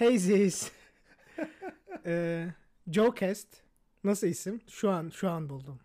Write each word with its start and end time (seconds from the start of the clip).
Hey 0.00 0.18
Ziz. 0.18 0.72
ee, 2.06 2.46
Joe 2.90 3.14
Cast. 3.20 3.48
Nasıl 4.04 4.26
isim? 4.26 4.60
Şu 4.68 4.90
an 4.90 5.08
şu 5.08 5.30
an 5.30 5.48
buldum. 5.48 5.80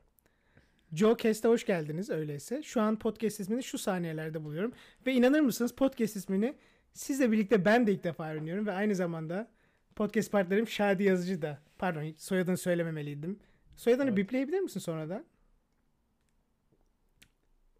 Joe 0.93 1.17
Cast'e 1.17 1.47
hoş 1.47 1.65
geldiniz 1.65 2.09
öyleyse. 2.09 2.63
Şu 2.63 2.81
an 2.81 2.99
podcast 2.99 3.39
ismini 3.39 3.63
şu 3.63 3.77
saniyelerde 3.77 4.43
buluyorum. 4.43 4.73
Ve 5.05 5.13
inanır 5.13 5.39
mısınız 5.39 5.75
podcast 5.75 6.15
ismini 6.15 6.55
sizle 6.93 7.31
birlikte 7.31 7.65
ben 7.65 7.87
de 7.87 7.91
ilk 7.91 8.03
defa 8.03 8.31
öğreniyorum. 8.31 8.65
Ve 8.65 8.71
aynı 8.71 8.95
zamanda 8.95 9.51
podcast 9.95 10.31
partnerim 10.31 10.67
Şadi 10.67 11.03
Yazıcı 11.03 11.41
da. 11.41 11.59
Pardon 11.77 12.13
soyadını 12.17 12.57
söylememeliydim. 12.57 13.39
Soyadını 13.75 14.05
Evet. 14.07 14.17
bipleyebilir 14.17 14.59
misin 14.59 14.79
sonradan? 14.79 15.25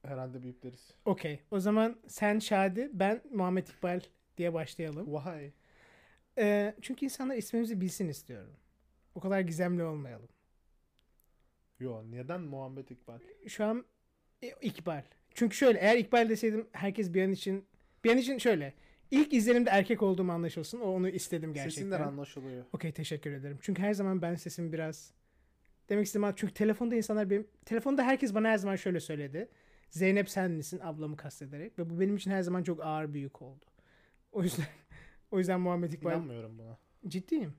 Herhalde 0.02 0.44
büyükleriz. 0.44 0.94
Okey. 1.06 1.40
O 1.52 1.60
zaman 1.60 1.96
sen 2.08 2.40
Şadi, 2.40 2.90
ben 2.94 3.22
Muhammed 3.34 3.68
İkbal 3.68 4.00
diye 4.38 4.54
başlayalım. 4.54 5.14
Vay. 5.14 5.52
Ee, 6.38 6.76
çünkü 6.82 7.06
insanlar 7.06 7.36
ismimizi 7.36 7.82
bilsin 7.82 8.08
istiyorum. 8.08 8.54
O 9.16 9.20
kadar 9.20 9.40
gizemli 9.40 9.84
olmayalım. 9.84 10.30
Yo 11.80 12.04
neden 12.12 12.42
Muhammed 12.42 12.90
İkbal? 12.90 13.20
Şu 13.48 13.66
an 13.66 13.86
İ- 14.44 14.54
İkbal. 14.62 15.04
Çünkü 15.34 15.56
şöyle 15.56 15.80
eğer 15.80 15.98
İkbal 15.98 16.30
deseydim 16.30 16.68
herkes 16.72 17.14
bir 17.14 17.24
an 17.24 17.32
için 17.32 17.66
bir 18.04 18.12
an 18.12 18.18
için 18.18 18.38
şöyle 18.38 18.74
ilk 19.12 19.34
izlenimde 19.34 19.70
erkek 19.70 20.02
olduğum 20.04 20.32
anlaşılsın. 20.32 20.80
O 20.80 20.86
onu 20.88 21.10
istedim 21.10 21.54
gerçekten. 21.54 21.70
Sesinden 21.82 22.02
anlaşılıyor. 22.02 22.66
Okey 22.74 22.92
teşekkür 22.92 23.32
ederim. 23.32 23.58
Çünkü 23.62 23.82
her 23.82 23.94
zaman 23.94 24.22
ben 24.22 24.36
sesimi 24.36 24.74
biraz 24.74 25.14
demek 25.90 26.06
istediğim 26.06 26.36
çünkü 26.36 26.54
telefonda 26.54 26.96
insanlar 26.96 27.30
benim 27.30 27.48
telefonda 27.66 28.04
herkes 28.04 28.34
bana 28.34 28.48
her 28.50 28.58
zaman 28.58 28.76
şöyle 28.76 29.00
söyledi. 29.00 29.50
Zeynep 29.90 30.30
sen 30.30 30.52
misin 30.52 30.80
ablamı 30.84 31.18
kastederek 31.18 31.80
ve 31.80 31.90
bu 31.90 32.00
benim 32.00 32.16
için 32.16 32.32
her 32.32 32.42
zaman 32.42 32.64
çok 32.64 32.86
ağır 32.86 33.14
bir 33.14 33.20
yük 33.20 33.42
oldu. 33.42 33.66
O 34.32 34.44
yüzden 34.44 34.66
o 35.32 35.38
yüzden 35.40 35.60
Muhammed 35.62 35.92
İkbal 35.92 36.12
İnanmıyorum 36.12 36.58
buna. 36.60 36.78
ciddiyim. 37.08 37.54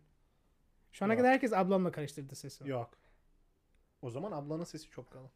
Şu 0.93 1.05
ana 1.05 1.13
Yok. 1.13 1.21
kadar 1.21 1.33
herkes 1.33 1.53
ablamla 1.53 1.93
karıştırdı 1.93 2.35
sesimi. 2.35 2.71
Yok. 2.71 2.91
O 4.03 4.11
zaman 4.11 4.33
ablanın 4.33 4.65
sesi 4.65 4.91
çok 4.91 5.11
kalın. 5.11 5.31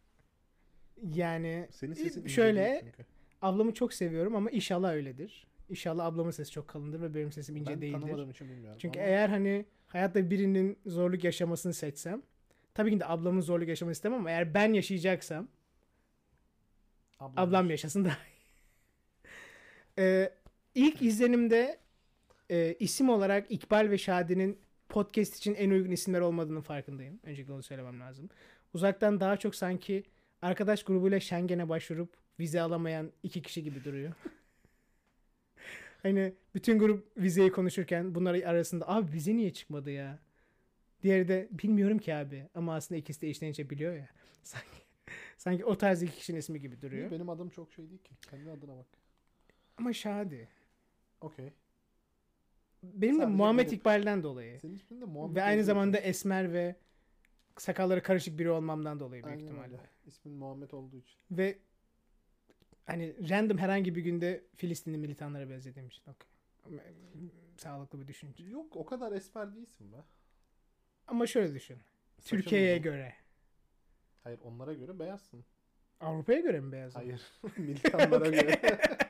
Yani 1.14 1.68
Senin 1.70 1.94
sesin 1.94 2.20
ince 2.20 2.28
şöyle 2.34 2.80
çünkü. 2.84 3.04
ablamı 3.42 3.74
çok 3.74 3.94
seviyorum 3.94 4.36
ama 4.36 4.50
inşallah 4.50 4.92
öyledir. 4.92 5.46
İnşallah 5.68 6.04
ablamın 6.06 6.30
sesi 6.30 6.50
çok 6.50 6.68
kalındır 6.68 7.00
ve 7.00 7.14
benim 7.14 7.32
sesim 7.32 7.56
ince 7.56 7.72
ben 7.72 7.80
değildir. 7.80 8.00
tanımadığım 8.00 8.30
için 8.30 8.48
bilmiyorum. 8.48 8.78
Çünkü 8.82 8.98
ama 9.00 9.08
eğer 9.08 9.28
hani 9.28 9.64
hayatta 9.88 10.30
birinin 10.30 10.78
zorluk 10.86 11.24
yaşamasını 11.24 11.74
seçsem 11.74 12.22
tabii 12.74 12.90
ki 12.90 13.00
de 13.00 13.06
ablamın 13.06 13.40
zorluk 13.40 13.68
yaşamasını 13.68 13.92
istemem 13.98 14.18
ama 14.18 14.30
eğer 14.30 14.54
ben 14.54 14.72
yaşayacaksam 14.72 15.48
ablam, 17.20 17.48
ablam 17.48 17.70
yaşasın 17.70 18.04
daha 18.04 18.14
iyi. 18.26 18.30
Ee, 19.98 20.32
ilk 20.74 21.02
izlenimde 21.02 21.78
e, 22.50 22.76
isim 22.78 23.08
olarak 23.08 23.50
İkbal 23.50 23.90
ve 23.90 23.98
Şadi'nin 23.98 24.58
podcast 24.88 25.36
için 25.36 25.54
en 25.54 25.70
uygun 25.70 25.90
isimler 25.90 26.20
olmadığının 26.20 26.60
farkındayım. 26.60 27.20
Öncelikle 27.22 27.52
onu 27.52 27.62
söylemem 27.62 28.00
lazım. 28.00 28.28
Uzaktan 28.74 29.20
daha 29.20 29.36
çok 29.36 29.54
sanki 29.54 30.04
arkadaş 30.42 30.82
grubuyla 30.82 31.20
Schengen'e 31.20 31.68
başvurup 31.68 32.16
vize 32.40 32.60
alamayan 32.60 33.12
iki 33.22 33.42
kişi 33.42 33.62
gibi 33.62 33.84
duruyor. 33.84 34.12
hani 36.02 36.34
bütün 36.54 36.78
grup 36.78 37.16
vizeyi 37.16 37.52
konuşurken 37.52 38.14
bunlar 38.14 38.34
arasında 38.42 38.88
abi 38.88 39.12
vize 39.12 39.36
niye 39.36 39.52
çıkmadı 39.52 39.90
ya? 39.90 40.18
Diğeri 41.02 41.28
de 41.28 41.48
bilmiyorum 41.50 41.98
ki 41.98 42.14
abi 42.14 42.48
ama 42.54 42.74
aslında 42.74 42.98
ikisi 42.98 43.20
de 43.20 43.28
içten 43.30 43.48
içe 43.48 43.70
biliyor 43.70 43.94
ya. 43.96 44.08
Sanki 44.42 44.80
sanki 45.38 45.64
o 45.64 45.78
tarz 45.78 46.02
iki 46.02 46.16
kişinin 46.16 46.38
ismi 46.38 46.60
gibi 46.60 46.82
duruyor. 46.82 47.10
Benim 47.10 47.28
adım 47.28 47.50
çok 47.50 47.72
şey 47.72 47.90
değil 47.90 48.02
ki. 48.02 48.14
Kendi 48.30 48.50
adına 48.50 48.76
bak. 48.76 48.86
Ama 49.78 49.92
Şadi. 49.92 50.48
Okey. 51.20 51.52
Benim 52.82 53.14
de 53.14 53.18
Sadece 53.22 53.36
Muhammed 53.36 53.64
garip. 53.66 53.80
İkbal'den 53.80 54.22
dolayı. 54.22 54.60
Senin 54.60 54.74
ismin 54.74 55.00
de 55.00 55.04
Muhammed 55.04 55.36
Ve 55.36 55.42
aynı 55.42 55.64
zamanda 55.64 55.98
esmer 55.98 56.52
ve 56.52 56.76
sakalları 57.58 58.02
karışık 58.02 58.38
biri 58.38 58.50
olmamdan 58.50 59.00
dolayı 59.00 59.24
büyük 59.24 59.36
Aynen 59.38 59.44
ihtimalle. 59.44 59.72
öyle. 59.74 59.88
İsmin 60.06 60.34
Muhammed 60.34 60.70
olduğu 60.70 60.96
için. 60.96 61.18
Ve 61.30 61.58
hani 62.86 63.30
random 63.30 63.58
herhangi 63.58 63.94
bir 63.94 64.02
günde 64.02 64.44
Filistinli 64.56 64.98
militanlara 64.98 65.50
benzediğim 65.50 65.88
için. 65.88 66.02
Ama, 66.06 66.76
Sağlıklı 67.56 68.00
bir 68.00 68.06
düşünce. 68.08 68.44
Yok 68.44 68.76
o 68.76 68.84
kadar 68.86 69.12
esmer 69.12 69.54
değilsin 69.54 69.92
be. 69.92 69.96
Ama 71.06 71.26
şöyle 71.26 71.54
düşün. 71.54 71.78
Saçın 72.18 72.36
Türkiye'ye 72.36 72.72
uzun. 72.74 72.82
göre. 72.82 73.14
Hayır 74.24 74.38
onlara 74.44 74.72
göre 74.74 74.98
beyazsın. 74.98 75.44
Avrupa'ya 76.00 76.40
göre 76.40 76.60
mi 76.60 76.72
beyaz? 76.72 76.96
Hayır. 76.96 77.22
Militanlara 77.56 78.28
göre. 78.30 78.60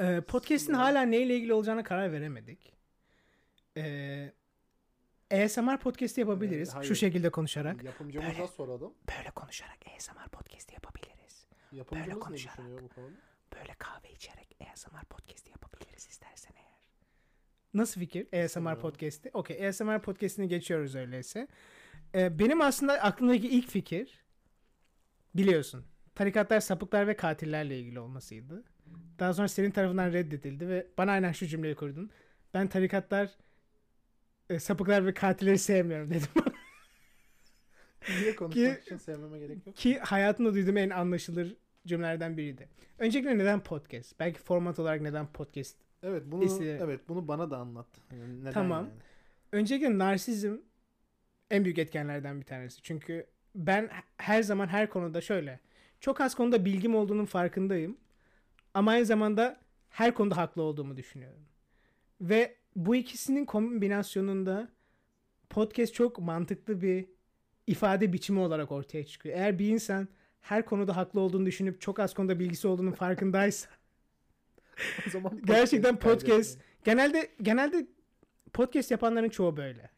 Ee, 0.00 0.20
podcast'in 0.20 0.72
hala 0.74 1.02
neyle 1.02 1.36
ilgili 1.36 1.52
olacağına 1.52 1.82
karar 1.82 2.12
veremedik. 2.12 2.72
Ee, 3.76 4.32
ASMR 5.30 5.78
podcast'i 5.80 6.20
yapabiliriz. 6.20 6.68
Ee, 6.68 6.72
hayır. 6.72 6.88
Şu 6.88 6.94
şekilde 6.94 7.30
konuşarak. 7.30 7.84
Yapımcımıza 7.84 8.32
Böyle. 8.32 8.48
soralım. 8.48 8.94
Böyle 9.18 9.30
konuşarak 9.30 9.78
ASMR 9.96 10.28
podcast'i 10.28 10.74
yapabiliriz. 10.74 11.46
Yapımcımız 11.72 12.14
ne 12.14 12.20
konuşarak. 12.20 12.58
düşünüyor 12.58 12.82
bu 12.82 12.88
konuda? 12.88 13.20
Böyle 13.54 13.74
kahve 13.78 14.12
içerek 14.12 14.56
ASMR 14.72 15.04
podcast'i 15.04 15.50
yapabiliriz 15.50 16.06
istersen 16.06 16.54
eğer. 16.56 16.88
Nasıl 17.74 18.00
fikir 18.00 18.44
ASMR 18.44 18.80
podcast'i? 18.80 19.30
Okey 19.32 19.68
ASMR 19.68 20.02
podcast'ini 20.02 20.48
geçiyoruz 20.48 20.94
öyleyse. 20.94 21.48
Ee, 22.14 22.38
benim 22.38 22.60
aslında 22.60 22.92
aklımdaki 22.92 23.48
ilk 23.48 23.68
fikir 23.68 24.24
biliyorsun 25.34 25.84
tarikatlar, 26.14 26.60
sapıklar 26.60 27.06
ve 27.06 27.16
katillerle 27.16 27.78
ilgili 27.78 28.00
olmasıydı. 28.00 28.64
Daha 29.18 29.34
sonra 29.34 29.48
senin 29.48 29.70
tarafından 29.70 30.12
reddedildi 30.12 30.68
ve 30.68 30.86
bana 30.98 31.12
aynen 31.12 31.32
şu 31.32 31.46
cümleyi 31.46 31.74
kurdun. 31.74 32.10
Ben 32.54 32.66
tarikatlar, 32.68 33.30
e, 34.50 34.58
sapıklar 34.58 35.06
ve 35.06 35.14
katilleri 35.14 35.58
sevmiyorum 35.58 36.10
dedim. 36.10 36.28
Niye 38.20 38.36
konuşmak 38.36 38.82
için 38.82 38.96
sevmeme 38.96 39.38
gerek 39.38 39.66
yok. 39.66 39.76
Ki 39.76 39.98
hayatımda 39.98 40.54
duyduğum 40.54 40.76
en 40.76 40.90
anlaşılır 40.90 41.56
cümlelerden 41.86 42.36
biriydi. 42.36 42.68
Öncelikle 42.98 43.38
neden 43.38 43.60
podcast? 43.60 44.20
Belki 44.20 44.38
format 44.40 44.78
olarak 44.78 45.00
neden 45.00 45.26
podcast? 45.26 45.76
Evet 46.02 46.22
bunu 46.26 46.44
İste- 46.44 46.78
evet 46.84 47.00
bunu 47.08 47.28
bana 47.28 47.50
da 47.50 47.56
anlat. 47.56 47.86
Yani 48.12 48.40
neden 48.40 48.52
Tamam. 48.52 48.84
yani? 48.84 48.98
Öncelikle 49.52 49.98
narsizm 49.98 50.56
en 51.50 51.64
büyük 51.64 51.78
etkenlerden 51.78 52.40
bir 52.40 52.44
tanesi. 52.44 52.82
Çünkü 52.82 53.26
ben 53.54 53.90
her 54.16 54.42
zaman 54.42 54.66
her 54.66 54.90
konuda 54.90 55.20
şöyle. 55.20 55.60
Çok 56.00 56.20
az 56.20 56.34
konuda 56.34 56.64
bilgim 56.64 56.94
olduğunun 56.94 57.24
farkındayım. 57.24 57.96
Ama 58.78 58.90
aynı 58.90 59.06
zamanda 59.06 59.60
her 59.88 60.14
konuda 60.14 60.36
haklı 60.36 60.62
olduğumu 60.62 60.96
düşünüyorum. 60.96 61.42
Ve 62.20 62.56
bu 62.76 62.96
ikisinin 62.96 63.44
kombinasyonunda 63.44 64.68
podcast 65.50 65.94
çok 65.94 66.18
mantıklı 66.18 66.80
bir 66.80 67.06
ifade 67.66 68.12
biçimi 68.12 68.38
olarak 68.40 68.72
ortaya 68.72 69.06
çıkıyor. 69.06 69.38
Eğer 69.38 69.58
bir 69.58 69.68
insan 69.68 70.08
her 70.40 70.64
konuda 70.64 70.96
haklı 70.96 71.20
olduğunu 71.20 71.46
düşünüp 71.46 71.80
çok 71.80 72.00
az 72.00 72.14
konuda 72.14 72.38
bilgisi 72.38 72.68
olduğunun 72.68 72.92
farkındaysa 72.92 73.68
O 75.06 75.10
zaman 75.10 75.40
Gerçekten 75.44 75.96
podcast 75.96 76.26
podcast 76.26 76.58
genelde 76.84 77.28
genelde 77.42 77.86
podcast 78.52 78.90
yapanların 78.90 79.28
çoğu 79.28 79.56
böyle. 79.56 79.90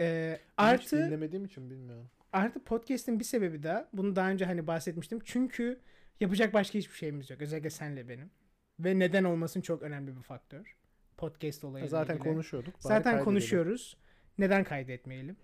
Ee, 0.00 0.38
artı 0.56 1.06
dinlemediğim 1.06 1.44
için 1.44 1.70
bilmiyorum. 1.70 2.10
artı 2.32 2.64
podcast'in 2.64 3.18
bir 3.18 3.24
sebebi 3.24 3.62
daha 3.62 3.88
bunu 3.92 4.16
daha 4.16 4.30
önce 4.30 4.44
hani 4.44 4.66
bahsetmiştim. 4.66 5.18
Çünkü 5.24 5.80
yapacak 6.20 6.54
başka 6.54 6.78
hiçbir 6.78 6.94
şeyimiz 6.94 7.30
yok. 7.30 7.40
Özellikle 7.40 7.70
senle 7.70 8.08
benim. 8.08 8.30
Ve 8.78 8.98
neden 8.98 9.24
olmasın 9.24 9.60
çok 9.60 9.82
önemli 9.82 10.16
bir 10.16 10.22
faktör. 10.22 10.76
Podcast 11.16 11.64
olayıyla 11.64 11.88
Zaten 11.88 12.14
ilgili. 12.14 12.28
konuşuyorduk. 12.28 12.74
Zaten 12.78 13.24
konuşuyoruz. 13.24 13.96
Neden 14.38 14.64
kaydetmeyelim? 14.64 15.36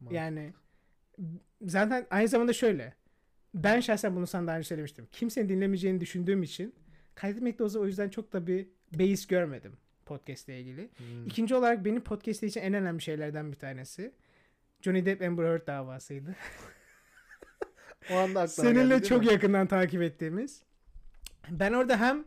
Mantıklı. 0.00 0.16
Yani 0.16 0.52
zaten 1.62 2.06
aynı 2.10 2.28
zamanda 2.28 2.52
şöyle. 2.52 2.94
Ben 3.54 3.80
şahsen 3.80 4.16
bunu 4.16 4.26
sana 4.26 4.46
daha 4.46 4.56
önce 4.56 4.68
söylemiştim. 4.68 5.08
Kimsenin 5.12 5.48
dinlemeyeceğini 5.48 6.00
düşündüğüm 6.00 6.42
için 6.42 6.74
kaydetmekte 7.14 7.64
o 7.64 7.86
yüzden 7.86 8.08
çok 8.08 8.32
da 8.32 8.46
bir 8.46 8.68
beis 8.98 9.26
görmedim 9.26 9.76
podcast 10.08 10.48
ile 10.48 10.60
ilgili. 10.60 10.90
Hmm. 10.96 11.26
İkinci 11.26 11.54
olarak 11.54 11.84
benim 11.84 12.00
podcast 12.00 12.42
için 12.42 12.60
en 12.60 12.74
önemli 12.74 13.02
şeylerden 13.02 13.52
bir 13.52 13.56
tanesi 13.56 14.12
Johnny 14.80 15.06
Depp 15.06 15.22
Amber 15.22 15.44
Heard 15.44 15.66
davasıydı. 15.66 16.36
O 18.12 18.14
anda 18.16 18.48
Seninle 18.48 18.94
geldi, 18.96 19.08
çok 19.08 19.20
mi? 19.20 19.32
yakından 19.32 19.66
takip 19.66 20.02
ettiğimiz. 20.02 20.62
Ben 21.50 21.72
orada 21.72 22.00
hem 22.00 22.24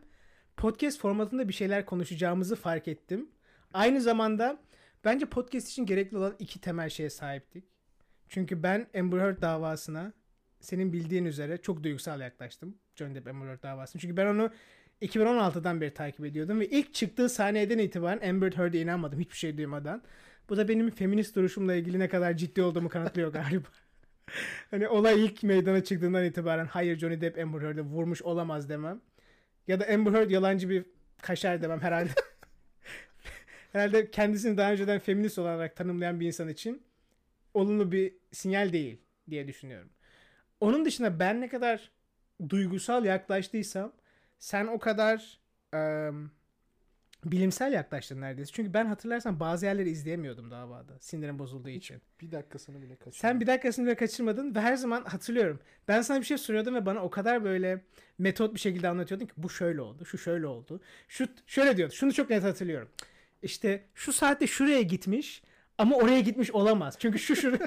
podcast 0.56 0.98
formatında 1.00 1.48
bir 1.48 1.52
şeyler 1.52 1.86
konuşacağımızı 1.86 2.56
fark 2.56 2.88
ettim. 2.88 3.28
Aynı 3.72 4.00
zamanda 4.00 4.58
bence 5.04 5.26
podcast 5.26 5.68
için 5.68 5.86
gerekli 5.86 6.16
olan 6.16 6.34
iki 6.38 6.60
temel 6.60 6.88
şeye 6.88 7.10
sahiptik. 7.10 7.64
Çünkü 8.28 8.62
ben 8.62 8.86
Amber 8.98 9.18
Heard 9.18 9.42
davasına 9.42 10.12
senin 10.60 10.92
bildiğin 10.92 11.24
üzere 11.24 11.58
çok 11.62 11.82
duygusal 11.82 12.20
yaklaştım. 12.20 12.74
Johnny 12.96 13.14
Depp 13.14 13.28
Amber 13.28 13.46
Heard 13.46 13.62
davasına. 13.62 14.00
Çünkü 14.00 14.16
ben 14.16 14.26
onu 14.26 14.50
2016'dan 15.02 15.80
beri 15.80 15.94
takip 15.94 16.24
ediyordum 16.24 16.60
ve 16.60 16.66
ilk 16.68 16.94
çıktığı 16.94 17.28
saniyeden 17.28 17.78
itibaren 17.78 18.28
Amber 18.28 18.52
Heard'e 18.52 18.80
inanmadım 18.80 19.20
hiçbir 19.20 19.36
şey 19.36 19.56
duymadan. 19.56 20.02
Bu 20.48 20.56
da 20.56 20.68
benim 20.68 20.90
feminist 20.90 21.36
duruşumla 21.36 21.74
ilgili 21.74 21.98
ne 21.98 22.08
kadar 22.08 22.36
ciddi 22.36 22.62
olduğumu 22.62 22.88
kanıtlıyor 22.88 23.32
galiba. 23.32 23.68
Hani 24.70 24.88
olay 24.88 25.24
ilk 25.24 25.42
meydana 25.42 25.84
çıktığından 25.84 26.24
itibaren 26.24 26.66
hayır 26.66 26.98
Johnny 26.98 27.20
Depp 27.20 27.38
Amber 27.38 27.60
Heard'e 27.60 27.80
vurmuş 27.80 28.22
olamaz 28.22 28.68
demem. 28.68 29.00
Ya 29.68 29.80
da 29.80 29.86
Amber 29.94 30.12
Heard 30.12 30.30
yalancı 30.30 30.68
bir 30.68 30.84
kaşar 31.22 31.62
demem 31.62 31.80
herhalde. 31.80 32.10
herhalde 33.72 34.10
kendisini 34.10 34.56
daha 34.56 34.72
önceden 34.72 34.98
feminist 34.98 35.38
olarak 35.38 35.76
tanımlayan 35.76 36.20
bir 36.20 36.26
insan 36.26 36.48
için 36.48 36.82
olumlu 37.54 37.92
bir 37.92 38.14
sinyal 38.32 38.72
değil 38.72 39.00
diye 39.30 39.48
düşünüyorum. 39.48 39.90
Onun 40.60 40.84
dışında 40.84 41.18
ben 41.20 41.40
ne 41.40 41.48
kadar 41.48 41.90
duygusal 42.48 43.04
yaklaştıysam 43.04 43.92
sen 44.38 44.66
o 44.66 44.78
kadar 44.78 45.38
em, 45.74 46.30
bilimsel 47.24 47.72
yaklaştın 47.72 48.20
neredeyse. 48.20 48.52
Çünkü 48.52 48.74
ben 48.74 48.86
hatırlarsan 48.86 49.40
bazı 49.40 49.66
yerleri 49.66 49.90
izleyemiyordum 49.90 50.50
davada. 50.50 50.98
Sinirim 51.00 51.38
bozulduğu 51.38 51.68
için. 51.68 52.02
Bir 52.20 52.32
dakikasını 52.32 52.82
bile 52.82 52.96
kaçırdım. 52.96 53.18
Sen 53.20 53.40
bir 53.40 53.46
dakikasını 53.46 53.86
bile 53.86 53.94
kaçırmadın 53.94 54.54
ve 54.54 54.60
her 54.60 54.76
zaman 54.76 55.04
hatırlıyorum. 55.04 55.60
Ben 55.88 56.02
sana 56.02 56.20
bir 56.20 56.24
şey 56.24 56.38
soruyordum 56.38 56.74
ve 56.74 56.86
bana 56.86 57.02
o 57.02 57.10
kadar 57.10 57.44
böyle 57.44 57.84
metot 58.18 58.54
bir 58.54 58.60
şekilde 58.60 58.88
anlatıyordun 58.88 59.26
ki 59.26 59.32
bu 59.36 59.50
şöyle 59.50 59.80
oldu, 59.80 60.04
şu 60.04 60.18
şöyle 60.18 60.46
oldu. 60.46 60.80
Şu 61.08 61.28
şöyle 61.46 61.76
diyordu. 61.76 61.94
Şunu 61.94 62.12
çok 62.12 62.30
net 62.30 62.44
hatırlıyorum. 62.44 62.88
İşte 63.42 63.84
şu 63.94 64.12
saatte 64.12 64.46
şuraya 64.46 64.82
gitmiş 64.82 65.42
ama 65.78 65.96
oraya 65.96 66.20
gitmiş 66.20 66.50
olamaz. 66.50 66.96
Çünkü 66.98 67.18
şu 67.18 67.36
şu 67.36 67.58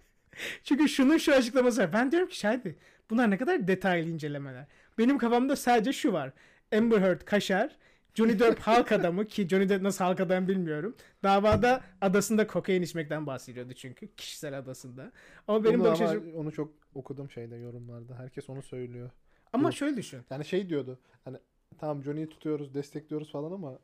Çünkü 0.64 0.88
şunun 0.88 1.18
şu 1.18 1.34
açıklaması 1.34 1.80
var. 1.80 1.92
Ben 1.92 2.12
diyorum 2.12 2.28
ki 2.28 2.38
şahidi 2.38 2.78
bunlar 3.10 3.30
ne 3.30 3.38
kadar 3.38 3.68
detaylı 3.68 4.10
incelemeler. 4.10 4.66
Benim 4.98 5.18
kafamda 5.18 5.56
sadece 5.56 5.92
şu 5.92 6.12
var. 6.12 6.32
Amber 6.76 7.00
Heard 7.00 7.20
kaşar, 7.20 7.76
Johnny 8.14 8.38
Depp 8.38 8.60
halk 8.60 8.92
adamı 8.92 9.26
ki 9.26 9.48
Johnny 9.48 9.68
Depp 9.68 9.82
nasıl 9.82 10.04
halk 10.04 10.20
adam 10.20 10.48
bilmiyorum. 10.48 10.96
Davada 11.22 11.82
adasında 12.00 12.46
kokain 12.46 12.82
içmekten 12.82 13.26
bahsediyordu 13.26 13.72
çünkü 13.72 14.14
kişisel 14.16 14.58
adasında. 14.58 15.12
Ama 15.48 15.64
benim 15.64 15.80
onu, 15.80 15.88
bakış 15.88 16.00
ama 16.00 16.10
açım... 16.10 16.34
onu 16.34 16.52
çok 16.52 16.72
okudum 16.94 17.30
şeyde 17.30 17.56
yorumlarda. 17.56 18.18
Herkes 18.18 18.50
onu 18.50 18.62
söylüyor. 18.62 19.10
Ama 19.52 19.68
bu- 19.68 19.72
şöyle 19.72 19.96
düşün. 19.96 20.20
Yani 20.30 20.44
şey 20.44 20.68
diyordu. 20.68 20.98
Hani 21.24 21.36
tamam 21.78 22.04
Johnny'yi 22.04 22.28
tutuyoruz, 22.28 22.74
destekliyoruz 22.74 23.32
falan 23.32 23.52
ama 23.52 23.78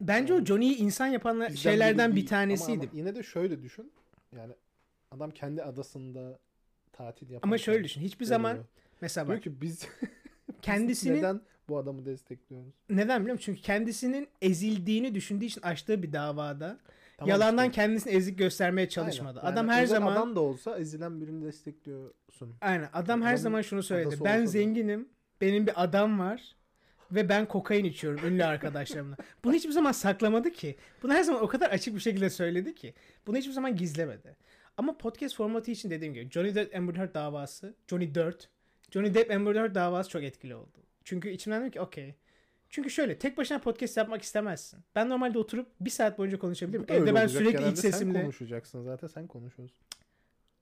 Bence 0.00 0.34
o 0.34 0.44
Johnny'yi 0.44 0.76
insan 0.76 1.06
yapan 1.06 1.48
şeylerden 1.48 2.16
bir 2.16 2.26
tanesiydi. 2.26 2.72
Ama, 2.72 2.82
ama 2.82 2.90
yine 2.94 3.14
de 3.14 3.22
şöyle 3.22 3.62
düşün. 3.62 3.92
Yani 4.36 4.52
adam 5.10 5.30
kendi 5.30 5.62
adasında 5.62 6.38
tatil 6.92 7.22
yapıyor. 7.22 7.40
Ama 7.42 7.58
şöyle 7.58 7.84
düşün. 7.84 8.00
Hiçbir 8.00 8.24
zaman 8.24 8.58
mesela 9.00 9.26
Diyor 9.26 9.36
bak 9.36 9.44
ki 9.44 9.60
biz 9.60 9.88
kendisini 10.62 11.16
neden? 11.18 11.40
Neden 11.70 11.76
bu 11.76 11.78
adamı 11.78 12.04
destekliyoruz? 12.06 12.74
biliyor 12.88 13.18
musun? 13.18 13.38
Çünkü 13.38 13.60
kendisinin 13.60 14.28
ezildiğini 14.42 15.14
düşündüğü 15.14 15.44
için 15.44 15.62
açtığı 15.62 16.02
bir 16.02 16.12
davada 16.12 16.78
Tamam 17.16 17.30
yalandan 17.30 17.64
işte. 17.70 17.82
kendisini 17.82 18.12
ezik 18.12 18.38
göstermeye 18.38 18.88
çalışmadı. 18.88 19.40
Aynen. 19.40 19.52
Adam 19.52 19.66
Yani 19.66 19.76
her 19.76 19.82
özel 19.82 19.96
zaman 19.96 20.12
adam 20.12 20.36
da 20.36 20.40
olsa 20.40 20.78
ezilen 20.78 21.20
birini 21.20 21.44
destekliyorsun. 21.44 22.54
Aynen. 22.60 22.88
Adam 22.92 23.22
her 23.22 23.26
Adamın 23.26 23.42
zaman 23.42 23.62
şunu 23.62 23.82
söyledi. 23.82 24.16
Ben 24.24 24.34
olsa 24.34 24.42
da. 24.42 24.46
zenginim. 24.46 25.08
Benim 25.40 25.66
bir 25.66 25.82
adam 25.84 26.18
var. 26.18 26.56
Ve 27.12 27.28
ben 27.28 27.46
kokain 27.48 27.84
içiyorum 27.84 28.24
ünlü 28.26 28.44
arkadaşlarımla. 28.44 29.16
Bunu 29.44 29.52
hiçbir 29.52 29.70
zaman 29.70 29.92
saklamadı 29.92 30.50
ki. 30.50 30.76
Bunu 31.02 31.12
her 31.12 31.22
zaman 31.22 31.42
o 31.42 31.48
kadar 31.48 31.70
açık 31.70 31.94
bir 31.94 32.00
şekilde 32.00 32.30
söyledi 32.30 32.74
ki. 32.74 32.94
Bunu 33.26 33.36
hiçbir 33.36 33.52
zaman 33.52 33.76
gizlemedi. 33.76 34.36
Ama 34.76 34.98
podcast 34.98 35.36
formatı 35.36 35.70
için 35.70 35.90
dediğim 35.90 36.14
gibi 36.14 36.30
Johnny 36.30 36.54
Depp 36.54 36.76
Amber 36.76 36.94
Heard 36.94 37.14
davası, 37.14 37.74
Johnny 37.90 38.14
Dirt, 38.14 38.48
Johnny 38.90 39.14
Depp 39.14 39.30
Amber 39.30 39.54
Heard 39.54 39.74
davası 39.74 40.10
çok 40.10 40.22
etkili 40.22 40.54
oldu. 40.54 40.78
Çünkü 41.04 41.30
içimden 41.30 41.60
dedim 41.60 41.70
ki 41.70 41.80
okey. 41.80 42.14
Çünkü 42.70 42.90
şöyle 42.90 43.18
tek 43.18 43.38
başına 43.38 43.58
podcast 43.58 43.96
yapmak 43.96 44.22
istemezsin. 44.22 44.80
Ben 44.94 45.08
normalde 45.08 45.38
oturup 45.38 45.66
bir 45.80 45.90
saat 45.90 46.18
boyunca 46.18 46.38
konuşabilirim. 46.38 46.84
Evde 46.88 47.06
ben 47.06 47.10
olacak. 47.10 47.30
sürekli 47.30 47.52
Genelde 47.52 47.72
iç 47.72 47.78
sesimle. 47.78 48.14
Sen 48.14 48.22
konuşacaksın 48.22 48.82
zaten 48.82 49.08
sen 49.08 49.26
konuşuyorsun. 49.26 49.78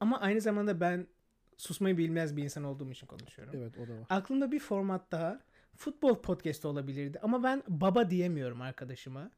Ama 0.01 0.21
aynı 0.21 0.41
zamanda 0.41 0.81
ben 0.81 1.07
susmayı 1.57 1.99
bilmez 1.99 2.37
bir 2.37 2.43
insan 2.43 2.65
olduğum 2.65 2.91
için 2.91 3.07
konuşuyorum. 3.07 3.55
Evet 3.57 3.79
o 3.79 3.89
da 3.89 3.93
var. 3.93 4.07
Aklımda 4.11 4.53
bir 4.53 4.59
format 4.59 5.13
daha 5.13 5.41
futbol 5.77 6.23
podcast 6.23 6.65
olabilirdi 6.65 7.19
ama 7.23 7.43
ben 7.43 7.63
baba 7.69 8.11
diyemiyorum 8.11 8.61
arkadaşıma. 8.61 9.31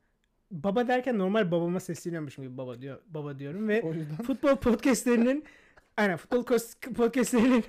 Baba 0.51 0.89
derken 0.89 1.19
normal 1.19 1.51
babama 1.51 1.81
sesleniyormuşum 1.81 2.45
gibi 2.45 2.57
baba 2.57 2.81
diyor 2.81 3.01
baba 3.07 3.39
diyorum 3.39 3.69
ve 3.69 3.83
yüzden 3.95 4.17
futbol 4.17 4.57
podcastlerinin 4.57 5.45
aynen 5.97 6.17
futbol 6.17 6.45
podcastlerinin 6.95 7.65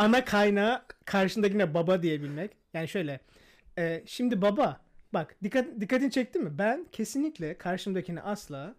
ana 0.00 0.24
kaynağı 0.24 0.82
karşındakine 1.04 1.74
baba 1.74 2.02
diyebilmek. 2.02 2.50
Yani 2.74 2.88
şöyle 2.88 3.20
e, 3.78 4.02
şimdi 4.06 4.42
baba 4.42 4.80
bak 5.12 5.36
dikkat 5.42 5.80
dikkatini 5.80 6.10
çekti 6.10 6.38
mi? 6.38 6.58
Ben 6.58 6.86
kesinlikle 6.92 7.58
karşımdakine 7.58 8.22
asla 8.22 8.74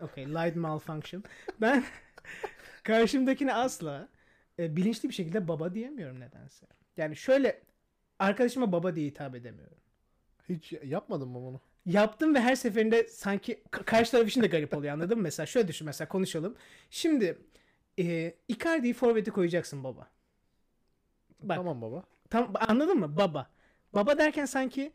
Okay, 0.00 0.26
light 0.26 0.56
malfunction. 0.56 1.24
Ben 1.60 1.84
karşımdakine 2.82 3.54
asla 3.54 4.08
e, 4.58 4.76
bilinçli 4.76 5.08
bir 5.08 5.14
şekilde 5.14 5.48
baba 5.48 5.74
diyemiyorum 5.74 6.20
nedense. 6.20 6.66
Yani 6.96 7.16
şöyle 7.16 7.62
arkadaşıma 8.18 8.72
baba 8.72 8.96
diye 8.96 9.06
hitap 9.06 9.34
edemiyorum. 9.34 9.78
hiç 10.48 10.72
yapmadın 10.84 11.28
mı 11.28 11.42
bunu? 11.42 11.60
Yaptım 11.86 12.34
ve 12.34 12.40
her 12.40 12.54
seferinde 12.54 13.08
sanki 13.08 13.62
ka- 13.72 13.84
karşı 13.84 14.10
taraf 14.10 14.28
için 14.28 14.42
de 14.42 14.46
garip 14.46 14.74
oluyor 14.74 14.92
anladın 14.94 15.16
mı? 15.18 15.22
Mesela 15.22 15.46
şöyle 15.46 15.68
düşün 15.68 15.86
mesela 15.86 16.08
konuşalım. 16.08 16.56
Şimdi 16.90 17.38
e, 18.00 18.36
Icardi'yi 18.48 18.92
forvete 18.92 19.30
koyacaksın 19.30 19.84
baba. 19.84 20.08
Bak 21.42 21.56
Tamam 21.56 21.82
baba. 21.82 22.02
tam 22.30 22.52
anladın 22.68 22.98
mı? 22.98 23.16
Baba. 23.16 23.50
Baba 23.94 24.18
derken 24.18 24.44
sanki 24.44 24.92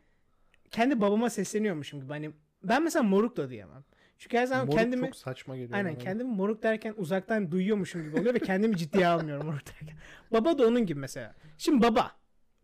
kendi 0.70 1.00
babama 1.00 1.30
sesleniyormuşum 1.30 2.00
gibi. 2.00 2.12
Hani 2.12 2.30
ben 2.62 2.82
mesela 2.82 3.02
moruk 3.02 3.36
da 3.36 3.50
diyemem. 3.50 3.84
Çünkü 4.18 4.36
her 4.36 4.46
zaman 4.46 4.66
Moruk 4.66 4.78
kendimi 4.78 5.06
çok 5.06 5.16
saçma 5.16 5.56
geliyor. 5.56 5.78
Aynen 5.78 5.94
bana. 5.94 6.02
kendimi 6.04 6.30
moruk 6.30 6.62
derken 6.62 6.94
uzaktan 6.96 7.50
duyuyormuşum 7.52 8.02
gibi 8.04 8.20
oluyor 8.20 8.34
ve 8.34 8.38
kendimi 8.38 8.76
ciddiye 8.76 9.06
almıyorum 9.06 9.46
moruk 9.46 9.66
derken. 9.66 9.96
Baba 10.32 10.58
da 10.58 10.66
onun 10.66 10.86
gibi 10.86 11.00
mesela. 11.00 11.34
Şimdi 11.58 11.82
baba. 11.82 12.12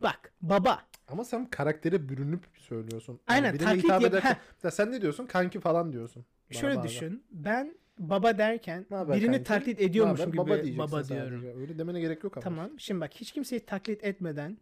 Bak 0.03 0.33
baba. 0.43 0.83
Ama 1.09 1.25
sen 1.25 1.47
karaktere 1.47 2.09
bürünüp 2.09 2.45
söylüyorsun. 2.59 3.21
Aynen, 3.27 3.55
birine 3.55 3.65
taklit 3.65 3.85
yap- 3.91 4.03
ederken- 4.05 4.37
sen 4.71 4.93
ne 4.93 5.03
diyorsun? 5.03 5.27
Kanki 5.27 5.61
falan 5.61 5.93
diyorsun. 5.93 6.25
Şöyle 6.51 6.77
bazen. 6.77 6.89
düşün. 6.89 7.25
Ben 7.31 7.75
baba 7.99 8.39
derken 8.39 8.87
Ne 8.91 8.97
haber 8.97 9.17
birini 9.17 9.31
kanki? 9.33 9.45
taklit 9.45 9.81
ediyormuşum 9.81 10.27
gibi 10.33 10.39
baba, 10.39 10.51
baba, 10.51 10.65
diyorum. 10.65 10.89
sadece. 10.89 11.21
Öyle 11.61 11.79
demene 11.79 12.01
gerek 12.01 12.25
yok 12.25 12.37
ama. 12.37 12.45
Tamam. 12.45 12.71
Şimdi 12.81 13.01
bak 13.01 13.11
hiç 13.15 13.33
kimseyi 13.33 13.61
taklit 13.67 14.05
etmeden 14.05 14.59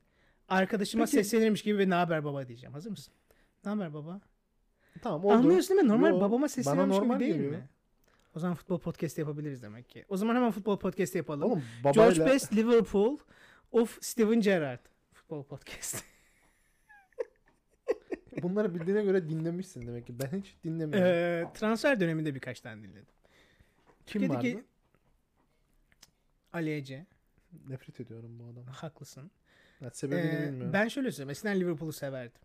arkadaşıma 0.49 1.05
Peki- 1.05 1.17
seslenirmiş 1.17 1.63
gibi 1.63 1.79
ve 1.79 1.91
ne 1.91 1.95
haber 1.95 2.25
baba 2.25 2.49
diyeceğim. 2.49 2.73
Hazır 2.73 2.91
mısın? 2.91 3.15
Ne 3.65 3.71
haber 3.71 3.95
baba? 3.95 4.21
Tamam 5.03 5.25
oldu. 5.25 5.33
Anlıyorsun 5.35 5.77
değil 5.77 5.83
mi? 5.83 5.89
Normal 5.89 6.11
Yo, 6.11 6.17
babama 6.17 6.39
bana 6.39 6.49
sesleniyormuş 6.49 6.97
gibi 6.97 7.05
normal 7.05 7.21
değil 7.21 7.35
geliyor. 7.35 7.53
mi? 7.53 7.69
O 8.35 8.39
zaman 8.39 8.55
futbol 8.57 8.79
podcast 8.79 9.19
yapabiliriz 9.19 9.63
demek 9.63 9.89
ki. 9.89 10.05
O 10.09 10.17
zaman 10.17 10.37
hemen 10.37 10.51
futbol 10.51 10.79
podcast 10.79 11.15
yapalım. 11.15 11.43
Oğlum 11.51 11.63
babayla... 11.85 12.13
George 12.13 12.33
Best 12.33 12.57
Liverpool 12.57 13.19
of 13.73 13.99
Steven 14.03 14.41
Gerrard. 14.41 14.81
Futbol 15.13 15.45
podcast. 15.45 16.05
Bunları 18.43 18.75
bildiğine 18.75 19.05
göre 19.05 19.29
dinlemişsin 19.29 19.87
demek 19.87 20.07
ki. 20.07 20.15
Ben 20.21 20.39
hiç 20.39 20.57
dinlemiyorum. 20.65 21.13
Ee, 21.13 21.53
transfer 21.55 22.01
döneminde 22.01 22.35
birkaç 22.35 22.61
tane 22.61 22.83
dinledim. 22.83 23.07
Kim 24.11 24.23
Türkiye'deki- 24.23 24.55
vardı? 24.57 24.67
Ali 26.53 26.75
Ece. 26.75 27.07
Nefret 27.69 28.01
ediyorum 28.01 28.39
bu 28.39 28.45
adamı. 28.45 28.71
Haklısın. 28.71 29.31
Ya, 29.81 29.91
sebebini 29.91 30.31
Ee, 30.35 30.47
bilmiyorum. 30.49 30.73
ben 30.73 30.89
şöyle 30.89 31.13
söyleyeyim. 31.13 31.31
Eskiden 31.31 31.61
Liverpool'u 31.61 31.93
severdim. 31.93 32.41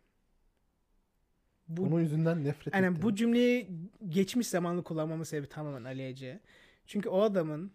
Bu, 1.68 1.82
Onun 1.82 2.00
yüzünden 2.00 2.44
nefret 2.44 2.74
yani 2.74 2.86
ettim. 2.86 3.02
bu 3.02 3.14
cümleyi 3.14 3.68
geçmiş 4.08 4.46
zamanlı 4.48 4.84
kullanmamın 4.84 5.24
sebebi 5.24 5.46
tamamen 5.48 5.84
Ali 5.84 6.06
Ece. 6.06 6.40
Çünkü 6.86 7.08
o 7.08 7.20
adamın 7.20 7.72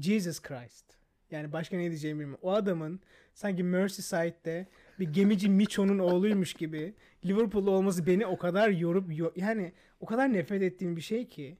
Jesus 0.00 0.42
Christ. 0.42 0.84
Yani 1.30 1.52
başka 1.52 1.76
ne 1.76 1.88
diyeceğimi 1.90 2.20
bilmiyorum. 2.20 2.44
O 2.44 2.52
adamın 2.52 3.00
sanki 3.34 3.62
Merseyside'de 3.62 4.66
bir 5.00 5.08
gemici 5.12 5.48
Micho'nun 5.50 5.98
oğluymuş 5.98 6.54
gibi 6.54 6.94
Liverpool'lu 7.24 7.70
olması 7.70 8.06
beni 8.06 8.26
o 8.26 8.38
kadar 8.38 8.68
yorup 8.70 9.16
yo- 9.18 9.32
yani 9.36 9.72
o 10.00 10.06
kadar 10.06 10.32
nefret 10.32 10.62
ettiğim 10.62 10.96
bir 10.96 11.00
şey 11.00 11.28
ki. 11.28 11.56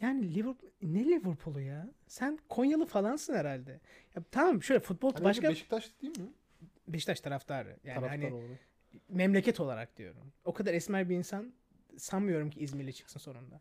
Yani 0.00 0.34
Liverpool 0.34 0.70
ne 0.82 1.04
Liverpool'u 1.04 1.60
ya? 1.60 1.88
Sen 2.06 2.38
Konyalı 2.48 2.86
falansın 2.86 3.34
herhalde. 3.34 3.80
Ya 4.16 4.22
tamam 4.30 4.62
şöyle 4.62 4.80
futbol 4.80 5.12
Hani 5.14 5.24
başka 5.24 5.48
Beşiktaş 5.48 5.90
değil 6.02 6.18
mi? 6.18 6.26
Beşiktaş 6.88 7.20
taraftarı. 7.20 7.76
Yani 7.84 7.94
Taraftar 8.00 8.08
hani 8.20 8.34
olarak. 8.34 8.58
memleket 9.08 9.60
olarak 9.60 9.96
diyorum. 9.98 10.32
O 10.44 10.54
kadar 10.54 10.74
esmer 10.74 11.08
bir 11.08 11.16
insan 11.16 11.52
sanmıyorum 11.98 12.50
ki 12.50 12.60
İzmirli 12.60 12.94
çıksın 12.94 13.20
sonunda. 13.20 13.60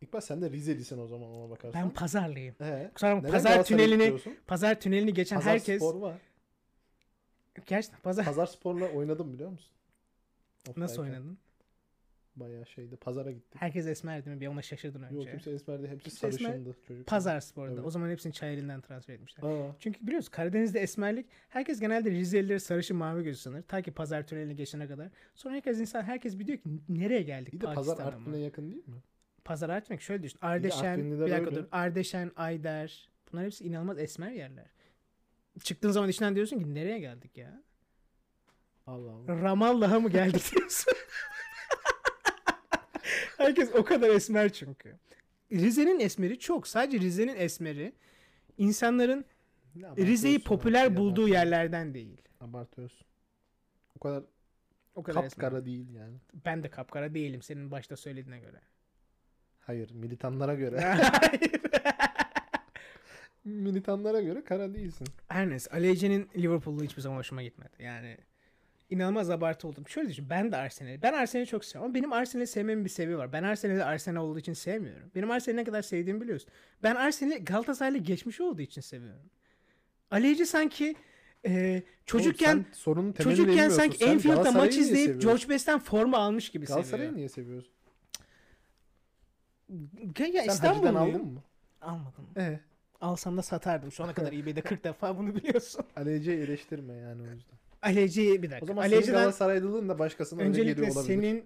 İkbal 0.00 0.20
sen 0.20 0.42
de 0.42 0.50
Rizelisin 0.50 0.98
o 0.98 1.06
zaman 1.06 1.30
ona 1.30 1.50
bakarsan. 1.50 1.82
Ben 1.82 1.90
pazarlıyım. 1.90 2.54
He. 2.58 2.90
Kusura 2.94 3.16
bakma, 3.16 3.28
pazar 3.30 3.64
tünelini 3.64 4.18
pazar 4.46 4.80
tünelini 4.80 5.14
geçen 5.14 5.36
Pazar 5.36 5.52
herkes 5.52 5.76
Spor 5.82 5.94
var. 5.94 6.18
gerçekten 7.66 8.00
pazar 8.00 8.24
Pazar 8.24 8.46
Spor'la 8.46 8.88
oynadım 8.88 9.32
biliyor 9.32 9.50
musun? 9.50 9.70
nasıl 10.76 10.94
Oktayken. 11.02 11.02
oynadın? 11.02 11.38
Bayağı 12.36 12.66
şeydi. 12.66 12.96
Pazara 12.96 13.30
gittik. 13.30 13.60
Herkes 13.60 13.86
esmer 13.86 14.24
değil 14.24 14.36
mi? 14.36 14.40
Bir 14.40 14.46
ona 14.46 14.62
şaşırdın 14.62 15.02
önce. 15.02 15.16
Yok 15.16 15.30
kimse 15.30 15.50
esmerdi. 15.50 15.88
Hepsi 15.88 16.04
Kimse 16.04 16.26
esmer- 16.28 16.42
sarışındı 16.46 16.76
çocuk. 16.88 17.06
Pazar 17.06 17.40
sporda. 17.40 17.72
Evet. 17.72 17.84
O 17.84 17.90
zaman 17.90 18.10
hepsini 18.10 18.32
çay 18.32 18.54
elinden 18.54 18.80
transfer 18.80 19.14
etmişler. 19.14 19.44
Aa, 19.44 19.76
Çünkü 19.78 20.06
biliyoruz 20.06 20.28
Karadeniz'de 20.28 20.80
esmerlik 20.80 21.26
herkes 21.48 21.80
genelde 21.80 22.10
Rizelileri 22.10 22.60
sarışın 22.60 22.96
mavi 22.96 23.24
gözü 23.24 23.40
sanır. 23.40 23.62
Ta 23.62 23.82
ki 23.82 23.90
pazar 23.92 24.26
tünelini 24.26 24.56
geçene 24.56 24.88
kadar. 24.88 25.08
Sonra 25.34 25.54
herkes 25.54 25.80
insan 25.80 26.02
herkes 26.02 26.38
bir 26.38 26.46
diyor 26.46 26.58
ki 26.58 26.68
nereye 26.88 27.22
geldik 27.22 27.54
iyi 27.54 27.60
de 27.60 27.64
pazar? 27.74 28.06
Artvin'e 28.06 28.38
yakın 28.38 28.70
değil 28.72 28.88
mi? 28.88 29.02
Pazar 29.44 29.68
Artvin'e 29.70 29.98
şöyle 29.98 30.22
düşün. 30.22 30.38
Ardeşen, 30.42 31.12
bir 31.12 31.30
dakika 31.30 31.54
dur. 31.54 31.64
Ardeşen, 31.72 32.30
Ayder. 32.36 33.08
Bunlar 33.32 33.44
hepsi 33.44 33.64
inanılmaz 33.64 33.98
esmer 33.98 34.30
yerler. 34.30 34.66
Çıktığın 35.62 35.90
zaman 35.90 36.08
içinden 36.08 36.34
diyorsun 36.36 36.58
ki 36.58 36.74
nereye 36.74 36.98
geldik 36.98 37.36
ya? 37.36 37.62
Allah 38.86 39.10
Allah. 39.10 39.42
Ramallah'a 39.42 40.00
mı 40.00 40.10
geldik 40.10 40.52
diyorsun? 40.56 40.92
Herkes 43.42 43.70
o 43.74 43.84
kadar 43.84 44.10
esmer 44.10 44.52
çünkü. 44.52 44.94
Rize'nin 45.52 46.00
esmeri 46.00 46.38
çok. 46.38 46.66
Sadece 46.68 46.98
Rize'nin 47.00 47.36
esmeri 47.36 47.92
insanların 48.58 49.24
Rize'yi 49.76 50.38
popüler 50.44 50.86
abi, 50.86 50.96
bulduğu 50.96 51.08
abartıyorsun. 51.10 51.34
yerlerden 51.34 51.94
değil. 51.94 52.22
Abartıyorsun. 52.40 53.06
O 53.96 53.98
kadar, 54.00 54.22
O 54.94 55.02
kadar 55.02 55.24
esmer. 55.24 55.30
kapkara 55.30 55.64
değil 55.64 55.94
yani. 55.94 56.16
Ben 56.44 56.62
de 56.62 56.68
kapkara 56.70 57.14
değilim 57.14 57.42
senin 57.42 57.70
başta 57.70 57.96
söylediğine 57.96 58.38
göre. 58.40 58.60
Hayır 59.60 59.90
militanlara 59.90 60.54
göre. 60.54 60.80
Hayır. 60.80 61.52
militanlara 63.44 64.20
göre 64.20 64.44
kara 64.44 64.74
değilsin. 64.74 65.06
Her 65.28 65.50
neyse 65.50 65.70
Ali 65.70 65.88
Ece'nin 65.88 66.28
Liverpool'u 66.36 66.82
hiçbir 66.84 67.02
zaman 67.02 67.16
hoşuma 67.18 67.42
gitmedi. 67.42 67.70
Yani 67.78 68.16
inanılmaz 68.92 69.30
abartı 69.30 69.68
oldum. 69.68 69.88
Şöyle 69.88 70.08
düşün 70.08 70.26
ben 70.30 70.52
de 70.52 70.56
Arsenal'i. 70.56 71.02
Ben 71.02 71.12
Arsenal'i 71.12 71.46
çok 71.46 71.64
seviyorum 71.64 71.84
ama 71.86 71.94
benim 71.94 72.12
Arsenal'i 72.12 72.46
sevmemin 72.46 72.84
bir 72.84 72.90
sebebi 72.90 73.18
var. 73.18 73.32
Ben 73.32 73.42
Arsenal'i 73.42 73.84
Arsenal 73.84 74.22
olduğu 74.24 74.38
için 74.38 74.52
sevmiyorum. 74.52 75.10
Benim 75.14 75.30
Arsenal'i 75.30 75.60
ne 75.60 75.64
kadar 75.64 75.82
sevdiğimi 75.82 76.20
biliyorsun. 76.20 76.50
Ben 76.82 76.94
Arsenal'i 76.94 77.44
Galatasaray'la 77.44 77.98
geçmiş 77.98 78.40
olduğu 78.40 78.62
için 78.62 78.80
seviyorum. 78.80 79.30
Ali 80.10 80.30
Ece 80.30 80.46
sanki 80.46 80.96
e, 81.46 81.82
çocukken 82.06 82.54
Oğlum 82.54 82.66
sorunun 82.72 83.12
çocukken 83.12 83.68
sanki 83.68 84.04
Enfield'da 84.04 84.34
Galatasaray'ı 84.34 84.66
maç 84.66 84.76
izleyip? 84.76 85.22
George 85.22 85.48
Best'ten 85.48 85.78
forma 85.78 86.18
almış 86.18 86.50
gibi 86.50 86.66
Galatasaray'ı 86.66 87.00
seviyor. 87.08 87.16
niye 87.16 87.28
seviyorsun? 87.28 87.72
Ya, 90.18 90.26
ya 90.26 90.32
Sen 90.32 90.48
Hacı'dan 90.48 90.54
İstanbulluyum. 90.54 90.96
aldın 90.96 91.26
mı? 91.26 91.42
Almadım. 91.80 92.26
Ee, 92.36 92.60
Alsam 93.00 93.36
da 93.36 93.42
satardım. 93.42 93.92
Şu 93.92 94.04
ana 94.04 94.14
kadar 94.14 94.32
eBay'de 94.32 94.60
40 94.60 94.84
defa 94.84 95.18
bunu 95.18 95.34
biliyorsun. 95.34 95.84
Aleyce'yi 95.96 96.38
eleştirme 96.40 96.94
yani 96.94 97.22
o 97.22 97.24
yüzden. 97.24 97.58
Ali 97.82 98.00
Ece'yi 98.00 98.42
bir 98.42 98.50
dakika. 98.50 98.64
O 98.64 98.66
zaman 98.66 98.82
Ali 98.82 99.02
senin 99.02 99.06
Galatasaraylılığın 99.18 99.88
da 99.88 99.98
başkasına 99.98 100.40
öyle 100.40 100.48
öncelikle 100.48 100.72
geliyor 100.72 100.96
olabilir. 100.96 101.14
senin 101.14 101.44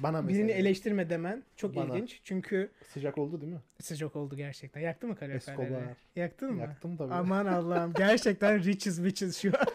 Bana 0.00 0.22
mesela. 0.22 0.38
birini 0.38 0.50
eleştirme 0.50 1.10
demen 1.10 1.42
çok 1.56 1.76
Bana. 1.76 1.94
ilginç. 1.96 2.20
Çünkü 2.24 2.70
Sıcak 2.92 3.18
oldu 3.18 3.40
değil 3.40 3.52
mi? 3.52 3.60
sıcak 3.82 4.16
oldu 4.16 4.36
gerçekten. 4.36 4.80
Yaktı 4.80 5.06
mı 5.06 5.16
kaloriferleri? 5.16 5.62
Escobar. 5.62 5.82
Yaktın 6.16 6.52
mı? 6.52 6.60
Yaktım 6.60 6.96
tabii. 6.96 7.14
Aman 7.14 7.46
Allah'ım. 7.46 7.92
Gerçekten 7.96 8.64
riches 8.64 9.04
bitches 9.04 9.38
şu 9.38 9.48
an. 9.48 9.66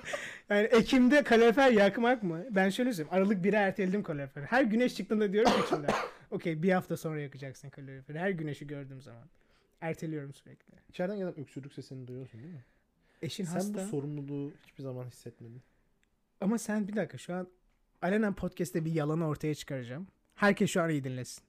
Yani 0.50 0.66
Ekim'de 0.68 1.24
kalorifer 1.24 1.72
yakmak 1.72 2.24
mı? 2.24 2.46
Ben 2.52 2.70
şöyle 2.70 2.94
söyleyeyim. 2.94 3.16
Aralık 3.16 3.46
1'e 3.46 3.58
erteledim 3.58 4.04
kaloriferi. 4.04 4.46
Her 4.46 4.64
güneş 4.64 4.96
çıktığında 4.96 5.34
diyorum 5.34 5.52
ki 5.52 5.58
içimden. 5.66 5.92
Okey 6.32 6.64
bir 6.64 6.72
hafta 6.72 6.98
sonra 6.98 7.22
yakacaksın 7.22 7.70
kaloriferi. 7.70 8.20
Her 8.20 8.30
güneşi 8.30 8.68
gördüğüm 8.68 9.02
zaman. 9.02 9.24
Erteliyorum 9.82 10.34
sürekli. 10.34 10.74
İçeriden 10.90 11.18
gelen 11.18 11.40
öksürük 11.40 11.74
sesini 11.74 12.08
duyuyorsun 12.08 12.44
değil 12.44 12.54
mi? 12.54 12.66
Eşin 13.22 13.46
Sen 13.46 13.54
hasta. 13.54 13.74
bu 13.74 13.88
sorumluluğu 13.88 14.52
hiçbir 14.68 14.84
zaman 14.84 15.06
hissetmedin. 15.06 15.62
Ama 16.42 16.58
sen 16.58 16.88
bir 16.88 16.96
dakika 16.96 17.18
şu 17.18 17.34
an 17.34 17.48
Alenen 18.02 18.34
Podcast'te 18.36 18.86
bir 18.86 18.92
yalanı 18.92 19.28
ortaya 19.28 19.56
çıkaracağım. 19.56 20.08
Herkes 20.36 20.72
şu 20.72 20.82
an 20.82 20.90
iyi 20.90 21.04
dinlesin. 21.04 21.44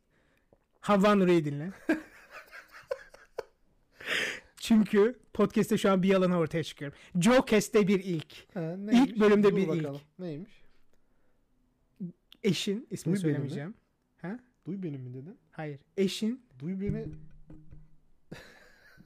Havva 0.81 1.15
Nur'u 1.15 1.45
dinle. 1.45 1.71
Çünkü 4.57 5.19
podcast'te 5.33 5.79
şu 5.79 5.91
an 5.91 6.03
bir 6.03 6.09
yalanı 6.09 6.39
ortaya 6.39 6.65
çıkıyorum. 6.65 6.99
Joe 7.21 7.45
Cast'te 7.47 7.89
bir 7.89 8.05
ilk. 8.05 8.55
Ha, 8.55 8.61
neymiş? 8.77 9.11
İlk 9.11 9.21
bölümde 9.21 9.51
Dur 9.51 9.57
bir 9.57 9.69
bakalım. 9.69 9.95
ilk. 9.95 10.19
Neymiş? 10.19 10.63
Eşin 12.43 12.87
ismini 12.91 13.17
Duy 13.17 13.23
beni 13.25 13.39
mi? 13.39 13.51
söylemeyeceğim. 13.51 13.75
Duy 14.67 14.83
beni 14.83 14.99
mi 14.99 15.15
dedin? 15.15 15.39
Hayır. 15.51 15.81
Eşin 15.97 16.47
Duy 16.59 16.81
beni. 16.81 17.07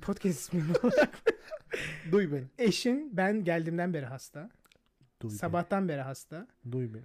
podcast 0.00 0.38
ismi 0.40 0.62
mi? 0.62 0.69
Duy 2.12 2.33
beni. 2.33 2.45
Eşin 2.59 3.16
ben 3.16 3.45
geldiğimden 3.45 3.95
beri 3.95 4.07
hasta. 4.07 4.50
Duy 5.23 5.30
Sabahtan 5.30 5.88
beri 5.88 6.00
hasta. 6.00 6.46
Duy 6.73 6.94
beni. 6.94 7.02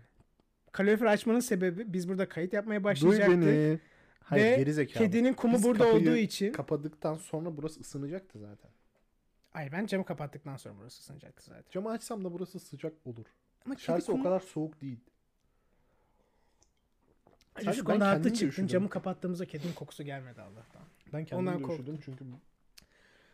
Kalorifer 0.71 1.05
açmanın 1.05 1.39
sebebi 1.39 1.93
biz 1.93 2.09
burada 2.09 2.29
kayıt 2.29 2.53
yapmaya 2.53 2.79
Duy 2.79 2.83
başlayacaktık. 2.83 3.41
beni. 3.41 3.79
Hayır 4.23 4.45
Ve 4.45 4.55
geri 4.55 4.73
zekalı. 4.73 5.05
Kedinin 5.05 5.33
kumu 5.33 5.53
Biz 5.53 5.63
burada 5.63 5.93
olduğu 5.93 6.15
için. 6.15 6.51
Kapadıktan 6.53 7.15
sonra 7.15 7.57
burası 7.57 7.79
ısınacaktı 7.79 8.39
zaten. 8.39 8.71
Hayır 9.51 9.71
ben 9.71 9.85
camı 9.85 10.05
kapattıktan 10.05 10.57
sonra 10.57 10.75
burası 10.79 10.99
ısınacaktı 11.01 11.43
zaten. 11.45 11.63
Camı 11.71 11.89
açsam 11.91 12.23
da 12.25 12.33
burası 12.33 12.59
sıcak 12.59 12.93
olur. 13.05 13.25
Ama 13.65 13.75
Dışarısı 13.75 14.11
o 14.11 14.15
kumu- 14.15 14.23
kadar 14.23 14.39
soğuk 14.39 14.81
değil. 14.81 14.99
Sadece 17.55 17.73
şu 17.73 17.83
konuda 17.83 18.09
haklı 18.09 18.29
çıktın. 18.33 18.47
üşüdüm. 18.47 18.67
Camı 18.67 18.89
kapattığımızda 18.89 19.45
kedinin 19.45 19.73
kokusu 19.73 20.03
gelmedi 20.03 20.41
Allah'tan. 20.41 20.81
Ben 21.13 21.25
kendim 21.25 21.47
Ondan 21.47 21.69
de 21.69 21.73
üşüdüm 21.73 21.99
çünkü 22.05 22.25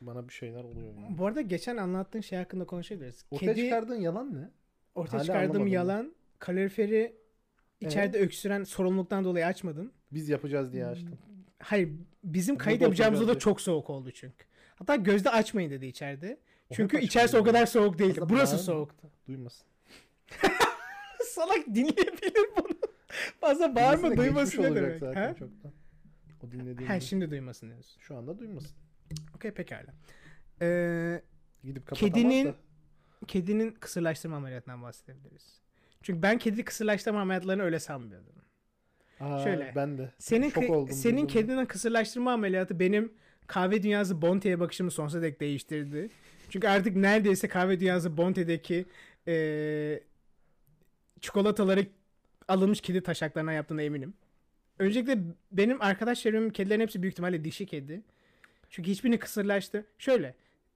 bana 0.01 0.27
bir 0.27 0.33
şeyler 0.33 0.63
oluyor 0.63 0.93
yani. 0.95 1.17
Bu 1.17 1.25
arada 1.27 1.41
geçen 1.41 1.77
anlattığın 1.77 2.21
şey 2.21 2.39
hakkında 2.39 2.65
konuşabiliriz. 2.65 3.25
Ortaya 3.31 3.53
Kedi 3.53 3.63
çıkardığın 3.63 4.01
yalan 4.01 4.35
ne? 4.35 4.49
Ortaya 4.97 5.17
Hala 5.17 5.23
çıkardığım 5.23 5.49
anlamadım 5.51 5.67
yalan 5.73 6.15
kaloriferi 6.39 7.15
içeride 7.81 8.19
öksüren 8.19 8.63
sorumluluktan 8.63 9.23
dolayı 9.23 9.45
açmadın. 9.45 9.91
Biz 10.11 10.29
yapacağız 10.29 10.73
diye 10.73 10.85
açtım. 10.85 11.17
Hayır 11.59 11.89
bizim 12.23 12.55
Burada 12.55 12.63
kayıt 12.63 12.81
yapacağımızda 12.81 13.21
da 13.27 13.31
oturacağız 13.31 13.43
çok 13.43 13.61
soğuk 13.61 13.89
oldu 13.89 14.11
çünkü. 14.11 14.45
Hatta 14.75 14.95
gözde 14.95 15.29
açmayın 15.29 15.71
dedi 15.71 15.85
içeride. 15.85 16.39
Çünkü 16.73 16.97
hep 16.97 17.03
içerisi 17.03 17.37
o 17.37 17.43
kadar 17.43 17.65
soğuk 17.65 17.99
değildi. 17.99 18.13
Fazla 18.19 18.29
Burası 18.29 18.51
bağırma. 18.51 18.63
soğuktu. 18.63 19.07
Duymasın. 19.27 19.67
Salak 21.23 21.65
dinleyebilir 21.67 22.49
bunu. 22.57 22.77
Fazla 23.39 23.75
bağırma 23.75 23.97
Dinlesene, 24.07 24.17
duyması 24.17 24.51
geçmiş 24.51 24.65
ne 24.65 24.71
olacak 24.71 24.85
demek? 24.85 24.99
zaten 24.99 25.27
Ha? 25.27 25.35
çoktan. 25.35 25.71
O 26.47 26.51
dinlediğim 26.51 26.87
Ha 26.91 26.99
şimdi 26.99 27.31
duymasın 27.31 27.69
diyorsun. 27.69 27.99
şu 28.01 28.15
anda 28.17 28.39
duymasın. 28.39 28.77
Okey 29.35 29.51
pekala. 29.51 29.93
Ee, 30.61 31.21
Gidip 31.63 31.85
kapatamaz 31.87 32.13
Kedinin- 32.13 32.45
da. 32.47 32.55
Kedinin 33.27 33.71
kısırlaştırma 33.71 34.35
ameliyatından 34.37 34.81
bahsedebiliriz. 34.81 35.61
Çünkü 36.01 36.21
ben 36.21 36.37
kedi 36.37 36.63
kısırlaştırma 36.65 37.21
ameliyatlarını 37.21 37.63
öyle 37.63 37.79
sanmıyordum. 37.79 38.33
Aa, 39.19 39.43
şöyle. 39.43 39.73
Ben 39.75 39.97
de. 39.97 40.11
Senin 40.19 40.49
Şok 40.49 40.69
oldum 40.69 40.93
senin 40.95 41.15
duyduğumda. 41.15 41.33
kedinin 41.33 41.65
kısırlaştırma 41.65 42.33
ameliyatı 42.33 42.79
benim 42.79 43.13
kahve 43.47 43.83
dünyası 43.83 44.21
Bonte'ye 44.21 44.59
bakışımı 44.59 44.91
sonsuza 44.91 45.21
dek 45.21 45.39
değiştirdi. 45.39 46.09
Çünkü 46.49 46.67
artık 46.67 46.95
neredeyse 46.95 47.47
kahve 47.47 47.79
dünyası 47.79 48.17
Bonte'deki 48.17 48.85
eee 49.27 50.03
çikolataları 51.21 51.87
alınmış 52.47 52.81
kedi 52.81 53.03
taşaklarına 53.03 53.53
yaptığına 53.53 53.81
eminim. 53.81 54.13
Öncelikle 54.79 55.17
benim 55.51 55.81
arkadaş 55.81 56.21
çevremin 56.21 56.49
kedilerin 56.49 56.79
hepsi 56.81 57.01
büyük 57.01 57.13
ihtimalle 57.13 57.43
dişi 57.43 57.65
kedi. 57.65 58.01
Çünkü 58.69 58.91
hiçbirini 58.91 59.19
kısırlaştı. 59.19 59.85
Şöyle 59.97 60.35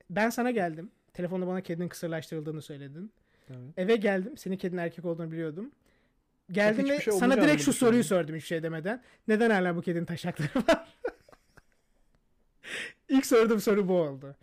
ben 0.10 0.30
sana 0.30 0.52
geldim. 0.52 0.92
Telefonda 1.22 1.48
bana 1.48 1.62
kedinin 1.62 1.88
kısırlaştırıldığını 1.88 2.62
söyledin. 2.62 3.12
Evet. 3.50 3.60
Eve 3.78 3.96
geldim. 3.96 4.38
Senin 4.38 4.58
kedinin 4.58 4.82
erkek 4.82 5.06
olduğunu 5.06 5.32
biliyordum. 5.32 5.72
Geldim 6.52 6.90
ve 6.90 7.00
şey 7.02 7.14
sana 7.14 7.42
direkt 7.42 7.62
şu 7.62 7.74
soruyu 7.74 8.04
sordum 8.04 8.36
hiçbir 8.36 8.48
şey 8.48 8.64
demeden. 8.64 9.04
Neden 9.28 9.50
hala 9.50 9.76
bu 9.76 9.82
kedinin 9.82 10.06
taşakları 10.06 10.50
var? 10.68 10.98
İlk 13.10 13.26
sorduğum 13.26 13.60
soru 13.60 13.88
bu 13.88 13.94
oldu. 13.94 14.36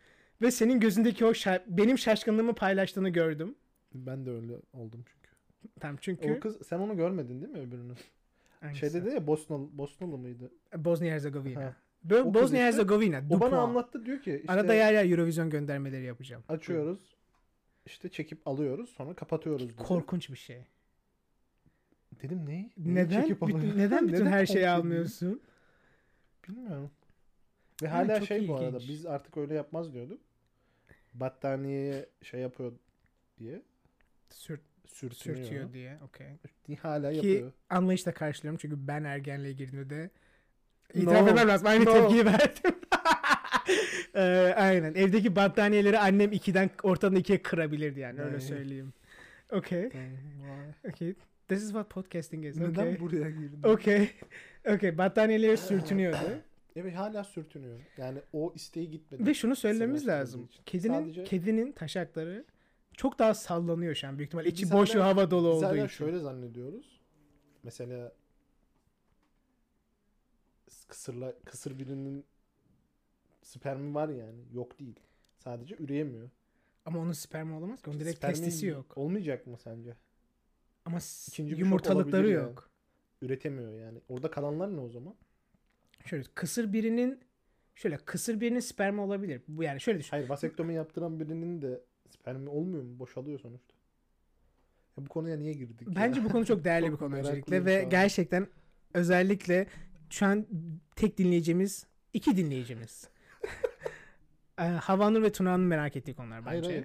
Ve 0.43 0.51
senin 0.51 0.81
gözündeki 0.81 1.25
o 1.25 1.31
şa- 1.31 1.63
benim 1.67 1.99
şaşkınlığımı 1.99 2.55
paylaştığını 2.55 3.09
gördüm. 3.09 3.55
Ben 3.95 4.27
de 4.27 4.31
öyle 4.31 4.53
oldum 4.73 5.05
çünkü. 5.07 5.31
Tamam 5.81 5.99
çünkü 6.01 6.33
O 6.33 6.41
kız 6.41 6.67
sen 6.67 6.79
onu 6.79 6.97
görmedin 6.97 7.41
değil 7.41 7.53
mi 7.53 7.59
öbürünü? 7.59 7.93
Hangisi? 8.61 8.81
Şey 8.81 8.93
dedi 8.95 9.15
ya 9.15 9.27
Bosnalı, 9.27 9.79
Bosnalı 9.79 10.19
mıydı? 10.19 10.51
Bosnia 10.77 11.11
Herzegovina. 11.11 11.75
Bo- 12.11 12.45
işte. 12.45 12.59
Herzegovina. 12.59 13.23
O 13.31 13.41
bana 13.41 13.59
anlattı 13.61 14.07
diyor 14.07 14.23
ki 14.23 14.37
işte 14.41 14.53
Arada 14.53 14.75
yer 14.75 14.93
yer 14.93 15.11
Eurovision 15.11 15.51
göndermeleri 15.51 16.05
yapacağım. 16.05 16.43
açıyoruz. 16.49 16.99
işte 17.87 18.09
çekip 18.09 18.49
alıyoruz 18.49 18.91
sonra 18.91 19.15
kapatıyoruz 19.15 19.69
dedi. 19.69 19.77
Korkunç 19.83 20.31
bir 20.31 20.37
şey. 20.37 20.65
Dedim 22.23 22.39
ne? 22.47 22.53
Neyi 22.53 22.71
Neden? 22.95 23.21
çekip 23.23 23.43
bütün- 23.47 23.79
neden 23.79 24.09
bütün 24.09 24.27
her 24.27 24.47
şeyi 24.47 24.69
almıyorsun? 24.69 25.41
Bilmiyorum. 26.49 26.91
Ve 27.83 27.89
Ha, 27.89 27.99
hala 27.99 28.21
şey 28.21 28.49
bu 28.49 28.57
arada 28.57 28.77
ilginç. 28.77 28.89
biz 28.91 29.07
artık 29.07 29.37
öyle 29.37 29.55
yapmaz 29.55 29.93
diyorduk. 29.95 30.21
Battaniyeye 31.15 32.07
şey 32.23 32.41
yapıyor 32.41 32.73
diye 33.39 33.63
Sürt, 34.31 34.61
sürtünüyor. 34.87 35.43
sürtüyor 35.45 35.73
diye. 35.73 35.99
Okey. 36.05 36.27
Hala 36.83 37.11
Ki 37.11 37.17
yapıyor. 37.17 37.53
anlayışla 37.71 38.15
karşılıyorum 38.15 38.59
çünkü 38.63 38.89
ben 38.89 39.05
ergenliğe 39.05 39.53
girdiğimde. 39.53 40.11
İtiraf 40.95 41.29
etmem 41.29 41.49
lazım. 41.49 41.67
Aynı 41.67 41.85
No. 41.85 41.93
tepkiyi 41.93 42.25
verdim. 42.27 42.75
Ee, 44.15 44.55
aynen. 44.57 44.95
Evdeki 44.95 45.37
battaniyeleri 45.37 45.99
annem 45.99 46.33
ikiden 46.33 46.71
ortadan 46.83 47.17
ikiye 47.17 47.43
kırabilirdi 47.43 48.01
yani 48.01 48.21
öyle 48.21 48.41
söyleyeyim. 48.41 48.93
Okay. 49.53 49.91
Okay. 50.89 51.15
This 51.49 51.63
is 51.63 51.67
what 51.69 51.91
podcasting 51.91 52.45
is. 52.47 52.57
Neden 52.57 52.69
Okay. 52.71 53.01
buraya 53.01 53.31
girdin? 53.31 53.61
Okay. 53.63 54.09
Okay. 54.67 54.99
Battaniyeleri 54.99 55.57
sürtünüyordu. 55.69 56.19
Evet 56.77 56.95
hala 56.97 57.25
sürtünüyor. 57.25 57.79
Yani 57.97 58.19
o 58.33 58.53
isteği 58.55 58.91
gitmedi. 58.91 59.27
Ve 59.27 59.35
şunu 59.35 59.57
söylememiz 59.57 60.03
Savaştırıldığı 60.05 60.21
lazım. 60.43 60.49
Kedinin 60.67 60.93
Sadece- 61.01 61.25
kedinin 61.25 61.73
taşakları 61.73 62.45
çok 62.97 63.19
daha 63.19 63.35
sallanıyor 63.35 63.95
şu 63.95 64.09
an 64.09 64.19
büyük 64.19 64.29
ihtimalle. 64.29 64.47
Biz 64.47 64.55
İçi 64.55 64.73
boş 64.73 64.95
ve 64.97 65.01
hava 65.01 65.31
dolu 65.31 65.49
olduğu 65.49 65.75
için. 65.77 65.87
şöyle 65.87 66.19
zannediyoruz. 66.19 67.01
Mesela 67.63 68.13
kısırla, 70.89 71.35
kısır 71.45 71.79
birinin 71.79 72.25
spermi 73.43 73.95
var 73.95 74.09
yani. 74.09 74.41
Yok 74.53 74.79
değil. 74.79 75.01
Sadece 75.39 75.77
üreyemiyor. 75.79 76.31
Ama 76.85 76.99
onun 76.99 77.13
spermi 77.13 77.55
olamaz 77.55 77.83
ki. 77.83 77.91
Onun 77.91 78.01
direkt 78.01 78.17
Spermin 78.19 78.35
testisi 78.35 78.67
yok. 78.67 78.99
Olmayacak 78.99 79.47
mı 79.47 79.57
sence? 79.59 79.97
Ama 80.85 81.01
s- 81.01 81.33
İkinci 81.33 81.51
bir 81.51 81.57
şok 81.57 81.61
yumurtalıkları 81.65 82.23
olabilir 82.27 82.43
yok. 82.43 82.71
Üretemiyor 83.23 83.73
yani. 83.73 83.99
Orada 84.09 84.31
kalanlar 84.31 84.77
ne 84.77 84.81
o 84.81 84.89
zaman? 84.89 85.15
Şöyle 86.07 86.25
kısır 86.35 86.73
birinin 86.73 87.21
şöyle 87.75 87.97
kısır 87.97 88.41
birinin 88.41 88.61
spermi 88.61 89.01
olabilir. 89.01 89.43
Bu 89.49 89.63
yani 89.63 89.81
şöyle 89.81 89.99
düşün. 89.99 90.11
Hayır 90.11 90.29
vasektomi 90.29 90.75
yaptıran 90.75 91.21
birinin 91.21 91.63
de 91.63 91.81
spermi 92.11 92.49
olmuyor 92.49 92.83
mu? 92.83 92.99
Boşalıyor 92.99 93.39
sonuçta. 93.41 93.75
Ya 94.99 95.05
bu 95.05 95.09
konuya 95.09 95.37
niye 95.37 95.53
girdik 95.53 95.89
ya? 95.89 95.95
Bence 95.97 96.25
bu 96.25 96.29
konu 96.29 96.47
çok 96.47 96.65
değerli 96.65 96.85
bir 96.87 96.91
Çok 96.91 96.99
konu 96.99 97.09
meraklıyım 97.09 97.37
öncelikle 97.37 97.59
şu 97.61 97.65
ve 97.67 97.85
an. 97.85 97.91
gerçekten 97.91 98.47
özellikle 98.95 99.67
şu 100.11 100.27
an 100.27 100.47
tek 100.97 101.19
dinleyicimiz 101.19 101.87
iki 102.13 102.37
dinleyicimiz. 102.37 103.09
Ee, 104.59 104.63
Havanur 104.63 105.23
ve 105.23 105.33
Tuna'nın 105.33 105.67
merak 105.67 105.97
ettiği 105.97 106.15
konular 106.15 106.39
bence. 106.47 106.51
Hayır 106.51 106.65
hayır. 106.65 106.85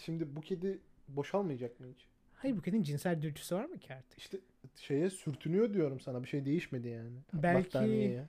Şimdi 0.00 0.36
bu 0.36 0.40
kedi 0.40 0.78
boşalmayacak 1.08 1.80
mı 1.80 1.86
hiç? 1.94 2.06
Hayır 2.34 2.56
bu 2.56 2.62
kedinin 2.62 2.82
cinsel 2.82 3.22
dürtüsü 3.22 3.54
var 3.54 3.64
mı 3.64 3.78
ki 3.78 3.94
artık? 3.94 4.18
İşte 4.18 4.38
şeye 4.76 5.10
sürtünüyor 5.10 5.74
diyorum 5.74 6.00
sana. 6.00 6.22
Bir 6.22 6.28
şey 6.28 6.44
değişmedi 6.44 6.88
yani. 6.88 7.10
Belki- 7.32 7.64
Battaniyeye. 7.66 8.12
Ya 8.14 8.26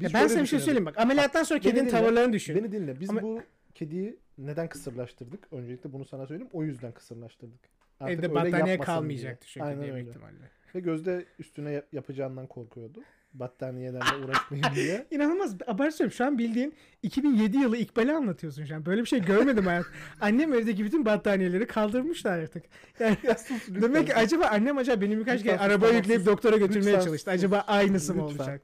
Biz 0.00 0.14
ben 0.14 0.26
sana 0.26 0.42
bir 0.42 0.46
şey 0.46 0.58
söyleyeyim 0.60 0.86
bak. 0.86 0.98
Ameliyattan 0.98 1.42
sonra 1.42 1.60
beni 1.60 1.62
kedinin 1.64 1.80
dinle. 1.88 1.90
tavırlarını 1.90 2.32
düşün. 2.32 2.56
Beni 2.56 2.72
dinle. 2.72 3.00
Biz 3.00 3.10
Ama- 3.10 3.22
bu 3.22 3.42
kediyi 3.74 4.18
neden 4.38 4.68
kısırlaştırdık? 4.68 5.52
Öncelikle 5.52 5.92
bunu 5.92 6.04
sana 6.04 6.26
söyleyeyim. 6.26 6.50
O 6.52 6.64
yüzden 6.64 6.92
kısırlaştırdık. 6.92 7.60
Artık 8.00 8.18
Evde 8.18 8.26
öyle 8.26 8.34
battaniye 8.34 8.78
diye. 9.18 9.38
çünkü 9.46 9.66
Aynen 9.66 9.82
diye 9.82 9.92
öyle. 9.92 10.08
ihtimalle. 10.10 10.50
Ve 10.74 10.80
Gözde 10.80 11.24
üstüne 11.38 11.70
yap- 11.70 11.92
yapacağından 11.92 12.46
korkuyordu. 12.46 13.02
Battaniyeden 13.34 14.00
de 14.00 14.24
uğraşmayayım 14.24 14.74
diye. 14.76 15.06
İnanılmaz. 15.10 15.56
Abartıyorum. 15.66 16.12
Şu 16.12 16.24
an 16.24 16.38
bildiğin 16.38 16.74
2007 17.02 17.56
yılı 17.56 17.76
İkbal'i 17.76 18.12
anlatıyorsun 18.12 18.64
şu 18.64 18.74
an. 18.74 18.86
Böyle 18.86 19.00
bir 19.00 19.06
şey 19.06 19.22
görmedim 19.22 19.66
hayat. 19.66 19.86
Annem 20.20 20.54
evdeki 20.54 20.84
bütün 20.84 21.04
battaniyeleri 21.04 21.66
kaldırmışlar 21.66 22.38
artık. 22.38 22.64
Yani 23.00 23.16
Ya 23.22 23.34
sus 23.34 23.68
lütfen. 23.68 23.82
demek 23.82 24.06
ki 24.06 24.14
acaba 24.14 24.44
annem 24.46 24.78
acaba 24.78 25.00
benim 25.00 25.20
birkaç 25.20 25.40
Lütfen 25.40 25.50
kere 25.56 25.58
sus, 25.58 25.66
arabaya 25.66 25.86
tamam, 25.88 25.96
yükleyip 25.96 26.20
sus. 26.22 26.26
doktora 26.32 26.56
götürmeye 26.56 26.86
Lütfen 26.92 27.04
çalıştı. 27.04 27.30
sus. 27.30 27.34
Acaba 27.34 27.58
aynısı 27.66 28.14
mı 28.14 28.24
olacak? 28.24 28.62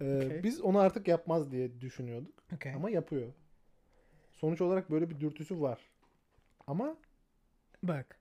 Ee, 0.00 0.16
Okey. 0.26 0.42
Biz 0.42 0.60
onu 0.60 0.78
artık 0.78 1.08
yapmaz 1.08 1.52
diye 1.52 1.80
düşünüyorduk. 1.80 2.34
Okay. 2.54 2.74
Ama 2.74 2.90
yapıyor. 2.90 3.32
Sonuç 4.32 4.60
olarak 4.60 4.90
böyle 4.90 5.10
bir 5.10 5.20
dürtüsü 5.20 5.60
var. 5.60 5.78
Ama 6.66 6.96
Bak. 7.82 8.18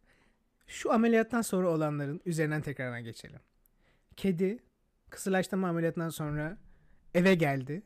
Şu 0.67 0.93
ameliyattan 0.93 1.41
sonra 1.41 1.69
olanların 1.69 2.21
üzerinden 2.25 2.61
tekrardan 2.61 3.03
geçelim. 3.03 3.39
Kedi 4.15 4.59
kısırlaştırma 5.09 5.67
ameliyatından 5.69 6.09
sonra 6.09 6.57
eve 7.13 7.35
geldi 7.35 7.81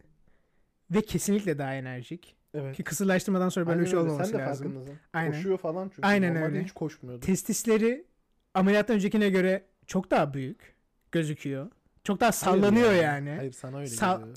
ve 0.91 1.01
kesinlikle 1.01 1.57
daha 1.57 1.73
enerjik. 1.73 2.35
evet. 2.53 2.75
Ki 2.77 2.83
kısırlaştırmadan 2.83 3.49
sonra 3.49 3.65
böyle 3.65 3.73
Aynen 3.73 3.85
bir 3.85 3.89
şey 3.89 3.99
öyle. 3.99 4.09
olmaması 4.09 4.31
Sen 4.31 4.39
de 4.39 4.43
lazım. 4.43 4.65
farkındasın. 4.67 4.99
Aynen. 5.13 5.31
Koşuyor 5.31 5.57
falan 5.57 5.89
çünkü. 5.95 6.07
Aynen 6.07 6.33
Normalde 6.35 6.45
öyle. 6.53 6.63
hiç 6.63 6.71
koşmuyordu. 6.71 7.25
Testisleri 7.25 8.05
ameliyattan 8.53 8.95
öncekine 8.95 9.29
göre 9.29 9.65
çok 9.87 10.11
daha 10.11 10.33
büyük 10.33 10.75
gözüküyor. 11.11 11.71
Çok 12.03 12.19
daha 12.19 12.27
Hayır 12.27 12.33
sallanıyor 12.61 12.91
ya. 12.91 13.01
yani. 13.01 13.29
Hayır 13.37 13.51
sana 13.51 13.77
öyle 13.77 13.87
Sal- 13.87 14.19
geliyor. 14.19 14.35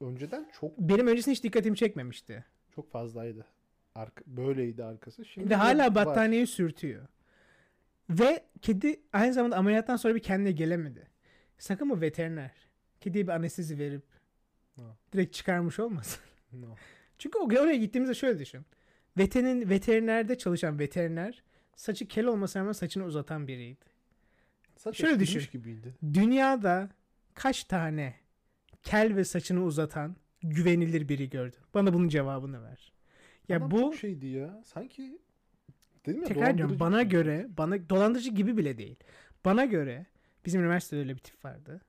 Önceden 0.00 0.48
çok 0.60 0.78
Benim 0.78 1.06
öncesinde 1.06 1.34
hiç 1.34 1.44
dikkatimi 1.44 1.76
çekmemişti. 1.76 2.44
çok 2.74 2.90
fazlaydı. 2.92 3.44
Arka, 3.94 4.24
böyleydi 4.26 4.84
arkası. 4.84 5.24
Şimdi 5.24 5.50
de 5.50 5.54
hala 5.54 5.84
var. 5.84 5.94
battaniyeyi 5.94 6.46
sürtüyor. 6.46 7.06
Ve 8.10 8.44
kedi 8.62 9.00
aynı 9.12 9.32
zamanda 9.32 9.56
ameliyattan 9.56 9.96
sonra 9.96 10.14
bir 10.14 10.20
kendine 10.22 10.52
gelemedi. 10.52 11.06
Sakın 11.58 11.90
bu 11.90 12.00
veteriner. 12.00 12.50
Kediye 13.00 13.26
bir 13.26 13.32
anestezi 13.32 13.78
verip 13.78 14.02
Ha. 14.76 14.96
direkt 15.12 15.34
çıkarmış 15.34 15.78
olmasın. 15.78 16.20
No. 16.52 16.74
Çünkü 17.18 17.38
o- 17.38 17.44
oraya 17.44 17.76
gittiğimizde 17.76 18.14
şöyle 18.14 18.38
düşün. 18.38 18.60
Veterin, 19.18 19.70
veterinerde 19.70 20.38
çalışan 20.38 20.78
veteriner 20.78 21.42
saçı 21.76 22.08
kel 22.08 22.26
olmasına 22.26 22.62
rağmen 22.62 22.72
saçını 22.72 23.04
uzatan 23.04 23.48
biriydi. 23.48 23.84
Saç 24.76 24.96
Şöyle 24.96 25.20
düşün. 25.20 25.42
gibiydi. 25.52 25.94
Dünyada 26.14 26.90
kaç 27.34 27.64
tane 27.64 28.14
kel 28.82 29.16
ve 29.16 29.24
saçını 29.24 29.62
uzatan 29.64 30.16
güvenilir 30.42 31.08
biri 31.08 31.30
gördün? 31.30 31.58
Bana 31.74 31.94
bunun 31.94 32.08
cevabını 32.08 32.62
ver. 32.62 32.92
Ya 33.48 33.56
Adam 33.56 33.70
bu 33.70 33.92
şeydi 33.94 34.26
ya. 34.26 34.62
Sanki 34.64 35.18
dedim 36.06 36.20
ya 36.22 36.28
tekrar 36.28 36.58
diyorum 36.58 36.80
bana 36.80 37.00
şey. 37.00 37.08
göre 37.08 37.46
bana 37.58 37.88
dolandırıcı 37.88 38.30
gibi 38.30 38.56
bile 38.56 38.78
değil. 38.78 38.96
Bana 39.44 39.64
göre 39.64 40.06
bizim 40.46 40.60
üniversitede 40.60 41.00
öyle 41.00 41.14
bir 41.14 41.20
tip 41.20 41.44
vardı. 41.44 41.80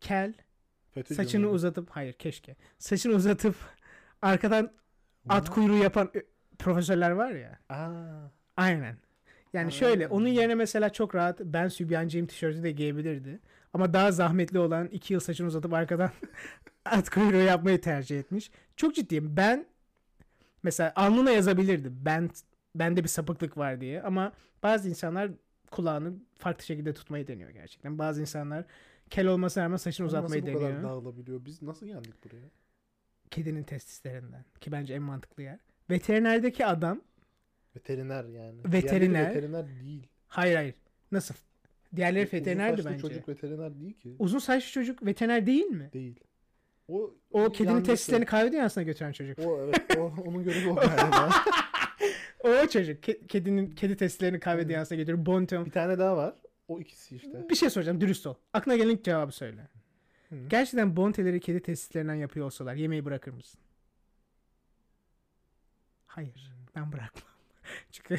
Kel 0.00 0.34
FETÖ'cü 0.94 1.14
saçını 1.14 1.40
miydi? 1.42 1.54
uzatıp 1.54 1.90
hayır 1.90 2.12
keşke. 2.12 2.56
Saçını 2.78 3.14
uzatıp 3.14 3.54
arkadan 4.22 4.70
at 5.28 5.50
kuyruğu 5.50 5.76
yapan 5.76 6.10
profesörler 6.58 7.10
var 7.10 7.30
ya. 7.30 7.58
Aa, 7.68 8.30
Aynen. 8.56 8.96
Yani 9.52 9.64
Ha. 9.64 9.70
şöyle 9.70 10.08
onun 10.08 10.28
yerine 10.28 10.54
mesela 10.54 10.90
çok 10.90 11.14
rahat 11.14 11.40
ben 11.40 11.68
sübyancıyım 11.68 12.26
tişörtü 12.26 12.62
de 12.62 12.70
giyebilirdi. 12.72 13.40
Ama 13.72 13.92
daha 13.92 14.12
zahmetli 14.12 14.58
olan 14.58 14.86
iki 14.86 15.12
yıl 15.12 15.20
saçını 15.20 15.46
uzatıp 15.46 15.72
arkadan 15.72 16.10
at 16.84 17.10
kuyruğu 17.10 17.42
yapmayı 17.42 17.80
tercih 17.80 18.18
etmiş. 18.18 18.50
Çok 18.76 18.94
ciddiyim. 18.94 19.36
Ben 19.36 19.66
mesela 20.62 20.92
alnına 20.96 21.30
yazabilirdi. 21.30 21.88
Ben 21.92 22.30
bende 22.74 23.02
bir 23.04 23.08
sapıklık 23.08 23.56
var 23.58 23.80
diye. 23.80 24.02
Ama 24.02 24.32
bazı 24.62 24.88
insanlar 24.88 25.30
kulağını 25.70 26.12
farklı 26.38 26.64
şekilde 26.64 26.94
tutmayı 26.94 27.26
deniyor 27.26 27.50
gerçekten. 27.50 27.98
Bazı 27.98 28.20
insanlar 28.20 28.64
kel 29.10 29.26
olmasına 29.26 29.64
rağmen 29.64 29.76
saçını 29.76 30.06
nasıl 30.06 30.16
uzatmayı 30.18 30.42
bu 30.42 30.46
deniyor. 30.46 30.60
kadar 30.70 30.82
dağılabiliyor? 30.82 31.44
Biz 31.44 31.62
nasıl 31.62 31.86
geldik 31.86 32.24
buraya? 32.24 32.50
Kedinin 33.30 33.62
testislerinden. 33.62 34.44
Ki 34.60 34.72
bence 34.72 34.94
en 34.94 35.02
mantıklı 35.02 35.42
yer. 35.42 35.58
Veterinerdeki 35.90 36.66
adam 36.66 37.00
Veteriner 37.76 38.24
yani. 38.24 38.58
Veteriner. 38.64 39.32
Diğerleri 39.32 39.34
veteriner 39.36 39.66
değil. 39.84 40.06
hayır 40.28 40.56
hayır. 40.56 40.74
Nasıl? 41.12 41.34
Diğerleri 41.96 42.24
Uzun 42.26 42.38
veterinerdi 42.38 42.84
bence. 42.84 42.98
çocuk 42.98 43.28
veteriner 43.28 43.80
değil 43.80 43.92
ki. 43.92 44.16
Uzun 44.18 44.38
saçlı 44.38 44.70
çocuk 44.72 45.06
veteriner 45.06 45.46
değil 45.46 45.64
mi? 45.66 45.90
Değil. 45.92 46.20
O 46.88 47.14
O 47.30 47.52
kedinin 47.52 47.82
testislerini 47.82 48.24
kahve 48.24 48.52
dünyasına 48.52 48.84
götüren 48.84 49.12
çocuk. 49.12 49.38
O 49.38 49.60
evet 49.60 49.96
o, 49.98 50.02
onun 50.26 50.44
görevi 50.44 50.68
o 50.70 50.74
galiba. 50.74 51.30
O 52.42 52.66
çocuk. 52.66 53.04
Ke- 53.04 53.26
kedinin 53.26 53.70
kedi 53.70 53.96
testislerini 53.96 54.40
kahve 54.40 54.56
Evet. 54.56 54.68
dünyasına 54.68 54.98
götürüp 54.98 55.26
Bonton. 55.26 55.64
bir 55.66 55.70
tane 55.70 55.98
daha 55.98 56.16
var. 56.16 56.34
O 56.68 56.80
ikisi 56.80 57.16
işte. 57.16 57.48
Bir 57.50 57.54
şey 57.54 57.70
soracağım 57.70 58.00
dürüst 58.00 58.26
ol. 58.26 58.34
Aklına 58.52 58.76
gelen 58.76 58.90
ilk 58.90 59.04
cevabı 59.04 59.32
söyle. 59.32 59.68
Hı. 60.28 60.36
Gerçekten 60.48 60.96
Bonte'leri 60.96 61.40
kedi 61.40 61.60
testislerinden 61.62 62.14
yapıyor 62.14 62.46
olsalar 62.46 62.74
yemeği 62.74 63.04
bırakır 63.04 63.32
mısın? 63.32 63.60
Hayır. 66.06 66.52
Ben 66.76 66.92
bırakmam. 66.92 67.32
çünkü 67.90 68.18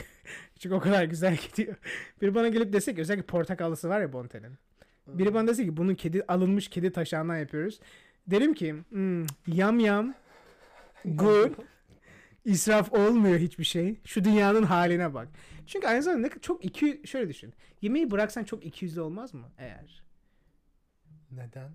çünkü 0.60 0.76
o 0.76 0.80
kadar 0.80 1.04
güzel 1.04 1.36
gidiyor. 1.36 1.76
Biri 2.22 2.36
bana 2.36 2.48
gelip 2.48 2.74
desek 2.74 3.00
özellikle 3.00 3.26
portakallısı 3.26 3.90
var 3.90 4.02
ya 4.02 4.14
Bonte'nin. 4.14 4.58
Biri 5.08 5.34
bana 5.34 5.48
dese 5.48 5.66
ki 5.66 5.78
bunun 5.78 5.96
kedi 5.96 6.24
alınmış 6.28 6.68
kedi 6.68 6.92
taşağından 6.92 7.38
yapıyoruz. 7.38 7.80
Derim 8.28 8.54
ki 8.54 8.76
hmm, 8.90 9.26
yam 9.48 9.80
yam 9.80 10.14
good 11.06 11.52
israf 12.46 12.94
olmuyor 12.94 13.40
hiçbir 13.40 13.64
şey. 13.64 14.00
Şu 14.06 14.24
dünyanın 14.24 14.64
haline 14.64 15.14
bak. 15.14 15.28
Çünkü 15.68 15.88
aynı 15.88 16.04
zamanda 16.04 16.30
çok 16.42 16.66
iki 16.66 17.02
şöyle 17.06 17.30
düşün. 17.30 17.54
Yemeği 17.82 18.12
bıraksan 18.12 18.44
çok 18.44 18.66
ikiyüzlü 18.66 19.02
olmaz 19.02 19.34
mı 19.34 19.52
eğer? 19.58 20.04
Neden? 21.32 21.72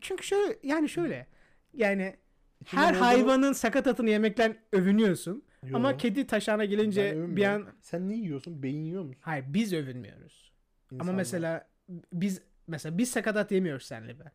Çünkü 0.00 0.24
şöyle 0.26 0.58
yani 0.62 0.88
şöyle. 0.88 1.26
Yani 1.74 2.16
İçinde 2.60 2.80
her 2.80 2.92
ne 2.92 2.96
olduğunu- 2.96 3.06
hayvanın 3.06 3.52
sakatatını 3.52 4.10
yemekten 4.10 4.56
övünüyorsun. 4.72 5.44
Yo, 5.66 5.76
Ama 5.76 5.96
kedi 5.96 6.26
taşağına 6.26 6.64
gelince 6.64 7.36
bir 7.36 7.44
an 7.44 7.66
Sen 7.80 8.08
ne 8.08 8.14
yiyorsun? 8.14 8.62
Beyin 8.62 8.84
yiyor 8.84 9.02
musun? 9.04 9.20
hayır 9.24 9.44
biz 9.48 9.72
övünmüyoruz. 9.72 10.52
Ama 10.90 10.96
İnsanlar. 11.02 11.14
mesela 11.14 11.68
biz 12.12 12.42
mesela 12.66 12.98
biz 12.98 13.10
sakatat 13.10 13.52
yemiyoruz 13.52 13.82
senle 13.86 14.18
ben. 14.18 14.30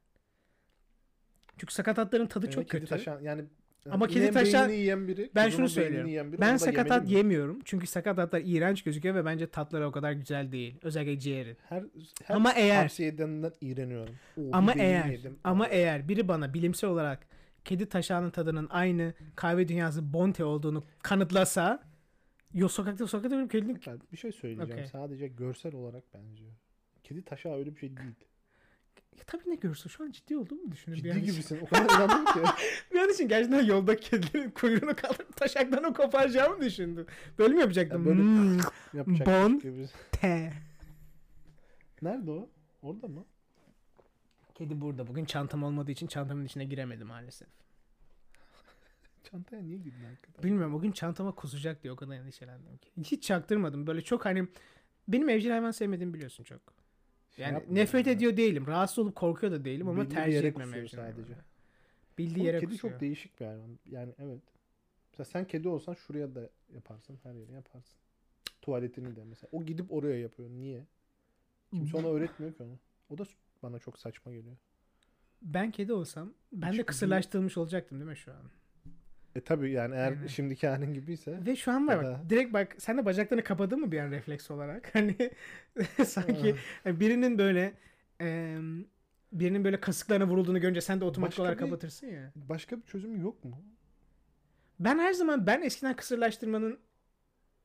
Çünkü 1.58 1.74
sakatatların 1.74 2.28
tadı 2.28 2.46
Evet, 2.46 2.56
çok 2.56 2.70
kötü. 2.70 2.86
taşan 2.86 3.22
yani 3.22 3.46
Ama 3.91 4.08
kedi 4.08 4.36
beynini 4.36 4.76
yiyen 4.76 5.08
biri, 5.08 5.32
Ben 5.36 5.50
şunu 5.50 5.69
söylüyorum. 5.69 6.08
yiyen 6.10 6.32
biri, 6.32 6.41
Ben 6.41 6.58
sakatat 6.58 7.10
yemiyorum. 7.10 7.60
Çünkü 7.65 7.88
sakatatlar 7.88 8.41
iğrenç 8.45 8.84
gözüküyor 8.84 9.15
ve 9.15 9.26
bence 9.26 9.47
tatları 9.47 9.88
o 9.88 9.91
kadar 9.91 10.12
güzel 10.12 10.52
değil. 10.52 10.76
Özellikle 10.82 11.19
ciğeri. 11.19 11.58
Her, 11.69 11.84
her 12.23 12.36
Ama 12.36 12.54
eğer- 12.54 12.82
tavsiye 12.82 13.10
edenden 13.10 13.52
iğreniyorum. 13.62 14.15
Oo, 14.38 14.41
Ama 14.54 14.73
eğer 14.73 15.06
yedim. 15.06 15.39
ama 15.43 15.67
eğer 15.67 16.08
biri 16.10 16.28
bana 16.28 16.54
bilimsel 16.54 16.89
olarak 16.89 17.28
kedi 17.65 17.86
taşağının 17.89 18.30
tadının 18.30 18.67
aynı 18.69 19.13
kahve 19.36 19.67
dünyası 19.67 20.13
Bonte 20.13 20.43
olduğunu 20.43 20.84
kanıtlasa 21.04 21.84
yo 22.54 22.67
sokakta 22.67 23.08
sokakta 23.08 23.43
bir 23.43 23.50
kedinin 23.50 23.80
bir 24.12 24.17
şey 24.17 24.32
söyleyeceğim. 24.32 24.71
Okey. 24.71 24.86
Sadece 24.88 25.28
görsel 25.28 25.76
olarak 25.76 26.13
benziyor. 26.13 26.52
Kedi 27.04 27.26
taşağı 27.26 27.58
öyle 27.58 27.76
bir 27.76 27.80
şey 27.80 27.97
değil. 27.97 28.15
Ya 29.17 29.23
tabii 29.27 29.49
ne 29.49 29.56
görürsün 29.56 29.89
şu 29.89 30.03
an 30.03 30.12
ciddi 30.12 30.38
olduğumu 30.38 30.71
düşünüyorum. 30.71 31.10
Ciddi 31.12 31.21
bir 31.21 31.32
gibisin. 31.32 31.60
O 31.62 31.65
kadar 31.65 31.84
inandım 31.95 32.25
ki. 32.25 32.39
Bir 32.93 32.99
an 32.99 33.10
için 33.10 33.27
gerçekten 33.27 33.65
yolda 33.65 33.95
kedilerin 33.95 34.49
kuyruğunu 34.51 34.95
kaldırıp 34.95 35.38
taşaktan 35.38 35.84
o 35.84 35.93
koparacağımı 35.93 36.62
düşündüm. 36.62 37.06
Böyle 37.39 37.53
mi 37.53 37.60
yapacaktım? 37.60 38.01
Ya 38.01 38.06
böyle- 38.06 38.21
Hmm, 38.21 38.58
Yapacak 38.93 39.27
Bon. 39.27 39.60
gibi. 39.60 39.88
te. 40.12 40.53
Nerede 42.01 42.32
o? 42.32 42.49
Orada 42.82 43.08
mı? 43.08 43.25
Kedi 44.56 44.82
burada. 44.82 45.08
Bugün 45.08 45.25
çantam 45.25 45.63
olmadığı 45.63 45.91
için 45.91 46.08
çantamın 46.08 46.45
içine 46.45 46.65
giremedi 46.65 47.03
maalesef. 47.03 47.47
Çantaya 49.32 49.62
niye 49.62 49.77
girdin 49.77 50.03
hakikaten? 50.03 50.43
Bilmiyorum 50.43 50.75
o 50.75 50.80
gün 50.82 50.91
çantama 50.91 51.32
kusacak 51.36 51.84
diye 51.84 51.93
o 51.93 51.95
kadar 51.95 52.15
endişelendim 52.15 52.77
ki. 52.77 52.89
Hiç 53.03 53.23
çaktırmadım. 53.23 53.88
Böyle 53.88 54.01
çok 54.01 54.25
hani 54.25 54.47
benim 55.08 55.30
evcil 55.30 55.49
hayvan 55.49 55.71
sevmediğimi 55.71 56.13
biliyorsun 56.13 56.43
çok. 56.43 56.76
Şey 57.38 57.45
Yani 57.45 57.54
yapma 57.54 57.73
nefret 57.73 58.08
ya. 58.08 58.13
ediyor 58.13 58.38
değilim. 58.38 58.67
Rahatsız 58.67 59.00
olup 59.00 59.15
korkuyor 59.15 59.52
da 59.54 59.65
değilim 59.65 59.88
ama 59.88 60.02
Bildiği 60.02 60.15
tercih 60.15 60.43
etmem 60.43 60.67
sadece. 60.71 60.97
hayvanı. 60.97 61.26
Bildiği 62.17 62.45
yere 62.45 62.60
kedi 62.60 62.71
kusuyor. 62.71 62.93
çok 62.93 63.02
değişik 63.02 63.39
bir 63.39 63.45
hayvan. 63.45 63.80
Yani 63.91 64.13
evet. 64.19 64.39
Mesela 65.12 65.26
sen 65.26 65.47
kedi 65.47 65.67
olsan 65.67 65.93
şuraya 65.93 66.36
da 66.36 66.50
yaparsın. 66.73 67.19
Her 67.23 67.34
yere 67.34 67.52
yaparsın. 67.52 67.95
Tuvaletini 68.62 69.15
de 69.15 69.23
mesela. 69.23 69.50
O 69.52 69.63
gidip 69.65 69.93
oraya 69.93 70.19
yapıyor. 70.19 70.50
Niye? 70.50 70.86
Kimse 71.71 71.97
ona 71.97 72.08
öğretmiyor 72.08 72.54
ki 72.54 72.63
onu. 72.63 72.78
O 73.10 73.17
da 73.17 73.23
bana 73.63 73.80
çok 73.80 74.00
saçma 74.00 74.32
geliyor. 74.32 74.56
Ben 75.41 75.71
kedi 75.71 75.93
olsam 75.93 76.34
ben 76.52 76.71
Hiç 76.71 76.78
de 76.80 76.86
kısırlaştırılmış 76.86 77.58
olacaktım 77.58 78.00
değil 78.00 78.10
mi 78.12 78.17
şu 78.17 78.32
an? 78.32 78.38
E 79.38 79.41
tabi 79.41 79.71
yani 79.71 79.95
eğer 79.95 80.12
Aynen. 80.12 80.28
şimdiki 80.28 80.67
halin 80.67 80.93
gibiyse. 80.93 81.39
Ve 81.45 81.56
şu 81.56 81.71
an 81.71 81.88
var 81.88 81.93
Ya 81.93 81.97
bak. 82.00 82.06
da- 82.06 82.30
Direkt 82.30 82.54
bak 82.54 82.76
sen 82.78 82.97
de 82.97 83.06
bacaklarını 83.06 83.43
kapadın 83.43 83.80
mı 83.80 83.91
bir 83.91 84.00
an 84.00 84.12
refleks 84.12 84.52
olarak? 84.52 84.89
Hani 84.95 85.15
sanki 86.06 86.56
hani 86.84 87.00
birinin 87.00 87.38
böyle 87.38 87.73
e, 88.21 88.58
birinin 89.34 89.63
böyle 89.63 89.80
kasıklarına 89.80 90.28
vurulduğunu 90.28 90.62
görünce 90.62 90.82
sen 90.82 91.02
de 91.02 91.06
otomatik 91.06 91.32
Başka 91.32 91.41
olarak 91.41 91.58
bir- 91.60 91.63
kapatırsın 91.65 92.08
ya. 92.08 92.32
Başka 92.36 92.78
bir 92.78 92.82
çözüm 92.82 93.21
yok 93.21 93.43
mu? 93.45 93.62
Ben 94.80 95.00
her 95.00 95.13
zaman 95.13 95.47
ben 95.47 95.62
eskiden 95.62 95.95
kısırlaştırmanın 95.95 96.80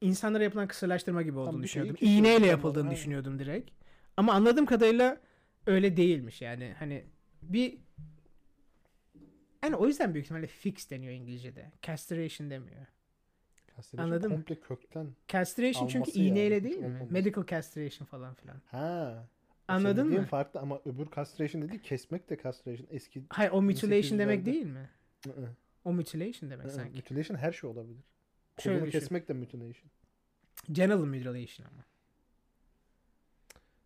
insanlara 0.00 0.42
yapılan 0.44 0.68
kısırlaştırma 0.68 1.22
gibi 1.22 1.38
olduğunu 1.38 1.62
bir 1.62 1.68
şeyi 1.68 1.82
düşünüyordum. 1.82 1.94
kesiyorsun, 1.94 2.18
İğneyle 2.18 2.34
tamam, 2.38 2.50
yapıldığını 2.50 2.82
aynen. 2.84 2.96
düşünüyordum 2.96 3.38
direkt. 3.38 3.70
Ama 4.16 4.32
anladığım 4.32 4.66
kadarıyla 4.66 5.20
öyle 5.66 5.96
değilmiş 5.96 6.42
yani. 6.42 6.74
Hani 6.78 7.04
bir 7.42 7.78
yani 9.62 9.76
o 9.76 9.86
yüzden 9.86 10.14
büyük 10.14 10.24
ihtimalle 10.26 10.46
fix 10.46 10.90
deniyor 10.90 11.12
İngilizce'de. 11.12 11.72
Castration 11.82 12.50
demiyor. 12.50 12.86
Castration 13.76 14.04
Anladın 14.06 14.30
mı? 14.30 14.36
komple 14.36 14.60
kökten. 14.60 15.08
Castration 15.28 15.88
çünkü 15.88 16.10
yani, 16.18 16.28
iğneyle 16.28 16.56
hiç 16.56 16.64
değil 16.64 16.76
mi? 16.78 16.86
olmaması. 16.86 17.12
Medical 17.12 17.46
castration 17.46 18.06
falan 18.06 18.34
filan. 18.34 18.56
Ha. 18.66 19.28
Anladın 19.68 20.08
mı? 20.08 20.24
farklı 20.24 20.60
ama 20.60 20.80
öbür 20.84 21.06
castration 21.16 21.62
dediği 21.62 21.82
kesmek 21.82 22.30
de 22.30 22.38
castration. 22.42 22.86
Eski 22.90 23.22
Hayır 23.30 23.50
o 23.52 23.62
mutilation 23.62 24.18
demek 24.18 24.40
1800'lerde. 24.40 24.44
değil 24.46 24.66
mi? 24.66 24.88
O 25.84 25.92
mutilation 25.92 26.50
demek 26.50 26.70
sanki. 26.70 26.96
mutilation 26.96 27.36
her 27.36 27.52
şey 27.52 27.70
olabilir. 27.70 28.00
Şöyle 28.58 28.76
Kolunu 28.78 28.88
düşün. 28.88 28.98
kesmek 29.00 29.28
de 29.28 29.32
mutilation. 29.32 29.90
Genital 30.72 31.04
mutilation 31.04 31.66
ama. 31.66 31.84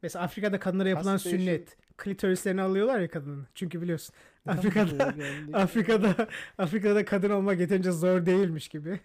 Mesela 0.02 0.24
Afrika'da 0.24 0.60
kadınlara 0.60 0.88
yapılan 0.88 1.16
Castration- 1.16 1.30
sünnet. 1.38 1.76
Klitorislerini 1.96 2.62
alıyorlar 2.62 3.00
ya 3.00 3.08
kadının. 3.10 3.46
Çünkü 3.54 3.82
biliyorsun. 3.82 4.14
Afrika'da-? 4.46 5.14
Afrika'da 5.52 6.28
Afrika'da 6.58 7.04
kadın 7.04 7.30
olmak 7.30 7.60
yeterince 7.60 7.90
zor 7.90 8.26
değilmiş 8.26 8.68
gibi. 8.68 9.00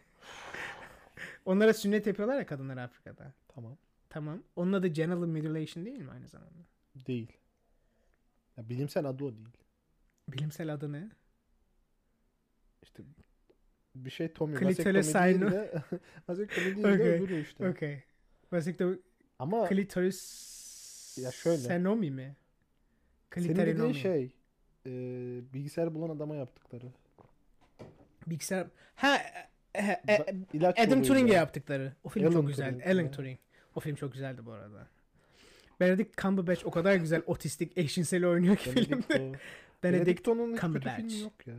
Onlara 1.46 1.74
sünnet 1.74 2.08
yapıyorlar 2.08 2.38
ya 2.38 2.46
kadınlar 2.46 2.78
Afrika'da. 2.78 3.34
Tamam. 3.48 3.78
Tamam. 4.10 4.44
Onun 4.56 4.74
adı 4.74 4.88
genital 4.88 5.18
mutilation 5.28 5.86
değil 5.86 6.00
mi 6.00 6.12
aynı 6.12 6.28
zamanda? 6.28 6.60
Değil. 7.08 7.32
Ya 8.58 8.70
bilimsel 8.70 9.06
adı 9.06 9.24
o 9.24 9.36
değil. 9.36 9.48
Bilimsel 10.28 10.74
adı 10.74 10.92
ne? 10.92 11.10
İşte 12.84 13.04
bir 13.96 14.10
şey 14.10 14.34
Tommy. 14.34 14.56
Klitoris 14.56 15.16
Vasektomi 15.16 15.42
değil 15.42 15.46
aynı. 15.46 15.52
de 15.52 15.84
vasektomi 16.28 16.66
değil 16.76 16.84
de 16.84 16.90
öbürü 16.90 17.42
işte. 17.42 17.70
Okey. 17.70 18.04
Basikte 18.52 18.86
Ama 19.40 19.68
klitoris 19.70 21.18
Ya 21.24 21.32
şöyle. 21.32 21.58
senomi 21.58 22.12
mi? 22.12 22.36
senin 23.36 23.46
dediğin 23.50 23.56
Kliterinomi. 23.66 23.96
şey 23.96 24.36
e, 24.86 24.92
bilgisayar 25.54 25.96
bulan 25.96 26.10
adama 26.16 26.36
yaptıkları. 26.36 26.86
Bilgisayar. 28.28 28.68
Ha 28.96 29.18
e, 29.76 29.82
e, 29.82 30.14
e, 30.14 30.26
ilaç 30.54 30.80
Adam. 30.80 31.04
Turing'e 31.04 31.34
yaptıkları. 31.34 31.94
O 32.04 32.10
film 32.10 32.26
Alan 32.26 32.34
çok 32.34 32.48
güzeldi. 32.48 32.80
Turing, 32.80 33.00
Alan. 33.00 33.12
Turing. 33.12 33.40
O 33.76 33.80
film 33.80 33.96
çok 33.96 34.14
güzeldi 34.14 34.46
bu 34.46 34.52
arada. 34.52 34.88
Benedict 35.80 36.18
Cumberbatch 36.18 36.66
o 36.66 36.72
kadar 36.72 36.96
güzel 36.96 37.22
otistik 37.26 37.78
eşcinseli 37.78 38.28
oynuyor 38.28 38.56
ki 38.56 38.70
filmde. 38.72 39.04
Benedict 39.84 40.06
Benedicto'nun 40.06 40.54
hiç 40.54 40.62
Cumberbatch. 40.62 41.02
filmi 41.08 41.22
yok 41.22 41.48
ya. 41.48 41.56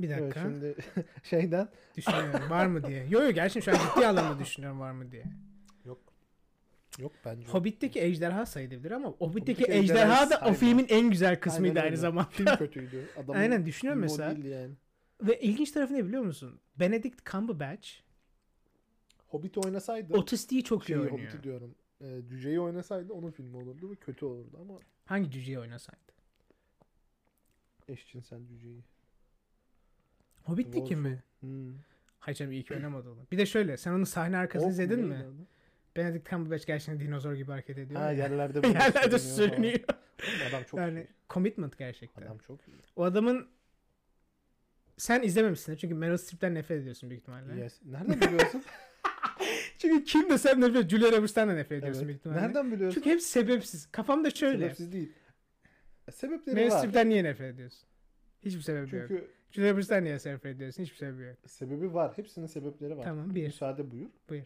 bir 0.00 0.08
Evet 0.10 0.20
dakika 0.20 0.40
şimdi 0.40 0.74
şeyden 1.22 1.68
düşünüyorum 1.96 2.50
var 2.50 2.66
mı 2.66 2.84
diye. 2.86 3.06
Yo 3.10 3.22
yo 3.22 3.30
gerçekten 3.30 3.72
şu 3.72 3.80
an 3.80 3.88
ciddi 3.88 4.06
anlamda 4.06 4.38
düşünüyorum 4.38 4.80
var 4.80 4.92
mı 4.92 5.12
diye. 5.12 5.24
Yok. 6.98 7.12
Yok 7.12 7.12
bence. 7.24 7.48
Hobbit'teki 7.48 8.00
ejderha 8.00 8.46
sayılabilir 8.46 8.90
ama 8.90 9.08
Hobbit'teki 9.08 9.30
Hobbit'teki 9.34 9.72
ejderha 9.72 10.02
ejderhayı 10.02 10.30
da 10.30 10.50
o 10.50 10.52
filmin 10.52 10.86
en 10.88 11.10
güzel 11.10 11.40
kısmıydı 11.40 11.70
Aynen 11.72 11.80
aynı 11.80 11.86
öyle. 11.90 11.96
zamanda. 11.96 12.28
Film 12.30 12.56
kötüydü. 12.56 13.08
Adamın 13.16 13.38
Aynen 13.40 13.66
düşünüyorum 13.66 14.02
filmi 14.02 14.12
o 14.12 14.16
mesela. 14.18 14.36
değildi 14.36 14.48
yani. 14.48 14.74
Ve 15.22 15.40
ilginç 15.40 15.70
tarafı 15.70 15.94
ne 15.94 16.04
biliyor 16.06 16.22
musun? 16.22 16.60
Benedict 16.76 17.30
Cumberbatch 17.30 17.88
Hobbit 19.26 19.58
oynasaydı 19.58 20.14
otistiği 20.16 20.64
çok 20.64 20.82
iyi 20.82 20.86
şeyi 20.86 20.98
oynuyor. 20.98 21.18
Hobbit'i 21.18 21.42
diyorum. 21.42 21.74
E, 22.00 22.20
Cüce'yi 22.28 22.60
oynasaydı 22.60 23.12
onun 23.12 23.30
filmi 23.30 23.56
olurdu 23.56 23.90
ve 23.90 23.94
kötü 23.96 24.24
olurdu 24.24 24.58
ama 24.60 24.78
Hangi 25.04 25.30
cüceyi 25.30 25.58
oynasaydı? 25.58 26.00
eşcinsel 27.88 28.46
Cüce'yi. 28.46 28.84
Hobbit'teki 30.42 30.96
mi? 30.96 31.22
Hmm. 31.40 31.72
Hayır 32.18 32.36
canım 32.36 32.52
iyi 32.52 32.64
ki 32.64 32.74
oynamadı 32.74 33.10
onu. 33.10 33.20
Bir 33.32 33.38
de 33.38 33.46
şöyle 33.46 33.76
sen 33.76 33.92
onun 33.92 34.04
sahne 34.04 34.36
arkasını 34.36 34.66
mu 34.66 34.72
izledin 34.72 34.96
neydi 34.96 35.08
mi? 35.08 35.14
adı? 35.16 35.46
Benedict 35.96 36.30
Cumberbatch 36.30 36.66
gerçekten 36.66 37.00
dinozor 37.00 37.34
gibi 37.34 37.50
hareket 37.50 37.78
ediyor. 37.78 38.00
Ha 38.00 38.10
yerlerde 38.10 38.68
Yerlerde 38.68 39.18
sürünüyor 39.18 39.80
Adam 40.48 40.62
çok 40.64 40.80
yani 40.80 40.98
iyi. 41.00 41.08
commitment 41.30 41.78
gerçekten. 41.78 42.22
Adam 42.22 42.38
çok 42.38 42.68
iyi. 42.68 42.76
O 42.96 43.04
adamın 43.04 43.48
sen 44.96 45.22
izlememişsin 45.22 45.76
çünkü 45.76 45.94
Meryl 45.94 46.16
Streep'ten 46.16 46.54
nefret 46.54 46.80
ediyorsun 46.80 47.10
büyük 47.10 47.22
ihtimalle. 47.22 47.60
Yes. 47.60 47.80
Nereden 47.84 48.20
biliyorsun? 48.20 48.62
Çünkü 49.78 50.04
kim 50.04 50.30
de 50.30 50.38
sen 50.38 50.60
nefret 50.60 50.90
Julia 50.90 51.12
Roberts'tan 51.12 51.48
da 51.48 51.52
nefret 51.52 51.78
ediyorsun 51.78 52.00
evet. 52.00 52.08
büyük 52.08 52.18
ihtimalle. 52.18 52.42
Nereden 52.42 52.72
biliyorsun? 52.72 52.94
Çünkü 52.94 53.10
hepsi 53.10 53.28
sebepsiz. 53.28 53.86
Kafamda 53.92 54.30
şöyle. 54.30 54.58
Sebepsiz 54.58 54.92
değil. 54.92 55.12
E, 56.08 56.10
Sebepleri 56.10 56.54
Meryl 56.54 56.70
var. 56.70 56.78
Streep'ten 56.78 57.08
niye 57.08 57.24
nefret 57.24 57.54
ediyorsun? 57.54 57.88
Hiçbir 58.44 58.60
sebebi 58.60 58.96
yok. 58.96 59.08
Çünkü 59.08 59.30
Julia 59.50 59.72
Roberts'tan 59.72 60.04
niye 60.04 60.14
nefret 60.14 60.44
ediyorsun? 60.44 60.82
Hiçbir 60.82 60.96
sebebi 60.96 61.22
yok. 61.22 61.36
sebebi 61.46 61.94
var. 61.94 62.12
Hepsinin 62.16 62.46
sebepleri 62.46 62.96
var. 62.96 63.04
Tamam 63.04 63.34
bir. 63.34 63.46
Müsaade 63.46 63.90
buyur. 63.90 64.08
Buyur. 64.28 64.44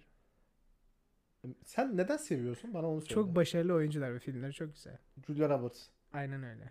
Sen 1.65 1.97
neden 1.97 2.17
seviyorsun? 2.17 2.75
Bana 2.75 2.91
onu 2.91 3.01
söyle. 3.01 3.15
Çok 3.15 3.37
başarılı 3.37 3.75
oyuncular 3.75 4.15
ve 4.15 4.19
filmleri 4.19 4.53
çok 4.53 4.75
güzel. 4.75 4.99
Julia 5.27 5.49
Roberts. 5.49 5.87
Aynen 6.13 6.43
öyle. 6.43 6.71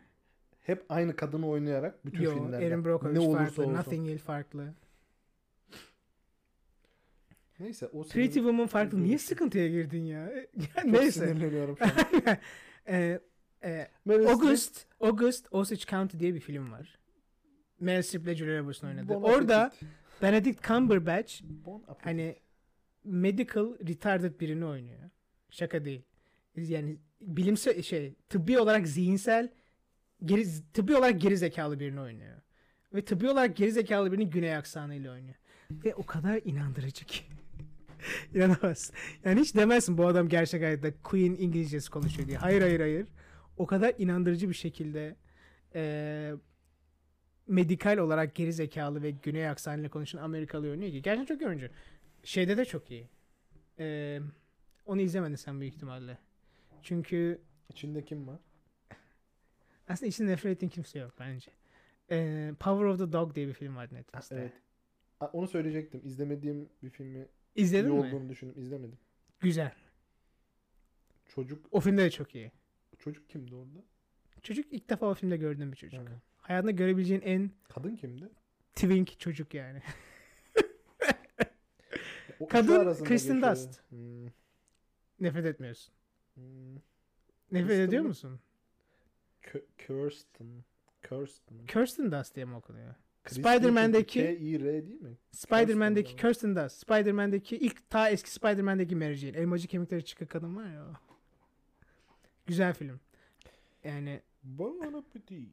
Hep 0.61 0.85
aynı 0.89 1.15
kadını 1.15 1.49
oynayarak 1.49 2.05
bütün 2.05 2.23
Yo, 2.23 2.33
filmlerde. 2.33 2.65
Erin 2.65 2.85
Brockovich 2.85 3.19
ne 3.19 3.19
olursa 3.27 3.43
farklı, 3.45 3.63
olsun. 3.63 3.73
Nothing 3.73 4.07
Hill 4.07 4.17
farklı. 4.17 4.73
Neyse 7.59 7.87
o 7.87 8.03
Pretty 8.03 8.39
Woman 8.39 8.67
farklı. 8.67 9.03
Niye 9.03 9.17
sıkıntıya 9.17 9.67
girdin 9.67 10.03
ya? 10.03 10.31
Çok 10.75 10.85
neyse. 10.91 11.11
sinirleniyorum 11.27 11.77
şu 11.77 11.85
an. 11.85 11.91
Ee, 12.89 13.19
e, 13.63 13.87
Meryl 14.05 14.25
August, 14.27 14.85
August 14.99 15.47
Osage 15.51 15.81
County 15.81 16.19
diye 16.19 16.33
bir 16.33 16.39
film 16.39 16.71
var. 16.71 16.99
Meryl 17.79 18.01
Streep 18.01 18.23
ile 18.23 18.35
Julia 18.35 18.59
Roberts'ın 18.59 18.87
oynadığı. 18.87 19.07
Bon 19.09 19.21
Orada. 19.21 19.71
Benedict 20.21 20.67
Cumberbatch 20.67 21.41
Bon 21.43 21.83
Appetit. 21.87 22.05
hani 22.05 22.35
medical 23.07 23.87
retarded 23.87 24.39
birini 24.39 24.65
oynuyor. 24.65 25.09
Şaka 25.49 25.85
değil. 25.85 26.01
Yani 26.55 26.97
bilimsel 27.21 27.81
şey 27.81 28.15
tıbbi 28.29 28.59
olarak 28.59 28.87
zihinsel 28.87 29.49
geri, 30.25 30.45
tıbbi 30.73 30.95
olarak 30.95 31.21
geri 31.21 31.37
zekalı 31.37 31.79
birini 31.79 31.99
oynuyor. 31.99 32.41
Ve 32.93 33.05
tıbbi 33.05 33.29
olarak 33.29 33.57
geri 33.57 33.71
zekalı 33.71 34.11
birini 34.11 34.29
güney 34.29 34.55
aksanıyla 34.55 35.11
oynuyor. 35.11 35.35
Ve 35.71 35.95
o 35.95 36.05
kadar 36.05 36.41
inandırıcı 36.45 37.05
ki. 37.05 37.23
İnanamazsın. 38.35 38.95
Yani 39.25 39.41
hiç 39.41 39.55
demezsin 39.55 39.97
bu 39.97 40.07
adam 40.07 40.29
gerçek 40.29 40.61
hayatta 40.61 40.93
Queen 41.03 41.35
İngilizcesi 41.39 41.89
konuşuyor 41.89 42.27
diye. 42.27 42.37
Hayır 42.37 42.61
hayır 42.61 42.79
hayır. 42.79 43.07
O 43.57 43.65
kadar 43.65 43.93
inandırıcı 43.97 44.49
bir 44.49 44.53
şekilde 44.53 45.15
eee 45.75 46.35
medikal 47.47 47.97
olarak 47.97 48.35
geri 48.35 48.53
zekalı 48.53 49.03
ve 49.03 49.11
güney 49.11 49.49
aksanıyla 49.49 49.89
konuşan 49.89 50.19
Amerikalı 50.19 50.69
oynuyor 50.69 50.91
ki. 50.91 51.01
Gerçekten 51.01 51.35
çok 51.35 51.47
oyuncu. 51.47 51.67
Şeyde 52.27 52.57
de 52.57 52.65
çok 52.65 52.91
iyi. 52.91 53.09
Eee, 53.79 54.21
onu 54.85 55.01
izlemedin 55.01 55.35
sen 55.35 55.59
büyük 55.61 55.73
ihtimalle. 55.75 56.17
Çünkü 56.83 57.41
İçinde 57.69 58.05
kim 58.05 58.27
var? 58.27 58.39
aslında 59.87 60.09
içinde 60.09 60.31
nefret 60.31 60.55
ettiğin 60.55 60.69
kimse 60.69 60.99
yok 60.99 61.13
bence. 61.19 61.51
Eee, 62.11 62.53
Power 62.59 62.85
of 62.85 62.99
the 62.99 63.11
Dog 63.13 63.35
diye 63.35 63.47
bir 63.47 63.53
film 63.53 63.75
Ha, 63.75 63.81
Netflix'te. 63.91 64.35
evet. 64.35 64.53
Onu 65.33 65.47
söyleyecektim. 65.47 66.01
İzlemediğim 66.03 66.69
bir 66.83 66.89
filmi 66.89 67.27
İzledin 67.55 67.89
iyi 67.89 67.93
mi? 67.93 67.99
olduğunu 67.99 68.29
düşünüp 68.29 68.57
izlemedim. 68.57 68.97
Güzel. 69.39 69.75
Çocuk 71.25 71.65
O 71.71 71.79
filmde 71.79 72.03
de 72.03 72.11
çok 72.11 72.35
iyi. 72.35 72.51
çocuk 72.99 73.29
kimdi 73.29 73.55
orada? 73.55 73.83
Çocuk 74.41 74.73
ilk 74.73 74.89
defa 74.89 75.05
o 75.05 75.13
filmde 75.13 75.37
gördüğüm 75.37 75.71
bir 75.71 75.77
çocuk. 75.77 76.09
Ha. 76.09 76.21
Hayatında 76.37 76.71
görebileceğin 76.71 77.21
en 77.21 77.51
Kadın 77.69 77.95
kimdi? 77.95 78.29
twink 78.75 79.19
çocuk 79.19 79.53
yani. 79.53 79.81
O 82.39 82.47
Kadın 82.47 83.03
Kristen. 83.03 83.41
Dust. 83.41 83.81
Hmm, 83.89 84.25
Nefret 85.19 85.45
etmiyorsun. 85.45 85.93
hmm. 86.35 86.75
Nefret 87.51 87.67
Kristen 87.67 87.87
ediyor 87.87 88.01
mi? 88.01 88.07
musun? 88.07 88.39
Kö- 89.43 89.63
Kirsten. 89.77 90.47
Kirsten. 91.09 91.65
Kirsten 91.67 92.11
Dust 92.11 92.35
diye 92.35 92.45
mi 92.45 92.55
okunuyor? 92.55 92.95
Spider-Man'deki 93.27 94.19
K-I-R 94.19 94.87
değil 94.87 95.01
mi? 95.01 95.17
Spider-Man'deki 95.31 96.15
Kirsten 96.15 96.55
Dunst. 96.55 96.77
Spider-Man'deki 96.77 97.57
ilk 97.57 97.89
ta 97.89 98.09
eski 98.09 98.31
Spider-Man'deki 98.31 98.95
Mary 98.95 99.13
Jane. 99.15 99.37
Elmacı 99.37 99.67
kemikleri 99.67 100.05
çıkık 100.05 100.29
kadın 100.29 100.55
var 100.55 100.73
ya. 100.73 100.87
Güzel 102.45 102.73
film. 102.73 102.99
Yani 103.83 104.21
Bon 104.43 104.93
appetit. 104.93 105.49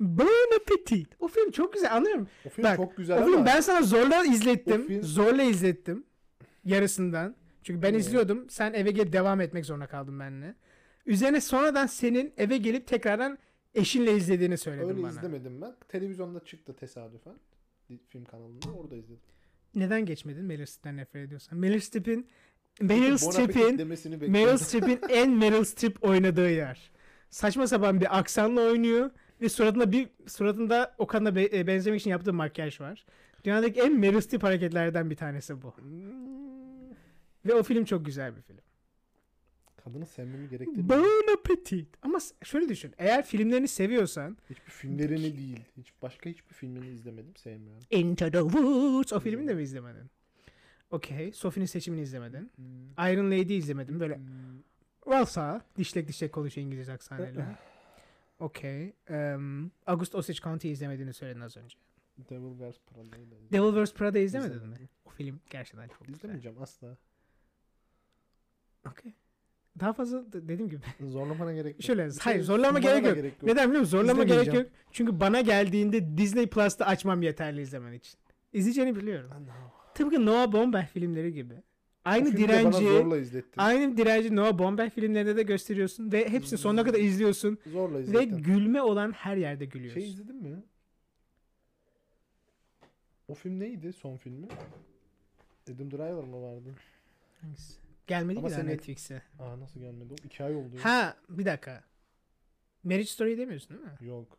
Bon 0.00 0.56
Appetit. 0.60 1.08
O 1.18 1.28
film 1.28 1.50
çok 1.50 1.72
güzel 1.72 1.96
anlıyorum. 1.96 2.28
O 2.46 2.48
film 2.48 2.64
Bak, 2.64 2.76
çok 2.76 2.96
güzel 2.96 3.18
o 3.18 3.22
ama 3.22 3.32
film 3.32 3.46
ben 3.46 3.60
sana 3.60 3.82
zorla 3.82 4.24
izlettim. 4.24 4.82
O 4.84 4.86
film- 4.88 5.02
Zorla 5.02 5.42
izlettim. 5.42 6.04
Yarısından. 6.64 7.34
Çünkü 7.62 7.82
ben 7.82 7.90
Evet. 7.92 8.00
izliyordum. 8.00 8.50
Sen 8.50 8.72
eve 8.74 8.90
gelip 8.90 9.12
devam 9.12 9.40
etmek 9.40 9.66
zorunda 9.66 9.86
kaldın 9.86 10.20
benimle. 10.20 10.54
Üzerine 11.06 11.40
sonradan 11.40 11.86
senin 11.86 12.32
eve 12.36 12.56
gelip 12.56 12.86
tekrardan 12.86 13.38
eşinle 13.74 14.16
izlediğini 14.16 14.58
söyledin 14.58 14.88
öyle 14.88 15.02
bana. 15.02 15.10
izlemedim 15.10 15.62
ben. 15.62 15.74
Televizyonda 15.88 16.44
çıktı 16.44 16.76
tesadüfen. 16.76 17.34
Film 18.08 18.24
kanalında 18.24 18.66
orada 18.78 18.96
izledim. 18.96 19.22
Neden 19.74 20.06
geçmedin 20.06 20.44
Meryl 20.44 20.66
Streep'ten 20.66 20.96
nefret 20.96 21.26
ediyorsan? 21.26 21.58
Meryl 21.58 21.80
Streep'in 21.80 22.26
Meryl 22.80 23.16
Streep'in 23.16 23.90
Meryl. 24.30 24.56
Streep'in 24.56 25.00
en 25.08 25.30
Meryl 25.30 25.64
Streep 25.64 26.04
oynadığı 26.04 26.50
yer. 26.50 26.90
Saçma 27.30 27.66
sapan 27.66 28.00
bir 28.00 28.18
aksanla 28.18 28.60
oynuyor 28.60 29.10
ve 29.40 29.48
suratında 29.48 29.92
bir 29.92 30.08
suratında 30.26 30.94
o 30.98 31.06
kadına 31.06 31.36
be- 31.36 31.58
e, 31.58 31.66
benzemek 31.66 32.00
için 32.00 32.10
yaptığı 32.10 32.32
makyaj 32.32 32.80
var. 32.80 33.06
Dünyadaki 33.44 33.80
en 33.80 33.98
Meryl 33.98 34.20
Streep 34.20 34.42
hareketlerden 34.42 35.10
bir 35.10 35.16
tanesi 35.16 35.62
bu. 35.62 35.76
Hmm, 35.76 36.90
Ve 37.46 37.54
o 37.54 37.62
film 37.62 37.84
çok 37.84 38.06
güzel 38.06 38.36
bir 38.36 38.42
film. 38.42 38.58
Kadını 39.84 40.06
sevmemi 40.06 40.48
gerektirmiyor. 40.48 40.88
Bon 40.88 41.34
appetit. 41.34 41.88
Ama 42.02 42.18
şöyle 42.44 42.68
düşün. 42.68 42.92
Eğer 42.98 43.24
filmlerini 43.24 43.68
seviyorsan 43.68 44.36
Hiçbir 44.50 44.70
filmlerini 44.70 45.36
değil. 45.38 45.60
Hiç 45.76 45.92
başka 46.02 46.30
hiçbir 46.30 46.54
filmini 46.54 46.88
izlemedim. 46.88 47.36
Sevmiyorum. 47.36 47.82
Into 47.90 48.30
the 48.30 48.38
Woods 48.40 49.12
o 49.12 49.20
filmi 49.20 49.48
de 49.48 49.54
mi 49.54 49.62
izlemedin? 49.62 50.10
Okey. 50.90 51.32
Sophie'nin 51.32 51.66
seçimini 51.66 52.00
izlemedin. 52.00 52.50
Hmm. 52.56 53.12
Iron 53.12 53.30
Lady 53.30 53.56
izlemedin. 53.56 54.00
Böyle 54.00 54.16
Hmm. 54.16 54.24
Varsa 55.06 55.60
dişlek 55.78 56.08
dişlek 56.08 56.32
konuşuyor 56.32 56.66
İngilizce 56.66 56.92
aksanıyla. 56.98 57.58
Okey. 58.40 58.92
Um, 59.10 59.70
August 59.86 60.14
Osage 60.14 60.38
County 60.38 60.70
izlemediğini 60.70 61.12
söyledin 61.12 61.40
az 61.40 61.56
önce. 61.56 61.76
Devil 62.30 62.50
Wears 62.50 62.76
Prada'yı 62.86 63.30
da 63.30 63.34
izledim. 63.36 63.52
Devil 63.52 63.84
Vs. 63.84 63.94
Prada 63.94 64.18
izlemedin 64.18 64.68
mi? 64.68 64.88
O 65.04 65.10
film 65.10 65.40
gerçekten 65.50 65.88
çok 65.88 65.98
güzel. 66.00 66.14
İzlemeyeceğim 66.14 66.62
asla. 66.62 66.96
Okey. 68.88 69.12
Daha 69.80 69.92
fazla 69.92 70.32
d- 70.32 70.48
dediğim 70.48 70.70
gibi. 70.70 70.80
Zorlamana 71.10 71.52
gerek 71.52 71.72
yok. 71.74 71.82
Şöyle, 71.82 72.10
şey 72.10 72.18
hayır, 72.22 72.42
zorlama 72.42 72.78
sunmana 72.78 72.98
gerek 72.98 73.16
da 73.16 73.26
yok. 73.26 73.42
Neden 73.42 73.68
biliyor 73.68 73.80
musun? 73.80 73.90
Zorlama 73.98 74.24
gerek 74.24 74.30
İzlemeyeceğim. 74.42 74.66
yok. 74.66 74.76
Çünkü 74.92 75.20
bana 75.20 75.40
geldiğinde 75.40 76.18
Disney 76.18 76.46
Plus'ta 76.46 76.86
açmam 76.86 77.22
yeterli 77.22 77.60
izlemen 77.60 77.92
için. 77.92 78.18
İzleyeceğini 78.52 78.96
biliyorum. 78.96 79.30
Tıpkı 79.94 80.26
Noah 80.26 80.52
Baumbach 80.52 80.86
filmleri 80.86 81.32
gibi. 81.32 81.54
Aynı 82.10 82.36
direnci, 82.36 82.88
aynı 83.56 83.96
direnci 83.96 84.36
Noah 84.36 84.58
Baumbach 84.58 84.90
filmlerinde 84.90 85.36
de 85.36 85.42
gösteriyorsun 85.42 86.12
ve 86.12 86.28
hepsini 86.28 86.58
sonuna 86.58 86.84
kadar 86.84 86.98
izliyorsun 86.98 87.58
Zorla 87.66 87.98
ve 87.98 88.02
izlettin. 88.02 88.38
gülme 88.42 88.82
olan 88.82 89.12
her 89.12 89.36
yerde 89.36 89.64
gülüyorsun. 89.64 90.00
Şey 90.00 90.10
izledin 90.10 90.36
mi? 90.36 90.62
O 93.28 93.34
film 93.34 93.60
neydi 93.60 93.92
son 93.92 94.16
filmi? 94.16 94.46
Adam 95.74 95.90
Driver 95.90 96.24
mı 96.24 96.42
vardı? 96.42 96.74
Hangisi? 97.40 97.74
Gelmedi 98.06 98.38
Ama 98.38 98.48
mi 98.48 98.52
daha 98.52 98.60
sen- 98.60 98.68
Netflix'e? 98.68 99.22
Aa 99.38 99.60
nasıl 99.60 99.80
gelmedi? 99.80 100.12
O 100.12 100.26
iki 100.26 100.44
ay 100.44 100.54
oldu. 100.56 100.76
ya. 100.76 100.84
Ha 100.84 101.16
bir 101.28 101.44
dakika. 101.44 101.84
Marriage 102.84 103.04
Story 103.06 103.38
demiyorsun 103.38 103.70
değil 103.70 103.80
mi? 103.82 104.08
Yok. 104.08 104.38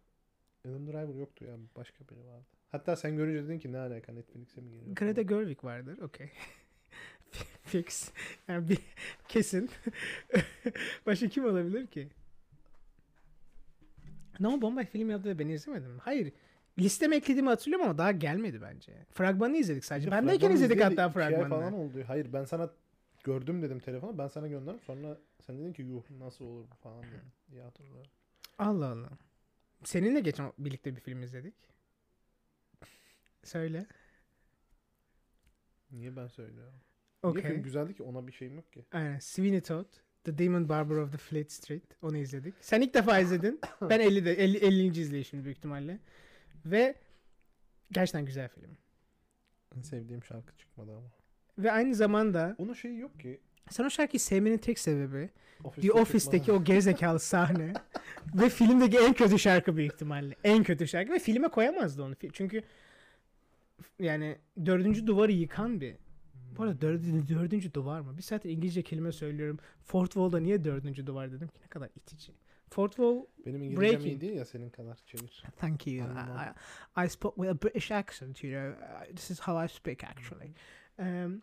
Adam 0.65 0.87
Driver 0.87 1.15
yoktu 1.19 1.45
ya. 1.45 1.55
Başka 1.75 2.03
biri 2.09 2.25
vardı. 2.25 2.45
Hatta 2.71 2.95
sen 2.95 3.17
görünce 3.17 3.43
dedin 3.43 3.59
ki 3.59 3.71
ne 3.71 3.77
alaka 3.77 4.11
Netflix'e 4.13 4.61
mi 4.61 4.71
geliyor? 4.71 4.95
Greta 4.95 5.21
Gerwig 5.21 5.63
vardır. 5.63 5.97
Okey. 6.01 6.29
Fix. 7.63 8.11
Yani 8.47 8.69
bir 8.69 8.79
kesin. 9.27 9.69
Başka 11.05 11.29
kim 11.29 11.45
olabilir 11.45 11.87
ki? 11.87 12.09
Noah 14.39 14.61
Baumbach 14.61 14.87
film 14.87 15.09
yaptı 15.09 15.29
ve 15.29 15.39
ben 15.39 15.47
izlemedim. 15.47 15.99
Hayır. 15.99 16.33
Listeme 16.79 17.15
eklediğimi 17.15 17.49
hatırlıyorum 17.49 17.85
ama 17.85 17.97
daha 17.97 18.11
gelmedi 18.11 18.61
bence. 18.61 18.93
Fragmanı 19.11 19.57
izledik 19.57 19.85
sadece. 19.85 20.07
De 20.07 20.11
Bendeyken 20.11 20.39
fragmanı 20.39 20.53
izledik 20.53 20.75
izleyeli 20.75 21.01
hatta 21.01 21.29
iki 21.29 21.37
ay 21.37 21.49
falan 21.49 21.73
oldu. 21.73 22.03
Hayır 22.07 22.33
ben 22.33 22.43
sana 22.43 22.69
gördüm 23.23 23.61
dedim 23.61 23.79
telefonu. 23.79 24.17
Ben 24.17 24.27
sana 24.27 24.47
gönderdim. 24.47 24.81
Sonra 24.81 25.17
sen 25.45 25.59
dedin 25.59 25.73
ki 25.73 25.81
yuh 25.81 26.03
nasıl 26.19 26.45
olur 26.45 26.65
bu 26.71 26.75
falan 26.75 27.03
dedin. 27.03 27.31
İyi 27.51 27.61
hatırlıyorum. 27.61 28.11
Allah 28.59 28.87
Allah. 28.87 29.09
Seninle 29.83 30.19
geçen 30.19 30.53
birlikte 30.57 30.95
bir 30.95 31.01
film 31.01 31.23
izledik. 31.23 31.53
Söyle. 33.43 33.85
Niye 35.91 36.15
ben 36.15 36.27
söylüyorum? 36.27 36.73
Niye 37.23 37.31
Okey. 37.31 37.51
film 37.51 37.63
güzeldi 37.63 37.93
ki 37.93 38.03
ona 38.03 38.27
bir 38.27 38.31
şeyim 38.31 38.55
yok 38.55 38.73
ki. 38.73 38.85
Aynen. 38.91 39.19
Sweeney 39.19 39.61
Todd. 39.61 39.85
The 40.23 40.37
Demon 40.37 40.69
Barber 40.69 40.95
of 40.95 41.11
the 41.11 41.17
Fleet 41.17 41.51
Street. 41.51 41.83
Onu 42.01 42.17
izledik. 42.17 42.53
Sen 42.61 42.81
ilk 42.81 42.93
defa 42.93 43.19
izledin. 43.19 43.59
Ben 43.81 44.01
50'de 44.01 44.33
50 44.33 44.57
50. 44.57 44.99
izleyişim 44.99 45.43
büyük 45.43 45.57
ihtimalle. 45.57 45.99
Ve 46.65 46.95
gerçekten 47.91 48.25
güzel 48.25 48.49
film. 48.49 48.77
En 49.77 49.81
sevdiğim 49.81 50.23
şarkı 50.23 50.57
çıkmadı 50.57 50.91
ama. 50.91 51.07
Ve 51.57 51.71
aynı 51.71 51.95
zamanda 51.95 52.55
Onun 52.57 52.73
şeyi 52.73 52.99
yok 52.99 53.19
ki. 53.19 53.39
sen 53.69 53.83
o 53.83 53.89
şarkıyı 53.89 54.19
sevmenin 54.19 54.57
tek 54.57 54.79
sebebi 54.79 55.29
Ofiste 55.63 55.87
The 55.87 55.93
Office'teki 55.93 56.51
o 56.51 56.63
gerizekalı 56.63 57.19
sahne 57.19 57.73
ve 58.35 58.49
filmdeki 58.49 58.97
en 58.97 59.13
kötü 59.13 59.39
şarkı 59.39 59.77
büyük 59.77 59.93
ihtimalle. 59.93 60.35
En 60.43 60.63
kötü 60.63 60.87
şarkı 60.87 61.11
ve 61.13 61.19
filme 61.19 61.47
koyamazdı 61.47 62.03
onu. 62.03 62.15
Çünkü 62.33 62.61
yani 63.99 64.37
dördüncü 64.65 65.07
duvarı 65.07 65.31
yıkan 65.31 65.81
bir 65.81 65.95
bu 66.57 66.63
arada 66.63 66.81
dördüncü, 66.81 67.35
dördüncü 67.35 67.73
duvar 67.73 67.99
mı? 68.01 68.17
Bir 68.17 68.21
saattir 68.21 68.49
İngilizce 68.49 68.81
kelime 68.83 69.11
söylüyorum. 69.11 69.59
Fort 69.83 70.11
Wall'da 70.11 70.39
niye 70.39 70.63
dördüncü 70.63 71.07
duvar 71.07 71.31
dedim 71.31 71.47
ki 71.47 71.59
ne 71.63 71.67
kadar 71.67 71.89
itici. 71.95 72.33
Fort 72.69 72.91
Wall, 72.91 73.25
Benim 73.45 73.63
İngilizcem 73.63 73.81
Breaking. 73.91 74.05
iyi 74.05 74.21
değil 74.21 74.33
ya 74.33 74.45
senin 74.45 74.69
kadar 74.69 74.95
çevir. 75.05 75.43
thank 75.57 75.87
you. 75.87 75.95
I, 76.07 76.09
I, 77.01 77.05
I 77.05 77.09
spoke 77.09 77.35
with 77.35 77.49
a 77.51 77.61
British 77.67 77.91
accent, 77.91 78.43
you 78.43 78.53
know. 78.53 78.85
This 79.15 79.31
is 79.31 79.39
how 79.41 79.65
I 79.65 79.69
speak 79.69 80.03
actually. 80.03 80.53
Um, 80.99 81.41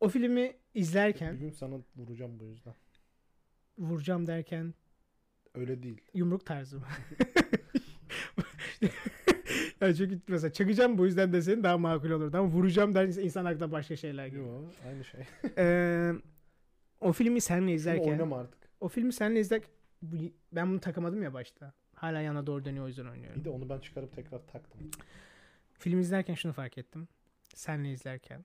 o 0.00 0.08
filmi 0.08 0.40
Bir 0.74 0.80
izlerken 0.80 1.38
gün 1.38 1.50
sana 1.50 1.74
vuracağım 1.96 2.40
bu 2.40 2.44
yüzden. 2.44 2.74
vuracağım 3.78 4.26
derken 4.26 4.74
Öyle 5.54 5.82
değil. 5.82 6.00
yumruk 6.14 6.46
tarzı 6.46 6.78
mı? 6.80 6.86
yani 9.80 9.96
çünkü 9.96 10.20
mesela 10.28 10.52
çakacağım 10.52 10.98
bu 10.98 11.06
yüzden 11.06 11.32
desenin 11.32 11.62
daha 11.62 11.78
makul 11.78 12.10
olurdu 12.10 12.36
ama 12.36 12.48
vuracağım 12.48 12.94
der 12.94 13.06
insan 13.06 13.44
aklına 13.44 13.72
başka 13.72 13.96
şeyler 13.96 14.26
geliyor. 14.26 14.46
Yo 14.46 14.62
aynı 14.88 15.04
şey. 15.04 15.20
Ee, 15.58 16.12
o 17.00 17.12
filmi 17.12 17.40
Şunu 17.42 17.70
izlerken 17.70 18.10
oynama 18.10 18.38
artık. 18.38 18.58
o 18.80 18.88
filmi 18.88 19.12
seninle 19.12 19.40
izlerken 19.40 19.70
ben 20.52 20.70
bunu 20.70 20.80
takamadım 20.80 21.22
ya 21.22 21.34
başta. 21.34 21.72
Hala 21.94 22.20
yana 22.20 22.46
doğru 22.46 22.64
dönüyor 22.64 22.84
o 22.84 22.88
yüzden 22.88 23.06
oynuyorum. 23.06 23.40
Bir 23.40 23.44
de 23.44 23.50
onu 23.50 23.68
ben 23.68 23.78
çıkarıp 23.78 24.16
tekrar 24.16 24.46
taktım. 24.46 24.90
Film 25.78 26.00
izlerken 26.00 26.34
şunu 26.34 26.52
fark 26.52 26.78
ettim. 26.78 27.08
Senle 27.54 27.92
izlerken. 27.92 28.44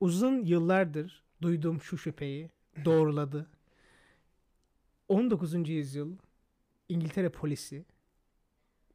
Uzun 0.00 0.44
yıllardır 0.44 1.24
duyduğum 1.42 1.80
şu 1.80 1.98
şüpheyi 1.98 2.50
doğruladı. 2.84 3.46
19. 5.08 5.68
yüzyıl 5.68 6.16
İngiltere 6.88 7.28
polisi 7.28 7.84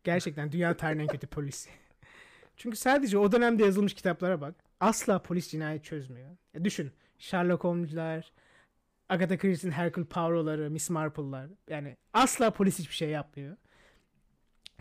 gerçekten 0.04 0.52
dünya 0.52 0.78
tarihinin 0.78 1.08
kötü 1.08 1.28
polisi. 1.28 1.70
Çünkü 2.58 2.78
sadece 2.78 3.18
o 3.18 3.32
dönemde 3.32 3.64
yazılmış 3.64 3.94
kitaplara 3.94 4.42
bak. 4.42 4.56
Asla 4.80 5.22
polis 5.22 5.50
cinayet 5.50 5.84
çözmüyor. 5.84 6.30
Ya 6.54 6.66
düşün. 6.66 6.92
Sherlock 7.18 7.64
Holmes'lar, 7.64 8.32
Agatha 9.10 9.38
Christie'nin 9.38 9.76
Hercule 9.76 10.06
Poirot'ları, 10.06 10.72
Miss 10.72 10.90
Marple'lar. 10.90 11.50
Yani 11.70 11.98
asla 12.14 12.52
polis 12.52 12.80
hiçbir 12.80 12.96
şey 12.96 13.10
yapmıyor. 13.10 13.58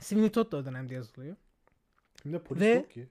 Sweeney 0.01 0.31
Todd 0.31 0.53
da 0.53 0.57
o 0.57 0.65
dönemde 0.65 0.95
yazılıyor. 0.95 1.37
Filmde 2.23 2.39
polis 2.39 2.63
Ve- 2.63 2.69
yok 2.69 2.91
ki. 2.91 3.09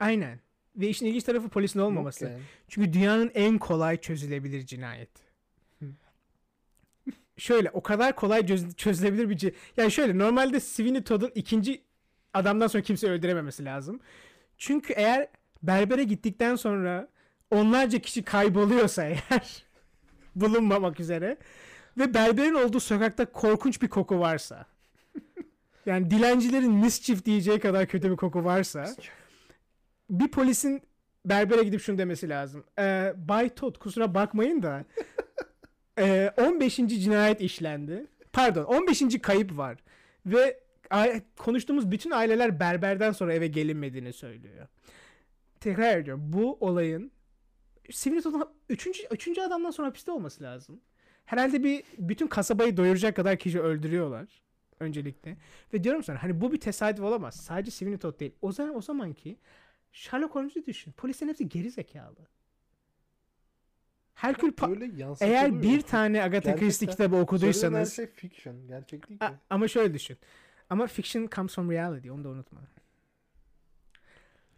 Aynen. 0.00 0.40
Ve 0.76 0.88
işin 0.88 1.06
ilginç 1.06 1.24
tarafı 1.24 1.48
polisin 1.48 1.80
olmaması. 1.80 2.24
Yani. 2.24 2.42
Çünkü 2.68 2.92
dünyanın 2.92 3.30
en 3.34 3.58
kolay 3.58 3.96
çözülebilir 4.00 4.66
cinayet. 4.66 5.10
Şöyle 7.40 7.70
o 7.70 7.82
kadar 7.82 8.16
kolay 8.16 8.40
çöz- 8.46 8.74
çözülebilir 8.76 9.30
bir 9.30 9.38
ci- 9.38 9.52
Yani 9.76 9.90
şöyle 9.92 10.18
normalde 10.18 10.60
Sweeney 10.60 11.02
Todd'un 11.02 11.32
ikinci 11.34 11.82
adamdan 12.34 12.66
sonra 12.66 12.82
kimse 12.82 13.08
öldürememesi 13.10 13.64
lazım. 13.64 14.00
Çünkü 14.58 14.92
eğer 14.92 15.28
berbere 15.62 16.04
gittikten 16.04 16.56
sonra 16.56 17.08
onlarca 17.50 17.98
kişi 17.98 18.22
kayboluyorsa 18.22 19.04
eğer 19.04 19.64
bulunmamak 20.36 21.00
üzere 21.00 21.36
ve 21.98 22.14
berberin 22.14 22.54
olduğu 22.54 22.80
sokakta 22.80 23.24
korkunç 23.32 23.82
bir 23.82 23.88
koku 23.88 24.18
varsa 24.20 24.66
yani 25.86 26.10
dilencilerin 26.10 26.72
mischief 26.72 27.24
diyeceği 27.24 27.60
kadar 27.60 27.86
kötü 27.86 28.10
bir 28.10 28.16
koku 28.16 28.44
varsa 28.44 28.94
bir 30.10 30.28
polisin 30.28 30.82
berbere 31.24 31.62
gidip 31.62 31.80
şunu 31.80 31.98
demesi 31.98 32.28
lazım. 32.28 32.64
Ee, 32.78 33.12
Bay 33.16 33.48
Todd 33.48 33.78
kusura 33.78 34.14
bakmayın 34.14 34.62
da 34.62 34.84
ee, 35.98 36.32
15. 36.36 36.76
cinayet 36.76 37.40
işlendi. 37.40 38.06
Pardon 38.32 38.64
15. 38.64 39.18
kayıp 39.22 39.56
var. 39.56 39.78
Ve 40.26 40.60
konuştuğumuz 41.36 41.90
bütün 41.90 42.10
aileler 42.10 42.60
berberden 42.60 43.12
sonra 43.12 43.34
eve 43.34 43.46
gelinmediğini 43.46 44.12
söylüyor. 44.12 44.66
Tekrar 45.60 45.98
ediyorum. 45.98 46.22
Bu 46.32 46.56
olayın 46.60 47.12
Sivil 47.90 48.22
Todd'un 48.22 48.48
üçüncü, 48.68 49.02
üçüncü 49.10 49.40
adamdan 49.40 49.70
sonra 49.70 49.88
hapiste 49.88 50.12
olması 50.12 50.42
lazım. 50.42 50.80
Herhalde 51.24 51.64
bir 51.64 51.82
bütün 51.98 52.26
kasabayı 52.26 52.76
doyuracak 52.76 53.16
kadar 53.16 53.36
kişi 53.36 53.60
öldürüyorlar 53.60 54.42
öncelikle. 54.80 55.36
Ve 55.74 55.84
diyorum 55.84 56.02
sana 56.02 56.22
hani 56.22 56.40
bu 56.40 56.52
bir 56.52 56.60
tesadüf 56.60 57.04
olamaz. 57.04 57.34
Sadece 57.34 57.70
Sweeney 57.70 57.98
Todd 57.98 58.20
değil. 58.20 58.32
O 58.42 58.52
zaman 58.52 58.76
o 58.76 58.80
zamanki 58.80 59.38
Sherlock 59.92 60.34
Holmes'u 60.34 60.66
düşün. 60.66 60.92
Polislerin 60.92 61.30
hepsi 61.30 61.48
geri 61.48 61.70
zekalı. 61.70 62.26
Herkül 64.20 64.52
Pa- 64.52 65.16
eğer 65.20 65.62
bir 65.62 65.80
tane 65.80 66.22
Agatha 66.22 66.56
Christie 66.56 66.88
kitabı 66.88 67.16
okuduysanız 67.16 67.92
şey 67.96 68.06
fiction. 68.06 68.66
Gerçek 68.68 69.08
değil 69.08 69.20
ki. 69.20 69.26
A- 69.26 69.34
ama 69.50 69.68
şöyle 69.68 69.94
düşün. 69.94 70.18
Ama 70.70 70.86
fiction 70.86 71.28
comes 71.34 71.54
from 71.54 71.70
reality. 71.70 72.10
Onu 72.10 72.24
da 72.24 72.28
unutma. 72.28 72.60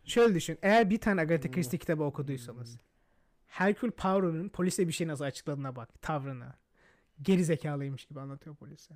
Şöyle 0.04 0.34
düşün. 0.34 0.58
Eğer 0.62 0.90
bir 0.90 0.98
tane 0.98 1.20
Agatha 1.20 1.44
Hmm. 1.44 1.52
Christie 1.54 1.78
kitabı 1.78 2.02
okuduysanız 2.04 2.78
Hercule 3.46 3.90
Poirot'un 3.90 4.48
polise 4.48 4.88
bir 4.88 4.92
şey 4.92 5.06
nasıl 5.08 5.24
açıkladığına 5.24 5.76
bak. 5.76 6.02
Tavrına. 6.02 6.54
Geri 7.22 7.44
zekalıymış 7.44 8.04
gibi 8.04 8.20
anlatıyor 8.20 8.56
polise. 8.56 8.94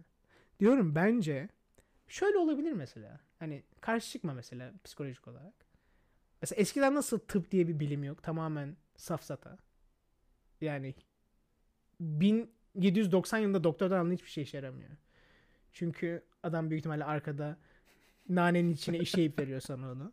Diyorum 0.61 0.95
bence 0.95 1.49
şöyle 2.09 2.39
olabilir 2.39 2.73
mesela. 2.73 3.21
Hani 3.39 3.63
karşı 3.81 4.11
çıkma 4.11 4.33
mesela 4.35 4.73
psikolojik 4.85 5.29
olarak. 5.29 5.55
Mesela 6.43 6.61
eskiden 6.61 6.95
nasıl 6.95 7.19
tıp 7.19 7.51
diye 7.51 7.69
bir 7.69 7.81
bilim 7.81 8.05
yok. 8.05 8.23
Tamamen 8.23 8.77
safsata. 8.97 9.59
Yani 10.67 10.95
1790 12.01 13.39
yılında 13.39 13.65
doktordan 13.65 13.99
alınan 14.01 14.15
hiçbir 14.15 14.31
şey 14.31 14.45
işe 14.45 14.57
yaramıyor. 14.57 14.91
Çünkü 15.73 16.25
adam 16.43 16.71
büyük 16.71 16.81
ihtimalle 16.81 17.05
arkada 17.05 17.59
nanenin 18.29 18.73
içine 18.73 18.99
işleyip 18.99 19.39
veriyor 19.41 19.61
sana 19.61 19.93
onu. 19.93 20.13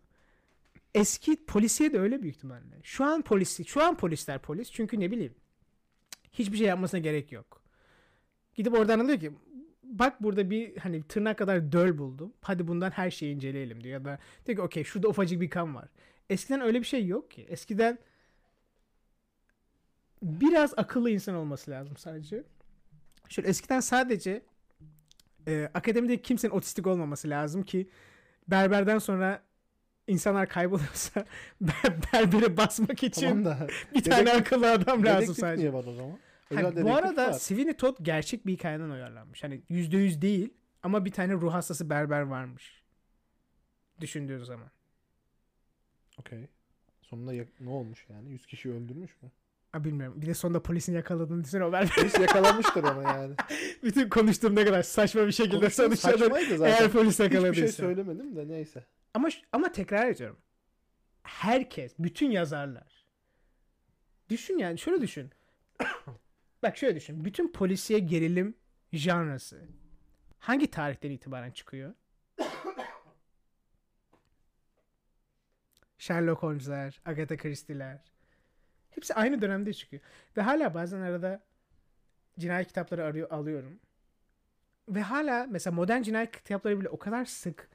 Eski 0.96 1.46
polisiye 1.46 1.94
de 1.94 2.00
öyle 2.00 2.22
büyük 2.22 2.36
ihtimalle. 2.36 2.80
Şu 2.84 3.04
an 3.06 3.22
polisi, 3.22 3.66
şu 3.66 3.84
an 3.84 3.98
polisler 3.98 4.40
polis 4.40 4.72
çünkü 4.72 5.00
ne 5.00 5.12
bileyim 5.12 5.36
hiçbir 6.34 6.58
şey 6.58 6.68
yapmasına 6.68 7.00
gerek 7.00 7.32
yok. 7.32 7.62
Gidip 8.56 8.74
oradan 8.74 9.00
alıyor 9.00 9.20
ki 9.20 9.32
bak 9.84 10.24
burada 10.24 10.50
bir 10.50 10.78
hani 10.78 11.04
tırnak 11.04 11.38
kadar 11.38 11.72
döl 11.72 11.98
buldum. 11.98 12.34
Hadi 12.42 12.68
bundan 12.68 12.92
her 12.92 13.12
şeyi 13.12 13.36
inceleyelim 13.36 13.84
diyor. 13.84 13.94
Ya 13.94 14.06
da 14.06 14.20
diyor 14.46 14.58
ki 14.58 14.62
okey 14.62 14.84
şurada 14.84 15.08
ufacık 15.08 15.42
bir 15.42 15.50
kan 15.50 15.76
var. 15.76 15.90
Eskiden 16.30 16.62
öyle 16.62 16.80
bir 16.80 16.86
şey 16.86 17.06
yok 17.08 17.32
ki. 17.32 17.46
Eskiden 17.50 18.00
biraz 20.24 20.74
akıllı 20.78 21.10
insan 21.10 21.36
olması 21.36 21.72
lazım 21.72 21.98
sadece. 21.98 22.44
Şöyle 23.30 23.50
eskiden 23.50 23.80
sadece 23.80 24.42
e, 25.48 25.70
akademide 25.74 26.22
kimsenin 26.22 26.54
otistik 26.54 26.88
olmaması 26.88 27.30
lazım 27.30 27.64
ki 27.64 27.90
berberden 28.48 28.98
sonra 29.00 29.44
insanlar 30.08 30.50
kayboluyorsa 30.50 31.26
ber- 31.62 32.14
berbere 32.14 32.58
basmak 32.58 33.04
için 33.04 33.22
Tamam 33.30 33.46
da. 33.46 33.68
bir 33.96 34.04
tane 34.04 34.22
dedektif- 34.26 34.40
akıllı 34.42 34.72
adam 34.72 35.06
lazım 35.06 35.36
sadece. 35.36 35.62
niye 35.62 35.74
var 35.74 35.84
o 35.86 35.94
zaman? 35.94 36.12
Ha, 36.12 36.18
Özel 36.70 36.84
bu 36.84 36.96
arada 36.96 37.28
var. 37.28 37.34
Sweeney 37.34 37.74
Todd 37.78 37.98
gerçek 38.02 38.46
bir 38.48 38.54
hikayeden 38.54 38.90
uyarlanmış. 38.90 39.44
Hani 39.44 39.62
%100 39.70 40.22
değil 40.22 40.54
ama 40.84 41.06
bir 41.06 41.12
tane 41.12 41.34
ruh 41.34 41.54
hastası 41.54 41.90
berber 41.90 42.22
varmış. 42.22 42.84
Düşündüğün 44.02 44.44
zaman. 44.44 44.72
Okey. 46.20 46.48
Sonunda 47.02 47.46
ne 47.60 47.70
olmuş 47.70 48.06
yani? 48.10 48.30
100 48.32 48.46
kişi 48.46 48.72
öldürmüş 48.72 49.22
mü? 49.22 49.32
Bilmiyorum. 49.74 50.22
Bir 50.22 50.28
de 50.28 50.34
sonunda 50.34 50.64
polisin 50.64 50.94
yakaladığını 50.94 51.44
düşünsene 51.44 51.66
o 51.66 51.72
berber. 51.72 51.96
Polis 51.96 52.20
yakalamıştır 52.20 52.84
onu 52.84 53.04
yani. 53.04 53.36
Bütün 53.84 54.10
konuştuğum 54.10 54.56
ne 54.56 54.66
kadar 54.66 54.84
saçma 54.84 55.28
bir 55.28 55.32
şekilde 55.32 55.70
sonuçlanır. 55.70 56.18
Zaten. 56.58 56.66
Eğer 56.66 56.92
polis 56.92 57.14
Hiçbir 57.14 57.24
yakaladıysa. 57.24 57.62
şey 57.62 57.72
söylemedim 57.72 58.36
de 58.36 58.48
neyse. 58.48 58.86
Ama 59.14 59.30
ama 59.52 59.72
tekrar 59.72 60.08
ediyorum. 60.08 60.38
Herkes, 61.24 61.94
bütün 62.00 62.32
yazarlar. 62.32 63.06
Düşün 64.30 64.58
yani 64.58 64.80
şöyle 64.80 65.02
düşün. 65.02 65.30
Bak 66.64 66.78
şöyle 66.78 66.96
düşün. 66.96 67.26
Bütün 67.26 67.52
polisiye 67.52 68.00
gerilim 68.00 68.56
janrası 68.94 69.62
hangi 70.40 70.72
tarihten 70.72 71.12
itibaren 71.12 71.52
çıkıyor? 71.52 71.94
Sherlock 75.98 76.44
Holmes'ler, 76.44 77.02
Agatha 77.06 77.38
Christie'ler. 77.38 78.02
Hepsi 78.96 79.14
aynı 79.14 79.42
dönemde 79.42 79.74
çıkıyor. 79.74 80.02
Ve 80.38 80.42
hala 80.42 80.74
bazen 80.74 81.02
arada 81.02 81.44
cinayet 82.40 82.68
kitapları 82.68 83.04
arıyor, 83.06 83.32
alıyorum. 83.32 83.80
Ve 84.90 85.02
hala 85.02 85.48
mesela 85.50 85.76
modern 85.76 86.02
cinayet 86.02 86.32
kitapları 86.32 86.80
bile 86.80 86.90
o 86.90 87.00
kadar 87.00 87.26
sık 87.26 87.70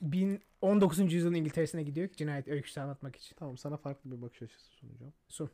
bin 0.00 0.40
19. 0.60 1.12
yüzyılın 1.12 1.34
İngiltere'sine 1.34 1.82
gidiyor 1.82 2.08
ki 2.08 2.16
cinayet 2.16 2.48
öyküsü 2.48 2.80
anlatmak 2.80 3.16
için. 3.16 3.36
Tamam 3.36 3.58
sana 3.58 3.76
farklı 3.76 4.10
bir 4.12 4.22
bakış 4.22 4.42
açısı 4.42 4.70
sunacağım. 4.70 5.12
Sun. 5.28 5.50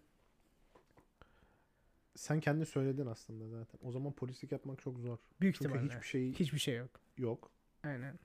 Sen 2.14 2.40
kendi 2.40 2.66
söyledin 2.66 3.07
aslında 3.07 3.48
zaten. 3.48 3.81
O 3.83 3.92
zaman 3.92 4.12
polislik 4.12 4.53
yapmak 4.53 4.83
çok 4.83 4.98
zor. 4.98 5.18
Büyük 5.40 5.55
Çünkü 5.57 5.68
ihtimalle. 5.70 5.94
hiçbir 5.94 6.07
şey 6.07 6.33
Hiçbir 6.33 6.59
şey 6.59 6.77
yok. 6.77 6.90
yok. 7.18 7.51
Aynen. 7.85 8.18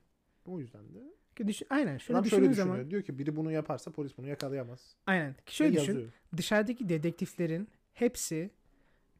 O 0.46 0.60
yüzden 0.60 0.94
de 0.94 0.98
Düşün, 1.46 1.66
aynen. 1.70 1.98
Şöyle 1.98 2.18
adam 2.18 2.30
şöyle 2.30 2.50
düşünüyor. 2.50 2.74
zaman. 2.76 2.90
Diyor 2.90 3.02
ki 3.02 3.18
biri 3.18 3.36
bunu 3.36 3.52
yaparsa 3.52 3.90
polis 3.90 4.18
bunu 4.18 4.26
yakalayamaz. 4.28 4.96
Aynen. 5.06 5.32
Ki 5.32 5.38
Ve 5.46 5.50
Şöyle 5.52 5.72
düşün. 5.80 5.92
yazıyor. 5.92 6.10
Dışarıdaki 6.36 6.88
dedektiflerin 6.88 7.68
hepsi 7.92 8.50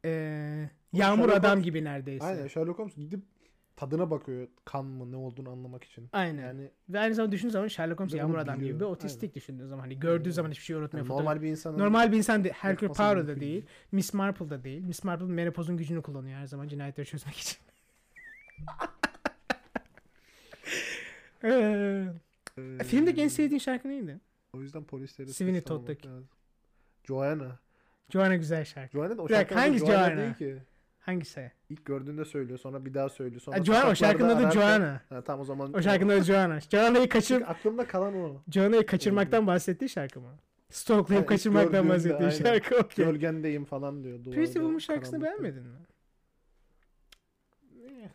Ama 0.04 0.10
yağmur 0.92 1.22
Sherlock 1.24 1.36
adam 1.44 1.58
Holmes- 1.58 1.62
gibi 1.62 1.84
neredeyse. 1.84 2.24
Aynen 2.24 2.46
Sherlock 2.46 2.78
Holmes 2.78 2.94
gidip 2.96 3.20
tadına 3.76 4.10
bakıyor 4.10 4.48
kan 4.64 4.84
mı 4.84 5.12
ne 5.12 5.16
olduğunu 5.16 5.50
anlamak 5.50 5.84
için. 5.84 6.08
Aynen. 6.12 6.42
Yani, 6.42 6.70
Ve 6.88 6.98
aynı 7.00 7.14
zamanda 7.14 7.32
düşündüğün 7.32 7.52
zaman 7.52 7.68
Sherlock 7.68 8.00
Holmes 8.00 8.14
Ve 8.14 8.18
yağmur 8.18 8.38
adam 8.38 8.54
gibi 8.56 8.64
biliyor. 8.64 8.80
bir 8.80 8.84
otistik 8.84 9.22
Aynen. 9.22 9.34
düşündüğün 9.34 9.66
zaman. 9.66 9.82
Hani 9.82 10.00
gördüğü 10.00 10.22
Aynen. 10.22 10.30
zaman 10.30 10.50
hiçbir 10.50 10.64
şey 10.64 10.76
unutmuyor. 10.76 11.06
yani 11.06 11.12
fotoğraf- 11.14 11.18
normal 11.24 11.42
bir 11.42 11.48
insanın 11.48 11.78
Normal 11.78 12.12
bir 12.12 12.16
insan 12.16 12.44
değil. 12.44 12.54
Hercule 12.58 12.92
Poirot 12.92 13.28
da 13.28 13.40
değil. 13.40 13.66
Miss 13.92 14.14
Marple 14.14 14.50
da 14.50 14.64
değil. 14.64 14.82
Miss 14.84 15.04
Marple 15.04 15.26
menopozun 15.26 15.76
gücünü 15.76 16.02
kullanıyor 16.02 16.38
her 16.38 16.46
zaman 16.46 16.68
cinayetleri 16.68 17.06
çözmek 17.06 17.34
için. 17.36 17.58
Ee, 21.44 22.04
Filmdeki 22.84 23.22
en 23.22 23.28
sevdiğin 23.28 23.58
şarkı 23.58 23.88
neydi? 23.88 24.20
O 24.52 24.60
yüzden 24.60 24.84
polisleri 24.84 25.32
Sweeney 25.32 25.60
Todd'daki. 25.60 26.08
Joanna. 27.04 27.58
Joanna 28.10 28.36
güzel 28.36 28.64
şarkı. 28.64 28.92
Joanna 28.92 29.18
da 29.18 29.22
o 29.22 29.26
adı 29.26 29.54
hangisi 29.54 29.86
Joanna 29.86 30.06
Joanna? 30.06 30.20
değil 30.20 30.34
ki. 30.34 30.62
Hangisi? 31.00 31.52
İlk 31.70 31.84
gördüğünde 31.84 32.24
söylüyor 32.24 32.58
sonra 32.58 32.84
bir 32.84 32.94
daha 32.94 33.08
söylüyor. 33.08 33.40
Sonra 33.40 33.58
Ha, 33.58 33.64
Joanna, 33.64 33.90
o 33.90 33.94
şarkının 33.94 34.36
adı 34.36 34.50
Joanna. 34.50 35.00
Ha, 35.08 35.20
tamam 35.24 35.40
o 35.40 35.44
zaman. 35.44 35.74
O 35.74 35.82
şarkının 35.82 36.16
adı 36.16 36.24
Joanna. 36.24 36.60
Joanna'yı 36.60 37.08
kaçır, 37.08 37.42
aklımda 37.42 37.86
kalan 37.86 38.14
o. 38.14 38.42
Joanna'yı 38.52 38.86
kaçırmaktan 38.86 39.46
bahsettiği 39.46 39.88
şarkı 39.88 40.20
mı? 40.20 40.30
Stalklayıp 40.70 41.28
kaçırmaktan 41.28 41.88
bahsettiği 41.88 42.28
aynen. 42.28 42.30
şarkı 42.30 42.76
okey. 42.76 43.04
Gölgendeyim 43.04 43.64
falan 43.64 44.04
diyor. 44.04 44.24
Pretty 44.24 44.52
Woman 44.52 44.78
şarkısını 44.78 45.22
beğenmedin 45.22 45.62
mi? 45.62 45.78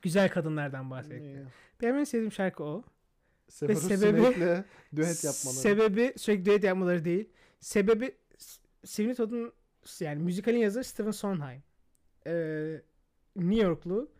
Güzel 0.01 0.29
kadınlardan 0.29 0.89
bahsetti. 0.91 1.45
Benim 1.81 1.97
en 1.97 2.03
sevdiğim 2.03 2.31
şarkı 2.31 2.63
o. 2.63 2.83
Severus 3.49 3.83
sebebi- 3.83 4.21
Snape'le 4.21 4.63
düet 4.95 5.23
yapmaları. 5.23 5.57
Sebebi 5.59 6.13
sürekli 6.17 6.45
düet 6.45 6.63
yapmaları 6.63 7.05
değil. 7.05 7.29
Sebebi 7.59 8.15
Sweeney 8.85 9.15
Todd'un 9.15 9.53
yani 9.99 10.23
müzikalin 10.23 10.57
yazarı 10.57 10.83
Stephen 10.83 11.11
Sondheim. 11.11 11.63
Ee, 12.27 12.81
New 13.35 13.63
Yorklu 13.65 14.11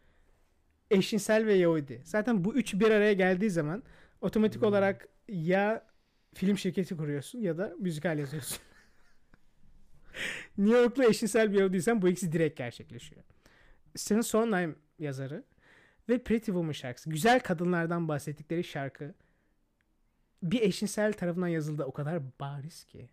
eşcinsel 0.92 1.46
ve 1.46 1.54
Yahudi. 1.54 2.02
Zaten 2.04 2.44
bu 2.46 2.56
üç 2.56 2.74
bir 2.74 2.92
araya 2.92 3.14
geldiği 3.14 3.50
zaman 3.50 3.84
otomatik 4.22 4.62
Hmm. 4.62 4.68
olarak 4.68 5.08
ya 5.28 5.88
film 6.34 6.58
şirketi 6.58 6.98
kuruyorsun 6.98 7.40
ya 7.40 7.58
da 7.58 7.76
müzikal 7.80 8.20
yazıyorsun. 8.20 8.58
New 10.58 10.78
Yorklu 10.80 11.04
eşcinsel 11.04 11.52
bir 11.54 11.60
Yahudiysen 11.60 12.02
bu 12.02 12.10
ikisi 12.10 12.32
direkt 12.32 12.58
gerçekleşiyor. 12.58 13.22
Stephen 13.96 14.22
Sondheim 14.22 14.76
yazarı 15.00 15.44
ve 16.10 16.18
Pretty 16.18 16.46
Woman 16.46 16.72
şarkısı. 16.72 17.10
Güzel 17.10 17.40
kadınlardan 17.40 18.08
bahsettikleri 18.08 18.64
şarkı 18.64 19.14
bir 20.44 20.62
eşcinsel 20.62 21.14
tarafından 21.14 21.48
yazıldı 21.48 21.84
o 21.84 21.92
kadar 21.92 22.22
bariz 22.40 22.84
ki. 22.84 23.10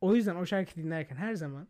O 0.00 0.14
yüzden 0.14 0.36
o 0.36 0.46
şarkı 0.46 0.76
dinlerken 0.76 1.16
her 1.16 1.34
zaman 1.34 1.68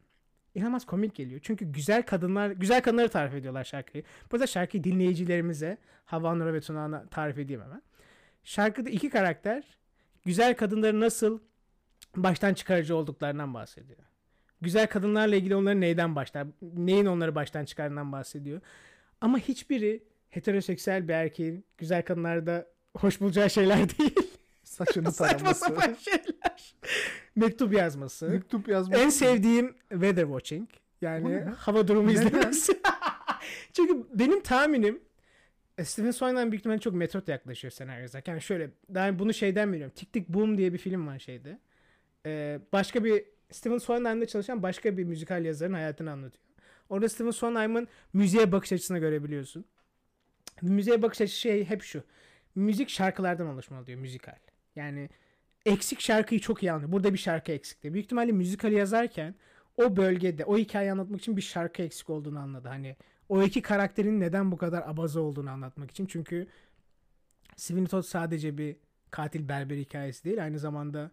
inanılmaz 0.55 0.87
komik 0.87 1.15
geliyor. 1.15 1.41
Çünkü 1.45 1.65
güzel 1.73 2.03
kadınlar, 2.03 2.51
güzel 2.51 2.83
kadınları 2.83 3.09
tarif 3.09 3.35
ediyorlar 3.35 3.65
şarkıyı. 3.65 4.05
Burada 4.33 4.47
şarkıyı 4.47 4.85
dinleyicilerimize 4.85 5.79
Hava 6.05 6.35
Nura 6.35 6.55
ve 6.55 6.61
Tuna'na 6.61 7.07
tarif 7.07 7.39
edeyim 7.39 7.63
hemen. 7.63 7.83
Şarkıda 8.45 8.91
iki 8.91 9.11
karakter 9.11 9.65
güzel 10.25 10.57
kadınları 10.57 11.01
nasıl 11.01 11.41
baştan 12.17 12.55
çıkarıcı 12.55 12.97
olduklarından 12.97 13.55
bahsediyor. 13.55 13.99
Güzel 14.61 14.87
kadınlarla 14.87 15.37
ilgili 15.37 15.57
onların 15.57 15.81
neyden 15.81 16.17
başlar, 16.17 16.47
neyin 16.63 17.07
onları 17.07 17.35
baştan 17.35 17.65
çıkardığından 17.65 18.13
bahsediyor. 18.13 18.61
Ama 19.21 19.39
hiçbiri 19.39 20.03
heteroseksüel 20.37 21.09
bir 21.09 21.13
erkeğin 21.13 21.65
güzel 21.79 22.03
kadınlarda 22.03 22.67
hoş 22.97 23.21
bulacağı 23.21 23.51
şeyler 23.51 23.79
değil. 23.99 24.15
Saçını 24.65 25.13
Saçma 25.13 25.39
taraması. 25.39 25.61
sapan 25.65 25.95
şeyler. 25.95 26.75
Mektup 27.37 27.73
yazması. 27.73 28.29
Mektup 28.29 28.69
yazması. 28.69 29.01
En 29.01 29.09
sevdiğim 29.09 29.77
weather 29.91 30.25
watching. 30.25 30.69
O 30.71 30.77
Yani 31.01 31.33
ne? 31.33 31.41
hava 31.41 31.89
durumu 31.89 32.09
Neden? 32.09 32.27
izlemesi. 32.27 32.81
Çünkü 33.73 34.07
benim 34.15 34.43
tahminim 34.43 35.01
E, 35.79 35.85
Steven 35.85 36.11
Sondheim 36.11 36.51
büyük 36.53 36.61
ihtimalle 36.61 36.81
çok 36.81 36.95
metot 36.95 37.29
yaklaşıyor 37.29 37.73
senaryo 37.73 38.03
yazarken. 38.03 38.33
Yani 38.33 38.43
şöyle 38.43 38.71
ben 38.89 39.19
bunu 39.19 39.35
şeyden 39.35 39.73
biliyorum. 39.73 39.93
Tick 39.97 40.13
Tick 40.13 40.29
Boom 40.29 40.59
diye 40.59 40.73
bir 40.73 40.79
film 40.79 41.07
var 41.07 41.19
şeyde. 41.19 41.59
Ee, 42.27 42.61
başka 42.73 43.05
bir 43.05 43.25
Steven 43.51 43.79
Sondheim'de 43.79 44.27
çalışan 44.27 44.63
başka 44.63 44.97
bir 44.97 45.05
müzikal 45.05 45.45
yazarın 45.45 45.73
hayatını 45.73 46.11
anlatıyor. 46.11 46.45
Orada 46.89 47.09
Steven 47.09 47.31
Sondheim'ın 47.31 47.89
müziğe 48.13 48.53
bakış 48.53 48.73
açısını 48.73 48.99
görebiliyorsun. 48.99 49.65
Müziğe 50.63 51.03
bakış 51.03 51.21
açısı 51.21 51.39
şey 51.41 51.65
hep 51.65 51.83
şu. 51.83 52.03
Müzik 52.55 52.89
şarkılardan 52.89 53.47
oluşmalı 53.47 53.87
diyor 53.87 53.99
müzikal. 53.99 54.37
Yani 54.77 55.09
eksik 55.67 56.01
şarkıyı 56.01 56.41
çok 56.41 56.63
iyi 56.63 56.73
anlıyor. 56.73 56.93
Burada 56.93 57.13
bir 57.13 57.19
şarkı 57.19 57.53
eksikti. 57.53 57.93
Büyük 57.95 58.05
ihtimalle 58.05 58.33
müzikali 58.33 58.75
yazarken 58.75 59.35
o 59.77 59.97
bölgede 59.97 60.45
o 60.45 60.59
hikayeyi 60.59 60.93
anlatmak 60.93 61.21
için 61.21 61.37
bir 61.37 61.43
şarkı 61.43 61.83
eksik 61.83 62.11
olduğunu 62.11 62.39
anladı. 62.39 62.69
Hani 62.69 62.97
o 63.29 63.43
iki 63.43 63.63
karakterin 63.63 64.21
neden 64.21 64.53
bu 64.53 64.57
kadar 64.57 64.83
abaza 64.83 65.21
olduğunu 65.21 65.51
anlatmak 65.51 65.91
için. 65.91 66.07
Çünkü 66.07 66.47
Sweeney 67.57 67.87
Todd 67.87 68.03
sadece 68.03 68.59
bir 68.59 68.77
katil 69.11 69.49
berber 69.49 69.77
hikayesi 69.77 70.25
değil. 70.25 70.45
Aynı 70.45 70.59
zamanda 70.59 71.11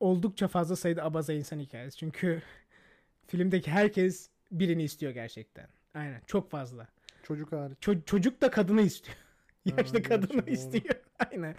oldukça 0.00 0.48
fazla 0.48 0.76
sayıda 0.76 1.04
abaza 1.04 1.32
insan 1.32 1.58
hikayesi. 1.58 1.96
Çünkü 1.98 2.42
filmdeki 3.26 3.70
herkes 3.70 4.30
birini 4.52 4.82
istiyor 4.82 5.12
gerçekten. 5.12 5.68
Aynen 5.94 6.20
çok 6.26 6.50
fazla. 6.50 6.88
Çocuk 7.24 7.52
hariç. 7.52 7.78
Ço- 7.78 8.04
çocuk 8.04 8.40
da 8.40 8.50
kadını 8.50 8.80
istiyor. 8.82 9.16
Yaşlı 9.64 9.92
gerçi 9.98 10.02
kadını 10.08 10.42
doğru. 10.46 10.50
istiyor. 10.50 10.94
Aynen. 11.30 11.54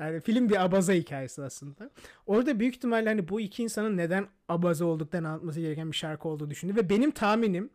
Yani 0.00 0.20
film 0.20 0.48
bir 0.48 0.64
abaza 0.64 0.92
hikayesi 0.92 1.42
aslında. 1.42 1.90
Orada 2.26 2.60
büyük 2.60 2.74
ihtimalle 2.76 3.08
hani 3.08 3.28
bu 3.28 3.40
iki 3.40 3.62
insanın 3.62 3.96
neden 3.96 4.26
abaza 4.48 4.84
olduklarını 4.84 5.28
anlatması 5.28 5.60
gereken 5.60 5.90
bir 5.92 5.96
şarkı 5.96 6.28
olduğu 6.28 6.50
düşündü. 6.50 6.76
Ve 6.76 6.88
benim 6.90 7.10
tahminim 7.10 7.70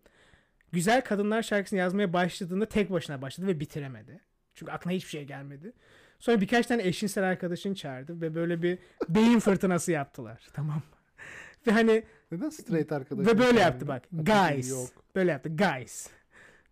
Güzel 0.71 1.01
Kadınlar 1.01 1.43
şarkısını 1.43 1.79
yazmaya 1.79 2.13
başladığında 2.13 2.65
tek 2.65 2.91
başına 2.91 3.21
başladı 3.21 3.47
ve 3.47 3.59
bitiremedi. 3.59 4.21
Çünkü 4.55 4.71
aklına 4.71 4.93
hiçbir 4.93 5.09
şey 5.09 5.23
gelmedi. 5.23 5.73
Sonra 6.19 6.41
birkaç 6.41 6.65
tane 6.67 6.87
eşcinsel 6.87 7.23
arkadaşını 7.23 7.75
çağırdı 7.75 8.21
ve 8.21 8.35
böyle 8.35 8.61
bir 8.61 8.79
beyin 9.09 9.39
fırtınası 9.39 9.91
yaptılar. 9.91 10.47
Tamam 10.53 10.75
mı? 10.75 10.81
Ve 11.67 11.71
hani 11.71 12.03
Neden 12.31 12.49
straight 12.49 12.91
arkadaş? 12.91 13.27
ve 13.27 13.39
böyle 13.39 13.59
yaptı 13.59 13.87
bak. 13.87 14.03
Guys. 14.11 14.71
Yok. 14.71 14.89
Böyle 15.15 15.31
yaptı. 15.31 15.49
Guys. 15.55 16.07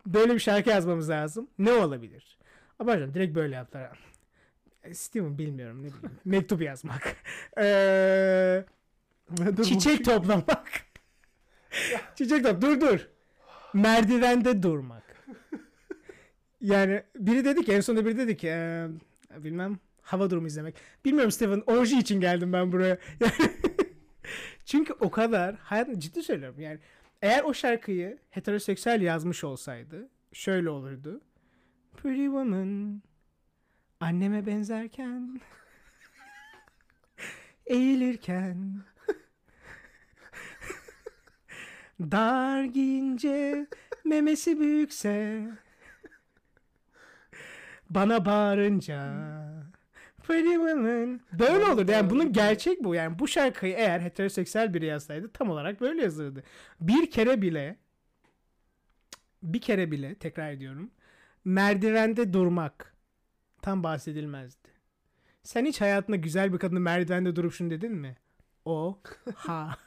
Böyle 0.06 0.34
bir 0.34 0.40
şarkı 0.40 0.70
yazmamız 0.70 1.10
lazım. 1.10 1.48
Ne 1.60 1.72
olabilir? 1.72 2.38
Abartacağım. 2.80 3.14
Direkt 3.14 3.36
böyle 3.36 3.56
yaptılar. 3.56 4.00
E, 4.84 4.94
Steven 4.94 5.38
bilmiyorum 5.38 5.78
ne 5.78 5.88
bileyim. 5.88 6.12
Mektup 6.26 6.62
yazmak. 6.62 7.16
Ee, 7.58 8.66
çiçek 9.64 10.06
toplamak. 10.06 10.86
çiçek 12.16 12.44
top. 12.44 12.62
Dur 12.62 12.82
dur. 12.82 13.08
Merdivende 13.74 14.64
durmak. 14.64 15.04
Yani 16.62 17.04
biri 17.16 17.46
dedi 17.46 17.66
ki 17.66 17.74
en 17.74 17.82
sonunda 17.82 18.06
biri 18.06 18.18
dedi 18.18 18.38
ki 18.38 18.48
ee, 18.48 18.88
bilmem 19.38 19.80
hava 20.02 20.30
durumu 20.30 20.48
izlemek. 20.48 20.76
Bilmiyorum 21.06 21.32
Steven 21.32 21.64
orji 21.68 22.00
için 22.00 22.22
geldim 22.22 22.54
ben 22.54 22.72
buraya. 22.72 22.98
Yani 23.20 23.52
çünkü 24.66 24.94
o 24.94 25.12
kadar 25.12 25.56
hayatım 25.56 26.00
ciddi 26.00 26.24
söylüyorum 26.24 26.60
yani 26.60 26.80
eğer 27.22 27.44
o 27.44 27.54
şarkıyı 27.54 28.20
heteroseksüel 28.30 29.02
yazmış 29.02 29.44
olsaydı 29.44 30.10
şöyle 30.34 30.70
olurdu. 30.70 31.22
Pretty 31.98 32.26
woman 32.26 33.02
anneme 34.00 34.46
benzerken 34.46 35.42
eğilirken 37.66 38.82
dar 42.02 42.64
giyince 42.64 43.68
memesi 44.06 44.60
büyükse 44.60 45.44
bana 47.90 48.26
bağırınca 48.26 49.49
Pretty 50.30 50.54
Woman 50.54 51.22
böyle 51.40 51.66
olurdu. 51.66 51.92
Yani 51.92 52.10
bunun 52.10 52.34
gerçek 52.34 52.84
bu. 52.84 52.96
Yani 52.96 53.20
bu 53.20 53.28
şarkıyı 53.28 53.74
eğer 53.74 54.00
heteroseksüel 54.00 54.74
biri 54.74 54.86
yazsaydı 54.86 55.32
tam 55.34 55.50
olarak 55.50 55.82
böyle 55.82 56.02
yazılırdı. 56.02 56.44
Bir 56.82 57.12
kere 57.12 57.42
bile 57.42 57.78
bir 59.44 59.62
kere 59.62 59.92
bile 59.92 60.16
tekrar 60.16 60.52
ediyorum 60.52 60.92
merdivende 61.46 62.34
durmak 62.34 62.96
tam 63.62 63.84
bahsedilmezdi. 63.84 64.70
Sen 65.44 65.66
hiç 65.66 65.82
hayatında 65.82 66.18
güzel 66.18 66.54
bir 66.54 66.58
kadını 66.58 66.80
merdivende 66.80 67.36
durup 67.36 67.54
şunu 67.54 67.70
dedin 67.70 67.92
mi? 67.92 68.18
O 68.66 69.00
ha. 69.36 69.78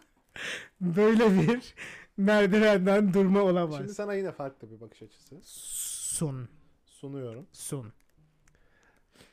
Böyle 0.80 1.40
bir 1.40 1.74
merdivenden 2.16 3.14
durma 3.14 3.42
olamaz. 3.42 3.78
Şimdi 3.78 3.94
sana 3.94 4.14
yine 4.14 4.32
farklı 4.32 4.70
bir 4.70 4.80
bakış 4.80 5.02
açısı 5.02 5.40
Sun. 5.42 6.48
sunuyorum. 6.86 7.46
Sun. 7.52 7.92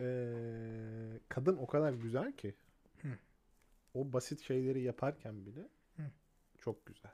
Ee, 0.01 0.05
kadın 1.29 1.57
o 1.57 1.67
kadar 1.67 1.93
güzel 1.93 2.31
ki 2.31 2.55
Hı. 3.01 3.07
o 3.93 4.13
basit 4.13 4.41
şeyleri 4.41 4.81
yaparken 4.81 5.45
bile 5.45 5.61
Hı. 5.97 6.03
çok 6.59 6.85
güzel. 6.85 7.11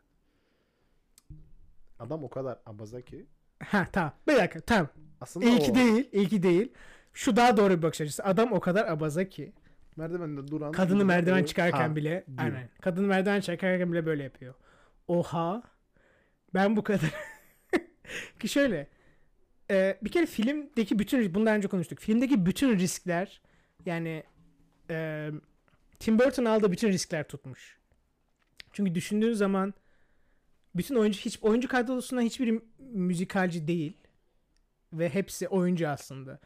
Adam 2.00 2.24
o 2.24 2.30
kadar 2.30 2.60
abaza 2.66 3.02
ki 3.02 3.26
Ha 3.64 3.88
tamam. 3.92 4.14
Bir 4.28 4.36
dakika 4.36 4.60
tamam. 4.62 4.88
aslında 5.22 5.46
İyi 5.46 5.60
ki 5.60 5.72
o 5.72 5.76
değil. 5.76 6.10
iyi 6.12 6.28
ki 6.30 6.44
değil. 6.44 6.72
Şu 7.14 7.36
daha 7.36 7.58
doğru 7.58 7.78
bir 7.78 7.82
bakış 7.82 8.02
açısı. 8.02 8.24
Adam 8.24 8.52
o 8.54 8.60
kadar 8.60 8.88
abaza 8.88 9.24
ki. 9.30 9.54
merdivende 9.98 10.48
duran 10.48 10.72
Kadını 10.72 11.06
merdiven 11.06 11.44
o- 11.44 11.46
çıkarken 11.46 11.90
Ha, 11.90 11.96
bile. 11.96 12.24
diyor. 12.28 12.38
Aynen. 12.40 12.70
Kadını 12.82 13.08
merdiven 13.08 13.42
çıkarken 13.42 13.92
bile 13.92 14.06
böyle 14.06 14.24
yapıyor. 14.24 14.54
Oha. 15.08 15.64
Ben 16.54 16.76
bu 16.76 16.84
kadar. 16.84 17.14
ki 18.40 18.48
şöyle. 18.50 18.88
E, 19.72 19.98
bir 20.02 20.12
kere 20.12 20.26
filmdeki 20.26 21.00
bütün 21.00 21.36
bundan 21.36 21.58
önce 21.58 21.68
konuştuk. 21.68 22.00
Filmdeki 22.00 22.46
bütün 22.46 22.80
riskler 22.80 23.42
yani 23.86 24.24
e, 24.90 25.30
Tim 26.00 26.20
Burton 26.20 26.46
aldığı 26.46 26.72
bütün 26.72 26.90
riskler 26.90 27.28
tutmuş. 27.28 27.78
Çünkü 28.72 28.96
düşündüğün 28.96 29.34
zaman 29.34 29.74
bütün 30.76 30.96
oyuncu 30.96 31.20
hiç 31.20 31.40
oyuncu 31.42 31.68
kadrosundan 31.68 32.22
hiçbiri 32.24 32.62
müzikalci 32.80 33.68
değil 33.68 33.98
ve 34.94 35.10
hepsi 35.10 35.48
oyuncu 35.48 35.90
aslında. 35.90 36.40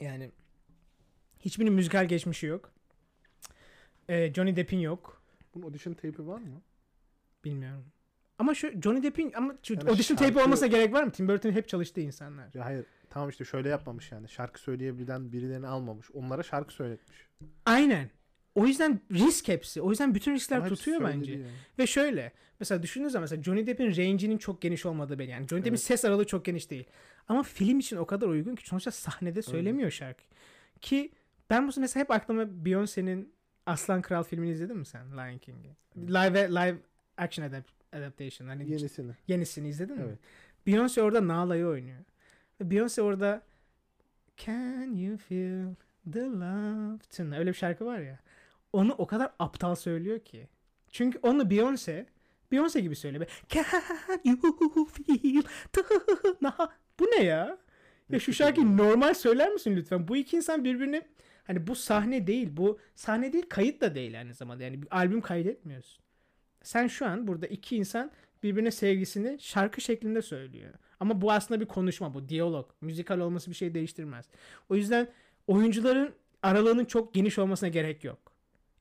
Yani 0.00 0.30
hiçbirinin 1.40 1.74
müzikal 1.74 2.08
geçmişi 2.08 2.46
yok. 2.46 2.72
Ee, 4.08 4.32
Johnny 4.34 4.56
Depp'in 4.56 4.78
yok. 4.78 5.22
Bunun 5.54 5.64
audition 5.64 5.94
tape'i 5.94 6.26
var 6.26 6.38
mı? 6.38 6.62
Bilmiyorum. 7.44 7.84
Ama 8.38 8.54
şu 8.54 8.80
Johnny 8.82 9.02
Depp'in 9.02 9.32
ama 9.36 9.54
şu 9.62 9.74
Yani 9.74 9.90
audition 9.90 10.16
tape 10.16 10.28
şarkı- 10.32 10.44
olmasına 10.44 10.66
gerek 10.68 10.92
var 10.92 11.02
mı? 11.02 11.10
Tim 11.10 11.28
Burton 11.28 11.50
hep 11.50 11.68
çalıştığı 11.68 12.00
insanlar. 12.00 12.48
Ya 12.54 12.64
hayır. 12.64 12.86
Tamam 13.10 13.28
işte 13.28 13.44
şöyle 13.44 13.68
yapmamış 13.68 14.12
yani. 14.12 14.28
Şarkı 14.28 14.60
söyleyebilen 14.60 15.32
birilerini 15.32 15.66
almamış. 15.66 16.10
Onlara 16.10 16.42
şarkı 16.42 16.74
söyletmiş. 16.74 17.18
Aynen. 17.66 18.10
O 18.54 18.66
yüzden 18.66 19.00
risk 19.12 19.48
hepsi. 19.48 19.80
O 19.82 19.90
yüzden 19.90 20.14
bütün 20.14 20.34
riskler 20.34 20.56
Ama 20.56 20.68
tutuyor 20.68 21.04
bence. 21.04 21.32
yani. 21.32 21.44
Ve 21.78 21.86
şöyle. 21.86 22.32
Mesela 22.60 22.82
düşündüğünüz 22.82 23.12
zaman 23.12 23.22
mesela 23.22 23.42
Johnny 23.42 23.66
Depp'in 23.66 23.86
range'inin 23.86 24.38
çok 24.38 24.62
geniş 24.62 24.86
olmadığı 24.86 25.18
belli. 25.18 25.30
Yani 25.30 25.48
Johnny 25.48 25.60
Depp'in 25.60 25.70
Evet. 25.70 25.80
ses 25.82 26.04
aralığı 26.04 26.24
çok 26.26 26.44
geniş 26.44 26.70
değil. 26.70 26.84
Ama 27.28 27.42
film 27.42 27.78
için 27.78 27.96
o 27.96 28.06
kadar 28.06 28.26
uygun 28.26 28.54
ki 28.54 28.66
sonuçta 28.68 28.90
sahnede 28.90 29.42
söylemiyor 29.42 29.90
şarkı. 29.90 30.22
Ki 30.80 31.12
ben 31.50 31.68
bu 31.68 31.72
mesela 31.80 32.00
hep 32.02 32.10
aklıma 32.10 32.42
Beyoncé'nin 32.42 33.32
Aslan 33.66 34.02
Kral 34.02 34.22
filmini 34.22 34.50
izledin 34.50 34.76
mi 34.76 34.86
sen? 34.86 35.12
Lion 35.12 35.38
King'i. 35.38 35.76
Live 35.96 36.48
live 36.50 36.76
action 37.16 37.46
adapt- 37.46 37.77
adaptation. 37.92 38.48
Hani 38.48 38.70
Yenisini. 38.70 39.12
yenisini 39.28 39.68
izledin 39.68 39.96
mi? 39.96 40.02
Evet. 40.06 40.18
Beyoncé 40.66 41.00
orada 41.00 41.28
Nala'yı 41.28 41.66
oynuyor. 41.66 42.04
Ve 42.60 42.64
Beyoncé 42.64 43.00
orada 43.00 43.42
Can 44.36 44.96
you 44.96 45.16
feel 45.16 45.74
the 46.12 46.20
love 46.20 46.98
tonight? 47.16 47.38
Öyle 47.38 47.50
bir 47.50 47.56
şarkı 47.56 47.86
var 47.86 47.98
ya. 47.98 48.18
Onu 48.72 48.94
o 48.98 49.06
kadar 49.06 49.32
aptal 49.38 49.74
söylüyor 49.74 50.18
ki. 50.20 50.48
Çünkü 50.90 51.18
onu 51.22 51.42
Beyoncé 51.42 52.06
Beyoncé 52.52 52.78
gibi. 52.80 52.94
Böyle, 53.04 53.26
Can 53.48 53.64
you 54.24 54.36
feel 54.72 55.42
the 55.72 55.82
night? 56.40 56.70
Bu 57.00 57.04
ne 57.04 57.22
ya? 57.22 57.58
Ya 58.10 58.20
şu 58.20 58.32
şarkıyı 58.32 58.76
normal 58.76 59.14
söyler 59.14 59.52
misin 59.52 59.76
lütfen? 59.76 60.08
Bu 60.08 60.16
iki 60.16 60.36
insan 60.36 60.64
birbirini 60.64 61.02
hani 61.44 61.66
bu 61.66 61.74
sahne 61.74 62.26
değil. 62.26 62.48
Bu 62.56 62.78
sahne 62.94 63.32
değil 63.32 63.46
kayıt 63.48 63.80
da 63.80 63.94
değil 63.94 64.18
aynı 64.18 64.34
zamanda. 64.34 64.64
Yani 64.64 64.82
bir 64.82 64.96
albüm 64.96 65.20
kaydetmiyorsun. 65.20 66.04
Sen 66.62 66.86
şu 66.86 67.06
an 67.06 67.26
burada 67.26 67.46
iki 67.46 67.76
insan 67.76 68.10
birbirine 68.42 68.70
sevgisini 68.70 69.40
şarkı 69.40 69.80
şeklinde 69.80 70.22
söylüyor. 70.22 70.74
Ama 71.00 71.20
bu 71.20 71.32
aslında 71.32 71.60
bir 71.60 71.66
konuşma, 71.66 72.14
bu 72.14 72.28
diyalog. 72.28 72.70
Müzikal 72.80 73.20
olması 73.20 73.50
bir 73.50 73.56
şey 73.56 73.74
değiştirmez. 73.74 74.26
O 74.68 74.74
yüzden 74.74 75.08
oyuncuların 75.46 76.14
aralığının 76.42 76.84
çok 76.84 77.14
geniş 77.14 77.38
olmasına 77.38 77.68
gerek 77.68 78.04
yok. 78.04 78.18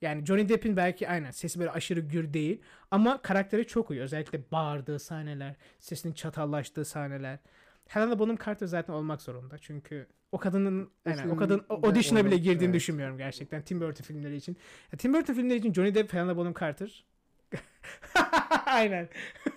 Yani 0.01 0.25
Johnny 0.25 0.49
Depp'in 0.49 0.77
belki 0.77 1.09
aynen 1.09 1.31
sesi 1.31 1.59
böyle 1.59 1.71
aşırı 1.71 1.99
gür 1.99 2.33
değil 2.33 2.61
ama 2.91 3.21
karakteri 3.21 3.67
çok 3.67 3.89
uyuyor. 3.89 4.05
Özellikle 4.05 4.51
bağırdığı 4.51 4.99
sahneler, 4.99 5.55
sesinin 5.79 6.13
çatallaştığı 6.13 6.85
sahneler. 6.85 7.39
Helena 7.87 8.19
Bonham 8.19 8.37
Carter 8.45 8.67
zaten 8.67 8.93
olmak 8.93 9.21
zorunda. 9.21 9.57
Çünkü 9.57 10.07
o 10.31 10.37
kadının 10.37 10.85
O 10.85 10.89
aynen, 11.09 11.29
o 11.29 11.35
kadın 11.35 11.65
audition'a 11.69 12.25
bile 12.25 12.37
girdiğini 12.37 12.63
evet. 12.63 12.73
düşünmüyorum 12.73 13.17
gerçekten 13.17 13.61
Tim 13.61 13.81
Burton 13.81 14.03
filmleri 14.03 14.35
için. 14.35 14.57
Ya, 14.91 14.97
Tim 14.97 15.13
Burton 15.13 15.33
filmleri 15.33 15.59
için 15.59 15.73
Johnny 15.73 15.95
Depp, 15.95 16.13
Helena 16.13 16.37
Bonham 16.37 16.53
Carter 16.59 17.05
Aynen. 18.65 19.09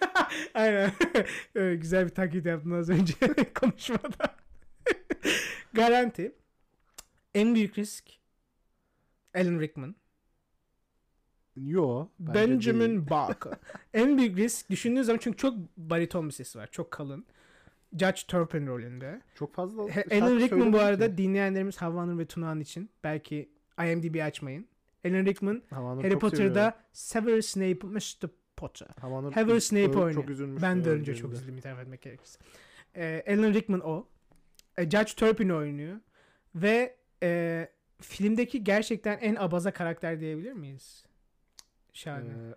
Aynen. 0.54 0.92
Evet, 1.54 1.82
güzel 1.82 2.04
bir 2.04 2.14
taklit 2.14 2.46
yaptın 2.46 2.70
az 2.70 2.90
önce 2.90 3.14
konuşmada. 3.54 4.36
Garanti. 5.72 6.32
En 7.34 7.54
büyük 7.54 7.78
risk 7.78 8.04
Alan 9.34 9.60
Rickman. 9.60 9.94
Yo. 11.56 12.06
bence 12.18 12.50
Benjamin 12.50 12.88
değil. 12.96 13.10
Barker. 13.10 13.52
en 13.94 14.18
büyük 14.18 14.38
risk 14.38 14.70
düşündüğün 14.70 15.02
zaman 15.02 15.18
çünkü 15.18 15.36
çok 15.36 15.54
bariton 15.76 16.28
bir 16.28 16.32
sesi 16.34 16.58
var. 16.58 16.68
Çok 16.72 16.90
kalın. 16.90 17.26
Judge 17.92 18.20
Turpin 18.28 18.66
rolünde. 18.66 19.20
Çok 19.34 19.54
fazla 19.54 19.88
He- 19.88 20.20
Alan 20.20 20.36
Rickman 20.38 20.72
bu 20.72 20.78
arada 20.78 21.10
ki. 21.10 21.18
dinleyenlerimiz 21.18 21.76
Havanur 21.76 22.18
ve 22.18 22.26
Tuna'nın 22.26 22.60
için 22.60 22.90
belki 23.04 23.50
IMDb 23.78 24.26
açmayın. 24.26 24.66
Alan 25.06 25.26
Rickman 25.26 25.62
Havanur 25.70 26.04
Harry 26.04 26.18
Potter'da. 26.18 26.78
Severus 26.92 27.46
Snape, 27.46 27.86
Mr. 27.86 28.28
Potter. 28.56 28.88
Havanur 29.00 29.32
Severus 29.32 29.64
Snape 29.64 29.98
oynuyor. 29.98 30.14
Çok 30.14 30.30
üzülmüş. 30.30 30.62
Ben 30.62 30.84
de 30.84 30.90
önce 30.90 31.14
çok 31.16 31.32
üzüldüm 31.32 31.58
itiraf 31.58 31.78
etmek 31.78 32.02
gerekirse. 32.02 32.38
Ee, 32.96 33.24
Alan 33.28 33.54
Rickman 33.54 33.80
o. 33.80 34.08
Ee, 34.78 34.82
Judge 34.82 35.12
Turpin 35.16 35.48
oynuyor. 35.48 35.96
Ve 36.54 36.96
e, 37.22 37.68
filmdeki 38.00 38.64
gerçekten 38.64 39.18
en 39.18 39.34
abaza 39.34 39.70
karakter 39.70 40.20
diyebilir 40.20 40.52
miyiz? 40.52 41.04
Şahane. 41.92 42.28
Ee, 42.28 42.54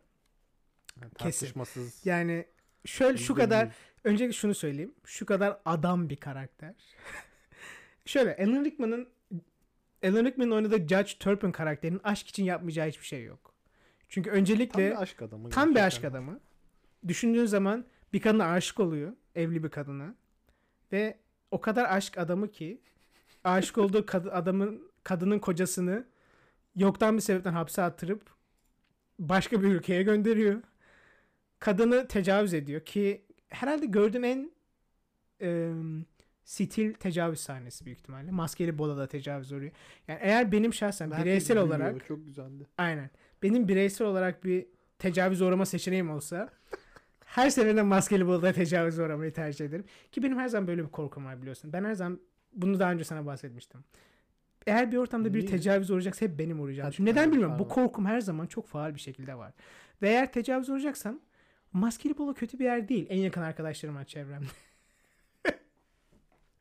Kesin. 1.17 1.45
tartışmasız. 1.45 2.05
yani 2.05 2.45
şöyle 2.85 3.17
şu 3.17 3.35
kadar 3.35 3.75
öncelikle 4.03 4.33
şunu 4.33 4.55
söyleyeyim. 4.55 4.93
Şu 5.05 5.25
kadar 5.25 5.59
adam 5.65 6.09
bir 6.09 6.15
karakter. 6.15 6.73
şöyle 8.05 8.37
Alan 8.37 8.65
Rickman'ın 8.65 9.09
Alan 10.03 10.25
Rickman'ın 10.25 10.51
oynadığı 10.51 10.77
Judge 10.77 11.11
Turpin 11.19 11.51
karakterinin 11.51 12.01
aşk 12.03 12.27
için 12.27 12.43
yapmayacağı 12.43 12.87
hiçbir 12.87 13.05
şey 13.05 13.23
yok. 13.23 13.53
Çünkü 14.09 14.29
Tam 14.29 14.39
öncelikle 14.39 14.91
bir 14.91 15.01
aşk 15.01 15.21
adamı. 15.21 15.49
Tam 15.49 15.75
bir 15.75 15.79
aşk 15.79 16.03
adamı. 16.05 16.39
Düşündüğün 17.07 17.45
zaman 17.45 17.85
bir 18.13 18.21
kadına 18.21 18.45
aşık 18.51 18.79
oluyor. 18.79 19.13
Evli 19.35 19.63
bir 19.63 19.69
kadına. 19.69 20.15
Ve 20.91 21.17
o 21.51 21.61
kadar 21.61 21.85
aşk 21.97 22.17
adamı 22.17 22.51
ki 22.51 22.81
aşık 23.43 23.77
olduğu 23.77 23.99
kad- 23.99 24.29
adamın 24.31 24.91
kadının 25.03 25.39
kocasını 25.39 26.05
yoktan 26.75 27.15
bir 27.17 27.21
sebepten 27.21 27.53
hapse 27.53 27.81
attırıp 27.81 28.21
başka 29.19 29.61
bir 29.61 29.67
ülkeye 29.67 30.03
gönderiyor. 30.03 30.61
Kadını 31.59 32.07
tecavüz 32.07 32.53
ediyor 32.53 32.81
ki 32.85 33.25
herhalde 33.49 33.85
gördüğüm 33.85 34.23
en 34.23 34.51
e, 35.41 35.71
stil 36.45 36.93
tecavüz 36.93 37.39
sahnesi 37.39 37.85
büyük 37.85 37.99
ihtimalle. 37.99 38.31
Maskeli 38.31 38.77
Bola'da 38.77 39.07
tecavüz 39.07 39.51
oluyor. 39.51 39.71
Yani 40.07 40.19
eğer 40.21 40.51
benim 40.51 40.73
şahsen 40.73 41.11
Herkes 41.11 41.25
bireysel 41.25 41.57
gülüyor, 41.57 41.67
olarak 41.67 42.07
Çok 42.07 42.25
güzeldi. 42.25 42.67
Aynen. 42.77 43.09
Benim 43.43 43.67
bireysel 43.67 44.07
olarak 44.07 44.43
bir 44.43 44.65
tecavüz 44.99 45.41
uğrama 45.41 45.65
seçeneğim 45.65 46.11
olsa 46.11 46.49
her 47.25 47.49
seferinde 47.49 47.81
maskeli 47.81 48.27
bolda 48.27 48.53
tecavüz 48.53 48.99
uğramayı 48.99 49.33
tercih 49.33 49.65
ederim. 49.65 49.85
Ki 50.11 50.23
benim 50.23 50.39
her 50.39 50.47
zaman 50.47 50.67
böyle 50.67 50.83
bir 50.83 50.89
korkum 50.89 51.25
var 51.25 51.41
biliyorsun. 51.41 51.73
Ben 51.73 51.83
her 51.83 51.93
zaman 51.93 52.19
bunu 52.53 52.79
daha 52.79 52.91
önce 52.91 53.03
sana 53.03 53.25
bahsetmiştim. 53.25 53.83
Eğer 54.67 54.91
bir 54.91 54.97
ortamda 54.97 55.33
bir 55.33 55.39
Niye? 55.39 55.51
tecavüz 55.51 55.91
uğrayacaksa 55.91 56.25
hep 56.25 56.39
benim. 56.39 56.59
Hadi, 56.59 56.95
Çünkü 56.95 57.11
neden 57.11 57.31
bilmiyorum. 57.31 57.59
Bu 57.59 57.67
korkum 57.67 58.05
her 58.05 58.21
zaman 58.21 58.47
çok 58.47 58.67
faal 58.67 58.95
bir 58.95 58.99
şekilde 58.99 59.35
var. 59.35 59.53
Ve 60.01 60.09
eğer 60.09 60.31
tecavüz 60.31 60.69
uğrayacaksam 60.69 61.19
maskeli 61.73 62.17
bolo 62.17 62.33
kötü 62.33 62.59
bir 62.59 62.65
yer 62.65 62.87
değil. 62.87 63.05
En 63.09 63.17
yakın 63.17 63.41
arkadaşlarım 63.41 63.95
var 63.95 64.03
çevremde. 64.05 64.45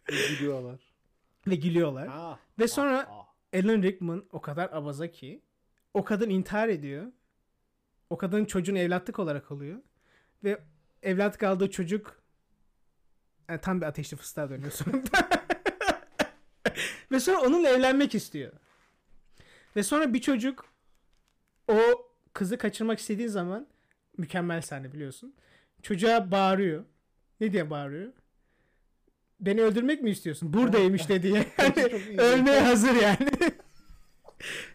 Gülüyorlar. 0.06 0.80
Ve 1.46 1.54
gülüyorlar. 1.54 2.08
Ah, 2.10 2.38
Ve 2.58 2.68
sonra 2.68 3.06
ah. 3.10 3.26
Alan 3.54 3.82
Rickman 3.82 4.24
o 4.32 4.40
kadar 4.40 4.72
abaza 4.72 5.08
ki 5.08 5.42
o 5.94 6.04
kadın 6.04 6.30
intihar 6.30 6.68
ediyor. 6.68 7.06
O 8.10 8.16
kadın 8.16 8.44
çocuğun 8.44 8.74
evlatlık 8.74 9.18
olarak 9.18 9.52
alıyor. 9.52 9.78
Ve 10.44 10.60
evlatlık 11.02 11.42
aldığı 11.42 11.70
çocuk 11.70 12.22
yani 13.48 13.60
tam 13.60 13.80
bir 13.80 13.86
ateşli 13.86 14.16
fıstığa 14.16 14.50
dönüyor 14.50 14.70
sonunda. 14.72 15.28
Ve 17.12 17.20
sonra 17.20 17.40
onunla 17.40 17.68
evlenmek 17.68 18.14
istiyor. 18.14 18.52
Ve 19.76 19.82
sonra 19.82 20.14
bir 20.14 20.20
çocuk 20.20 20.64
o 21.68 21.78
kızı 22.32 22.58
kaçırmak 22.58 22.98
istediği 22.98 23.28
zaman 23.28 23.66
mükemmel 24.16 24.62
sahne 24.62 24.92
biliyorsun. 24.92 25.34
Çocuğa 25.82 26.30
bağırıyor. 26.30 26.84
Ne 27.40 27.52
diye 27.52 27.70
bağırıyor? 27.70 28.12
Beni 29.42 29.62
öldürmek 29.62 30.02
mi 30.02 30.10
istiyorsun? 30.10 30.52
Buradayım 30.52 30.94
işte 30.94 31.22
diye. 31.22 31.46
Yani 31.58 32.20
ölmeye 32.20 32.60
hazır 32.60 32.94
yani. 32.94 33.30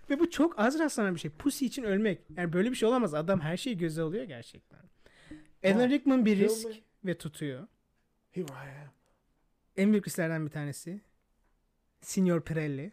Ve 0.09 0.19
bu 0.19 0.29
çok 0.29 0.59
az 0.59 0.79
rastlanan 0.79 1.15
bir 1.15 1.19
şey. 1.19 1.31
Pussy 1.31 1.65
için 1.65 1.83
ölmek. 1.83 2.21
Yani 2.37 2.53
böyle 2.53 2.71
bir 2.71 2.75
şey 2.75 2.89
olamaz. 2.89 3.13
Adam 3.13 3.39
her 3.39 3.57
şeyi 3.57 3.77
göze 3.77 4.01
alıyor 4.01 4.23
gerçekten. 4.23 4.79
Alan 5.65 5.89
Rickman 5.89 6.25
bir 6.25 6.37
risk 6.37 6.67
ve 7.05 7.17
tutuyor. 7.17 7.67
Here 8.31 8.45
I 8.45 8.81
am. 8.81 8.91
En 9.77 9.91
büyük 9.91 10.07
risklerden 10.07 10.45
bir 10.45 10.51
tanesi. 10.51 11.01
Signor 12.01 12.41
Pirelli. 12.41 12.91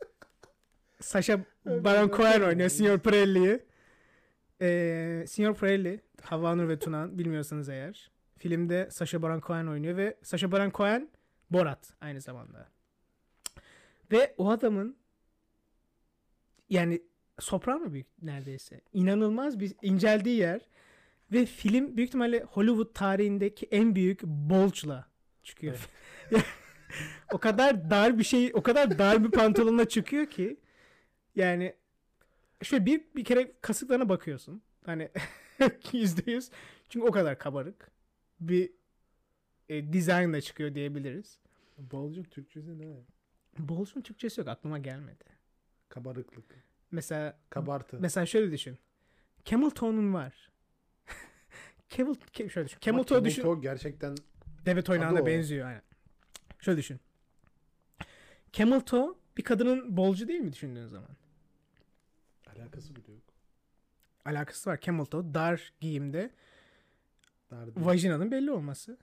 Sasha 1.00 1.40
Baron 1.66 2.08
Cohen 2.08 2.40
oynuyor 2.40 2.68
Signor 2.68 2.98
Pirelli'yi. 2.98 3.62
Ee, 4.60 5.24
Signor 5.28 5.54
Pirelli, 5.54 6.00
Havva 6.22 6.54
Nur 6.54 6.68
ve 6.68 6.78
Tunan 6.78 7.18
bilmiyorsanız 7.18 7.68
eğer. 7.68 8.10
Filmde 8.44 8.88
Sasha 8.90 9.22
Baron 9.22 9.40
Cohen 9.40 9.66
oynuyor 9.66 9.96
ve 9.96 10.16
Sasha 10.22 10.52
Baron 10.52 10.70
Cohen 10.70 11.08
Borat 11.50 11.92
aynı 12.00 12.20
zamanda. 12.20 12.68
Ve 14.12 14.34
o 14.38 14.50
adamın 14.50 14.96
yani 16.70 17.02
soprano 17.38 17.92
büyük 17.92 18.22
neredeyse. 18.22 18.80
İnanılmaz 18.92 19.60
bir 19.60 19.74
inceldiği 19.82 20.36
yer 20.36 20.60
ve 21.32 21.46
film 21.46 21.96
büyük 21.96 22.08
ihtimalle 22.08 22.42
Hollywood 22.42 22.94
tarihindeki 22.94 23.66
en 23.66 23.94
büyük 23.94 24.22
bolçla 24.22 25.08
çıkıyor. 25.42 25.88
o 27.32 27.38
kadar 27.38 27.90
dar 27.90 28.18
bir 28.18 28.24
şey, 28.24 28.50
o 28.54 28.62
kadar 28.62 28.98
dar 28.98 29.24
bir 29.24 29.30
pantolonla 29.30 29.88
çıkıyor 29.88 30.26
ki 30.26 30.56
yani 31.36 31.74
şöyle 32.62 32.86
bir 32.86 33.04
bir 33.16 33.24
kere 33.24 33.52
kasıklarına 33.60 34.08
bakıyorsun. 34.08 34.62
Hani 34.86 35.10
yüzde 35.92 36.30
yüz. 36.30 36.50
Çünkü 36.88 37.06
o 37.06 37.10
kadar 37.10 37.38
kabarık 37.38 37.93
bir 38.40 38.70
e, 39.68 39.92
dizaynla 39.92 40.40
çıkıyor 40.40 40.74
diyebiliriz. 40.74 41.38
Balcım 41.78 42.24
Türkçesi 42.24 42.78
ne? 42.78 42.96
Bolç'un 43.58 44.00
Türkçesi 44.00 44.40
yok 44.40 44.48
aklıma 44.48 44.78
gelmedi. 44.78 45.24
Kabarıklık. 45.88 46.44
Mesela 46.90 47.38
Kabartı. 47.50 47.96
mesela 48.00 48.26
şöyle 48.26 48.52
düşün. 48.52 48.78
Camel 49.44 49.70
Toe'nun 49.70 50.14
var. 50.14 50.50
Camel, 51.88 52.14
Ke- 52.14 52.50
şöyle 52.50 52.68
düşün. 52.68 52.78
Camel 52.80 53.02
Toe 53.04 53.24
düşün. 53.24 53.42
Toe 53.42 53.60
gerçekten 53.60 54.14
Deve 54.66 54.78
Adı 54.80 54.86
toynağına 54.86 55.22
o. 55.22 55.26
benziyor 55.26 55.66
aynen. 55.66 55.82
Şöyle 56.60 56.78
düşün. 56.78 57.00
Camel 58.52 58.80
Toe 58.80 59.14
bir 59.36 59.42
kadının 59.42 59.96
bolcu 59.96 60.28
değil 60.28 60.40
mi 60.40 60.52
düşündüğün 60.52 60.86
zaman? 60.86 61.16
alakası 62.56 62.96
bile 62.96 63.12
yok. 63.12 63.22
Alakası 64.24 64.70
var. 64.70 64.80
Camel 64.80 65.04
Toe 65.04 65.34
dar 65.34 65.72
giyimde 65.80 66.30
Derdi. 67.60 67.72
vajinanın 67.76 68.30
belli 68.30 68.50
olması. 68.50 68.98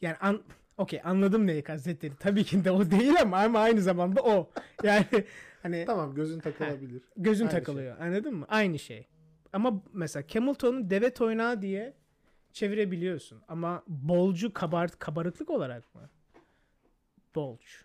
Yani 0.00 0.16
an 0.20 0.42
okey 0.78 1.00
anladım 1.04 1.46
neyi 1.46 1.62
kastettiğini. 1.62 2.16
Tabii 2.20 2.44
ki 2.44 2.64
de 2.64 2.70
o 2.70 2.90
değil 2.90 3.14
ama 3.22 3.38
ama 3.38 3.58
aynı 3.58 3.80
zamanda 3.82 4.22
o. 4.22 4.50
Yani 4.82 5.06
hani 5.62 5.84
Tamam 5.86 6.14
gözün 6.14 6.40
takılabilir. 6.40 7.02
gözün 7.16 7.44
Aynı 7.44 7.52
şey. 7.52 7.60
takılıyor. 7.60 7.98
Anladın 8.00 8.34
mı? 8.34 8.46
Aynı 8.48 8.78
şey. 8.78 9.06
Ama 9.52 9.82
mesela 9.92 10.26
camel 10.26 10.54
toe'nu 10.54 10.90
deve 10.90 11.14
toynağı 11.14 11.62
diye 11.62 11.94
çevirebiliyorsun. 12.52 13.42
Ama 13.48 13.82
bolcu 13.88 14.52
kabart 14.52 14.98
kabarıklık 14.98 15.50
olarak 15.50 15.94
mı? 15.94 16.10
Bolç. 17.34 17.84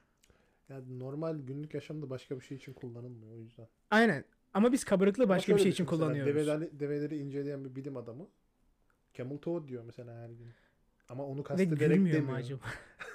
Yani 0.69 0.99
normal 0.99 1.37
günlük 1.39 1.73
yaşamda 1.73 2.09
başka 2.09 2.35
bir 2.39 2.45
şey 2.45 2.57
için 2.57 2.73
kullanılmıyor 2.73 3.33
o 3.33 3.37
yüzden. 3.39 3.67
Aynen. 3.91 4.25
Ama 4.53 4.71
biz 4.71 4.83
kabarıklığı 4.83 5.29
başka 5.29 5.55
bir 5.55 5.61
şey 5.61 5.71
için 5.71 5.85
kullanıyoruz. 5.85 6.35
Develeri, 6.35 6.79
develeri 6.79 7.17
inceleyen 7.17 7.65
bir 7.65 7.75
bilim 7.75 7.97
adamı 7.97 8.27
camel 9.13 9.37
toe 9.37 9.67
diyor 9.67 9.83
mesela 9.85 10.21
her 10.21 10.29
gün. 10.29 10.51
Ama 11.09 11.25
onu 11.25 11.39
Ve 11.39 11.43
kastederek 11.43 11.79
gülmüyor 11.79 12.19
mu 12.21 12.27
demiyor. 12.27 12.37
acaba? 12.39 12.65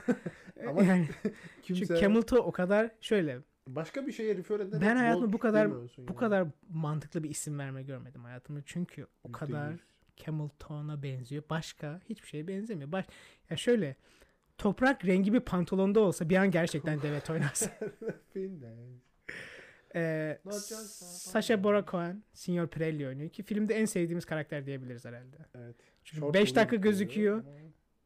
Ama 0.69 0.83
yani, 0.85 1.09
Kimse 1.63 1.87
çünkü 1.87 2.01
camel 2.01 2.23
toe 2.23 2.39
o 2.41 2.53
kadar 2.53 2.91
şöyle 3.01 3.39
başka 3.67 4.07
bir 4.07 4.13
şeye 4.13 4.37
refer 4.37 4.61
ederek 4.61 4.83
Ben 4.83 4.97
hayatımda 4.97 5.33
bu 5.33 5.39
kadar- 5.39 5.69
demiyorsun 5.71 6.09
bu 6.09 6.13
yani. 6.13 6.19
kadar 6.21 6.49
mantıklı 6.71 7.23
bir 7.23 7.31
isim 7.31 7.59
verme 7.59 7.83
görmedim 7.83 8.25
hayatımda. 8.25 8.61
Çünkü 8.67 9.07
o 9.25 9.33
kadar 9.33 9.71
yüz. 9.71 9.81
camel 10.17 10.49
toe'na 10.59 11.03
benziyor. 11.03 11.43
Başka 11.51 12.01
hiçbir 12.09 12.29
şeye 12.29 12.49
benzemiyor. 12.49 12.93
Baş 12.93 13.07
ya 13.51 13.57
şöyle 13.57 13.97
toprak 14.59 15.05
rengi 15.05 15.33
bir 15.33 15.41
pantolonda 15.41 16.01
olsa 16.01 16.29
bir 16.29 16.37
an 16.37 16.51
gerçekten 16.51 17.03
deve 17.03 17.21
oynarsın. 17.31 17.71
Ee, 19.95 20.39
Not 20.45 20.55
just 20.55 21.03
a 21.03 21.07
Sacha 21.07 21.65
Baron 21.65 21.85
Cohen, 21.91 22.23
Signor 22.33 22.67
Pirelli 22.69 23.09
oynuyor 23.09 23.31
ki 23.31 23.43
filmde 23.43 23.75
en 23.75 23.85
sevdiğimiz 23.85 24.25
karakter 24.25 24.67
diyebiliriz 24.67 25.05
herhalde. 25.05 25.37
Evet. 25.55 25.77
Çünkü 26.05 26.21
Short 26.21 26.35
5 26.35 26.57
dakika 26.57 26.77
gözüküyor. 26.77 27.39
ama 27.39 27.51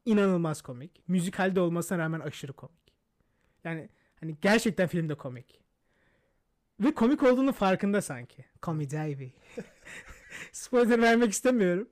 inanılmaz 0.04 0.62
komik. 0.62 1.08
Müzikalde 1.08 1.60
olmasına 1.60 1.98
rağmen 1.98 2.20
aşırı 2.20 2.52
komik. 2.52 2.92
Yani 3.64 3.88
hani 4.20 4.36
gerçekten 4.42 4.88
filmde 4.88 5.14
komik. 5.14 5.60
Ve 6.80 6.94
komik 6.94 7.22
olduğunu 7.22 7.52
farkında 7.52 8.02
sanki. 8.02 8.44
Comedy 8.62 8.96
Ivy. 9.12 9.28
spoiler 10.52 11.02
vermek 11.02 11.32
istemiyorum. 11.32 11.88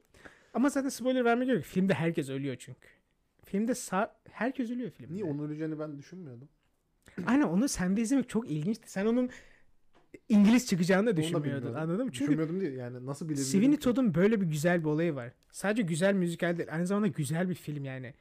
Ama 0.54 0.68
zaten 0.68 0.88
spoiler 0.88 1.24
vermek 1.24 1.48
yok. 1.48 1.62
Filmde 1.62 1.94
herkes 1.94 2.28
ölüyor 2.28 2.56
çünkü. 2.56 2.88
Filmde 3.44 3.74
sağ, 3.74 4.16
herkes 4.30 4.70
ölüyor 4.70 4.90
filmde. 4.90 5.14
Niye 5.14 5.24
onun 5.24 5.48
öleceğini 5.48 5.78
ben 5.78 5.98
düşünmüyordum. 5.98 6.48
Aynen 7.26 7.42
onu 7.42 7.68
sen 7.68 7.96
de 7.96 8.00
izlemek 8.00 8.28
çok 8.28 8.50
ilginçti. 8.50 8.90
Sen 8.90 9.06
onun 9.06 9.30
İngiliz 10.28 10.66
çıkacağını 10.66 11.06
da 11.06 11.12
da 11.12 11.16
düşünmüyordun. 11.16 11.44
bilmiyordum. 11.44 11.82
Anladın 11.82 12.04
mı? 12.06 12.12
Çünkü 12.12 12.24
Düşünmüyordum 12.24 12.60
değil 12.60 12.72
yani 12.72 13.06
nasıl 13.06 13.28
bilebilirim 13.28 13.46
Sweeney? 13.48 13.76
Todd'un 13.78 14.14
böyle 14.14 14.40
bir 14.40 14.46
güzel 14.46 14.80
bir 14.80 14.88
olayı 14.88 15.14
var. 15.14 15.32
Sadece 15.50 15.82
güzel 15.82 16.14
müzikal 16.14 16.58
değil. 16.58 16.68
Aynı 16.72 16.86
zamanda 16.86 17.06
güzel 17.06 17.48
bir 17.48 17.54
film 17.54 17.84
yani. 17.84 18.14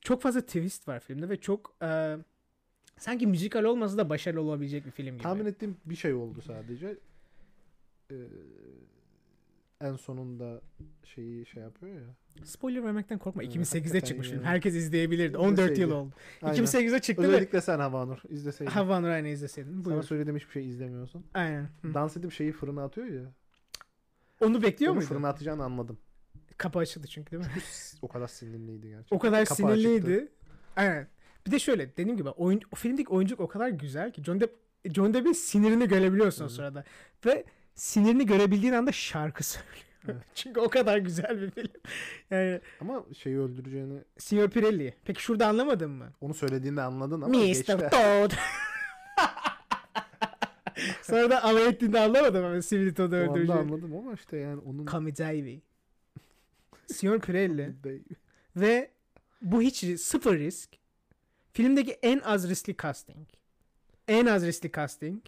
Çok 0.00 0.22
fazla 0.22 0.40
twist 0.40 0.88
var 0.88 1.00
filmde 1.00 1.28
ve 1.28 1.36
çok 1.40 1.76
e, 1.82 2.16
sanki 2.98 3.26
müzikal 3.26 3.64
olmasa 3.64 3.98
da 3.98 4.08
başarılı 4.10 4.40
olabilecek 4.40 4.86
bir 4.86 4.90
film 4.90 5.14
gibi. 5.14 5.22
Tahmin 5.22 5.46
ettiğim 5.46 5.76
bir 5.84 5.96
şey 5.96 6.14
oldu 6.14 6.42
sadece. 6.46 6.96
Ee, 8.10 8.14
en 9.82 9.96
sonunda 9.96 10.60
şeyi 11.04 11.46
şey 11.46 11.62
yapıyor 11.62 11.94
ya. 11.94 12.06
Spoiler 12.44 12.84
vermekten 12.84 13.18
korkma. 13.18 13.42
Evet, 13.42 13.56
2008'de 13.56 13.78
hakikaten 13.78 14.00
çıkmış 14.00 14.28
film. 14.30 14.42
Herkes 14.42 14.74
izleyebilirdi. 14.74 15.36
14 15.38 15.78
yıl 15.78 15.90
oldu. 15.90 16.12
Aynen. 16.42 16.56
2008'de 16.64 16.98
çıktı 17.00 17.22
ve 17.22 17.26
Özellikle 17.26 17.60
sen 17.60 17.78
Havanur 17.78 18.18
izleseydin. 18.28 18.72
Havan 18.72 19.02
Ryan'ı 19.04 19.28
izleseydin. 19.28 19.82
Sana 19.82 19.84
Buyur. 19.94 20.02
söylediğim 20.02 20.36
hiçbir 20.36 20.52
şey 20.52 20.68
izlemiyorsun. 20.68 21.24
Aynen. 21.34 21.68
Hı. 21.82 21.94
Dans 21.94 22.16
edip 22.16 22.32
şeyi 22.32 22.52
fırına 22.52 22.84
atıyor 22.84 23.06
ya. 23.06 23.32
Onu 24.40 24.62
bekliyor 24.62 24.90
Onu 24.90 24.96
muydun? 24.96 25.08
fırına 25.08 25.28
atacağını 25.28 25.64
anladım. 25.64 25.98
Kapı 26.58 26.78
açıldı 26.78 27.06
çünkü 27.06 27.30
değil 27.30 27.42
mi? 27.42 27.50
O 28.02 28.08
kadar 28.08 28.28
sinirliydi 28.28 28.88
gerçekten. 28.88 29.16
O 29.16 29.18
kadar 29.18 29.44
Kapı 29.44 29.54
sinirliydi. 29.56 30.06
açıktı. 30.14 30.32
Aynen. 30.76 31.08
Bir 31.46 31.50
de 31.50 31.58
şöyle 31.58 31.92
dediğim 31.96 32.16
gibi 32.16 32.28
oyun, 32.28 32.60
o 32.72 32.76
filmdeki 32.76 33.08
oyunculuk 33.08 33.40
o 33.40 33.48
kadar 33.48 33.68
güzel 33.68 34.12
ki 34.12 34.22
John 34.24 34.40
Depp 34.40 34.54
John 34.94 35.14
Depp'in 35.14 35.32
sinirini 35.32 35.88
görebiliyorsun 35.88 36.44
o 36.44 36.48
Hı. 36.48 36.52
sırada. 36.52 36.84
Ve 37.26 37.44
sinirini 37.74 38.26
görebildiğin 38.26 38.72
anda 38.72 38.92
şarkı 38.92 39.44
söylüyor. 39.44 39.76
Evet. 40.08 40.22
Çünkü 40.34 40.60
o 40.60 40.68
kadar 40.68 40.98
güzel 40.98 41.40
bir 41.42 41.50
film. 41.50 41.72
Yani 42.30 42.60
Ama 42.80 43.04
şeyi 43.18 43.38
öldüreceğini 43.38 44.00
Signor 44.18 44.50
Pirelli. 44.50 44.94
Peki 45.04 45.22
şurada 45.22 45.46
anlamadın 45.46 45.90
mı? 45.90 46.12
onu 46.20 46.34
söylediğinde 46.34 46.82
anladın 46.82 47.22
ama 47.22 47.44
geçti. 47.44 47.74
Mr. 47.76 47.90
Todd. 47.90 48.32
Sonra 51.02 51.30
da 51.30 51.44
alay 51.44 51.68
ettiğinde 51.68 52.00
anlamadım 52.00 52.44
ama 52.44 52.62
O 53.10 53.16
anda 53.16 53.32
öldüreceğini. 53.32 53.60
anladım 53.60 53.96
ama 53.96 54.12
işte 54.14 54.36
yani 54.36 54.60
onun 54.60 54.86
Davy. 55.16 55.58
Signor 56.86 57.20
Pirelli. 57.20 57.72
Ve 58.56 58.90
bu 59.42 59.62
hiç 59.62 60.00
sıfır 60.00 60.38
risk. 60.38 60.70
Filmdeki 61.52 61.92
en 62.02 62.18
az 62.18 62.50
riskli 62.50 62.76
casting. 62.82 63.28
En 64.08 64.26
az 64.26 64.46
riskli 64.46 64.72
casting. 64.72 65.22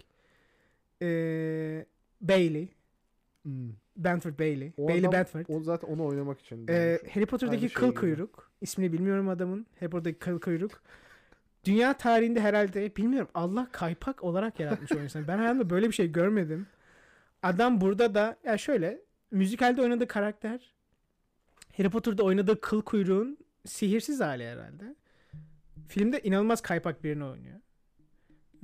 Ee, 1.03 1.87
Bailey. 2.29 2.69
Hmm. 3.43 3.71
Benford 3.97 4.39
Bailey. 4.39 4.73
O 4.77 4.89
Bailey 4.89 5.01
adam- 5.01 5.13
Benford. 5.13 5.45
O 5.49 5.61
zaten 5.63 5.89
onu 5.89 6.05
oynamak 6.07 6.41
için. 6.41 6.67
Ee. 6.69 6.99
Harry 7.15 7.27
Potter'daki 7.27 7.59
Aynı 7.59 7.69
şey 7.71 7.75
kıl 7.81 7.87
gibi. 7.87 7.95
kuyruk. 8.01 8.51
İsmini 8.61 8.93
bilmiyorum 8.93 9.29
adamın. 9.29 9.67
Harry 9.81 9.91
Potter'daki 9.91 10.19
kıl 10.19 10.41
kuyruk. 10.41 10.83
Dünya 11.65 11.93
tarihinde 11.97 12.41
herhalde 12.41 12.97
bilmiyorum 12.97 13.29
Allah 13.35 13.69
kaypak 13.73 14.25
olarak 14.25 14.61
yaratmış 14.61 14.93
oyuncusunu. 14.93 15.29
Ben 15.29 15.39
hayatımda 15.39 15.71
böyle 15.71 15.87
bir 15.89 15.93
şey 15.93 16.13
görmedim. 16.13 16.67
Adam 17.43 17.81
burada 17.81 18.15
da 18.15 18.37
ya 18.45 18.59
şöyle 18.59 19.01
müzikalde 19.31 19.83
oynadığı 19.83 20.07
karakter 20.07 20.75
Harry 21.77 21.91
Potter'da 21.91 22.23
oynadığı 22.23 22.61
kıl 22.61 22.83
kuyruğun 22.83 23.39
sihirsiz 23.67 24.21
hali 24.21 24.45
herhalde. 24.47 24.95
Filmde 25.89 26.21
inanılmaz 26.21 26.61
kaypak 26.61 27.05
birini 27.05 27.25
oynuyor. 27.25 27.61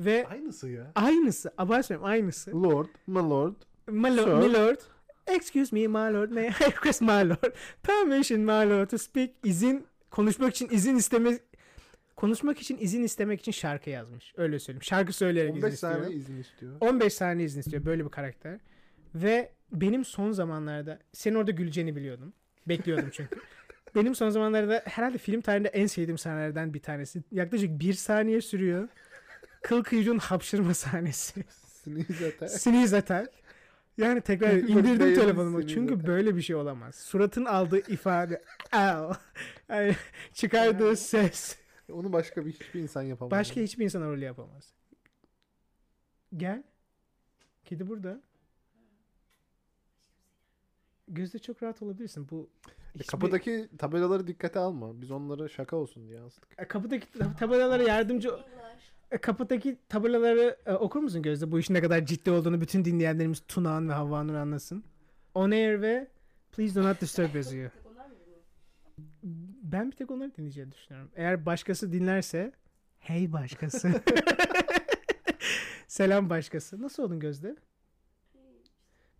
Ve 0.05 0.27
Aynısı 0.27 0.69
ya. 0.69 0.93
aynısı, 0.95 1.53
abartmıyorum 1.59 2.07
aynısı. 2.09 2.63
Lord, 2.63 2.87
my 3.07 3.19
lord. 3.19 3.55
My 3.89 4.17
lord, 4.17 4.43
Sir. 4.43 4.49
my 4.49 4.55
lord. 4.55 4.77
Excuse 5.27 5.77
me 5.77 5.87
my 5.89 6.15
lord. 6.15 6.31
May 6.31 6.47
I 6.47 6.51
request 6.61 7.01
my 7.03 7.09
lord? 7.29 7.53
Permission 7.83 8.41
my 8.41 8.71
lord 8.71 8.89
to 8.91 8.99
speak. 8.99 9.31
İzin 9.45 9.87
konuşmak 10.11 10.55
için 10.55 10.69
izin 10.71 10.97
isteme 10.97 11.39
konuşmak 12.17 12.59
için 12.61 12.79
izin 12.81 13.03
istemek 13.03 13.41
için 13.41 13.53
şarkı 13.53 13.91
yazmış. 13.91 14.35
Öyle 14.37 14.59
söyleyeyim. 14.59 14.83
Şarkı 14.83 15.13
söyleyerek 15.13 15.51
izin 15.51 15.63
15 15.63 15.75
istiyor. 15.75 15.93
saniye 15.93 16.17
izin 16.17 16.37
istiyor. 16.41 16.73
15 16.81 17.13
saniye 17.15 17.47
izin 17.47 17.61
istiyor. 17.61 17.85
Böyle 17.85 18.05
bir 18.05 18.11
karakter. 18.11 18.59
Ve 19.15 19.53
benim 19.73 20.05
son 20.05 20.33
zamanlarda 20.33 20.99
senin 21.13 21.35
orada 21.37 21.51
güleceğini 21.51 21.97
biliyordum. 21.97 22.33
Bekliyordum 22.69 23.09
çünkü. 23.13 23.41
benim 23.95 24.15
son 24.15 24.31
zamanlarda 24.31 24.83
herhalde 24.85 25.19
film 25.19 25.41
tarihinde 25.41 25.69
en 25.69 25.87
sevdiğim 25.87 26.19
sahnelerden 26.19 26.75
bir 26.75 26.81
tanesi. 26.81 27.23
Yaklaşık 27.33 27.81
bir 27.81 27.93
saniye 27.93 28.41
sürüyor. 28.41 28.89
Kıl 29.63 29.83
kıyıcının 29.85 30.19
hapşırma 30.19 30.75
sahnesi. 30.75 31.45
Sneeze 31.83 32.29
attack. 32.29 32.51
Sneeze 32.53 32.97
attack. 32.97 33.31
Yani 33.99 34.21
tekrar 34.21 34.53
indirdim 34.53 35.15
telefonumu. 35.15 35.67
Çünkü 35.67 35.95
attack. 35.95 36.09
böyle 36.09 36.37
bir 36.37 36.43
şey 36.43 36.57
olamaz. 36.57 36.95
Suratın 36.95 37.45
aldığı 37.45 37.79
ifade. 37.93 38.43
Ow. 38.75 39.21
Yani 39.69 39.97
çıkardığı 40.33 40.97
ses. 40.97 41.57
Onu 41.93 42.13
başka 42.13 42.47
bir 42.47 42.53
hiçbir 42.53 42.81
insan 42.81 43.03
yapamaz. 43.03 43.31
Başka 43.31 43.61
hiçbir 43.61 43.85
insan 43.85 44.03
o 44.03 44.07
rolü 44.13 44.25
yapamaz. 44.25 44.73
Gel. 46.37 46.63
Kedi 47.65 47.89
burada. 47.89 48.21
Gözde 51.09 51.39
çok 51.39 51.63
rahat 51.63 51.83
olabilirsin. 51.83 52.29
Bu 52.31 52.51
E, 52.69 52.71
hiçbir- 52.95 53.07
kapıdaki 53.07 53.69
tabelaları 53.79 54.27
dikkate 54.27 54.59
alma. 54.59 55.01
Biz 55.01 55.11
onları 55.11 55.49
şaka 55.49 55.77
olsun 55.77 56.09
diye 56.09 56.19
yazdık. 56.19 56.49
E, 56.59 56.65
kapıdaki 56.69 57.07
tab- 57.19 57.37
tabelalara 57.39 57.83
yardımcı 57.83 58.31
kapıdaki 59.19 59.77
tabelaları 59.89 60.57
e, 60.67 60.73
okur 60.73 61.01
musun 61.01 61.23
Gözde? 61.23 61.53
Bu 61.53 61.59
işin 61.59 61.75
ne 61.75 61.81
kadar 61.81 62.07
ciddi 62.07 62.31
olduğunu 62.31 62.61
bütün 62.61 62.85
dinleyenlerimiz 62.85 63.41
Tunağan 63.49 63.89
ve 63.89 63.93
Havva 63.93 64.23
Nur 64.23 64.35
anlasın. 64.35 64.85
On 65.35 65.51
air 65.51 65.83
ve 65.83 66.09
Please 66.53 66.75
do 66.75 66.85
not 66.85 67.01
disturb 67.01 67.35
yazıyor. 67.35 67.71
Ben 69.63 69.91
bir 69.91 69.97
tek 69.97 70.11
onları 70.11 70.37
dinleyeceğini 70.37 70.73
düşünüyorum. 70.73 71.11
Eğer 71.17 71.47
başkası 71.47 71.93
dinlerse 71.93 72.53
hey 72.99 73.33
başkası. 73.33 73.93
Selam 75.89 76.31
başkası. 76.31 76.83
Nasıl 76.83 77.03
oldun 77.03 77.21
Gözde? 77.21 77.57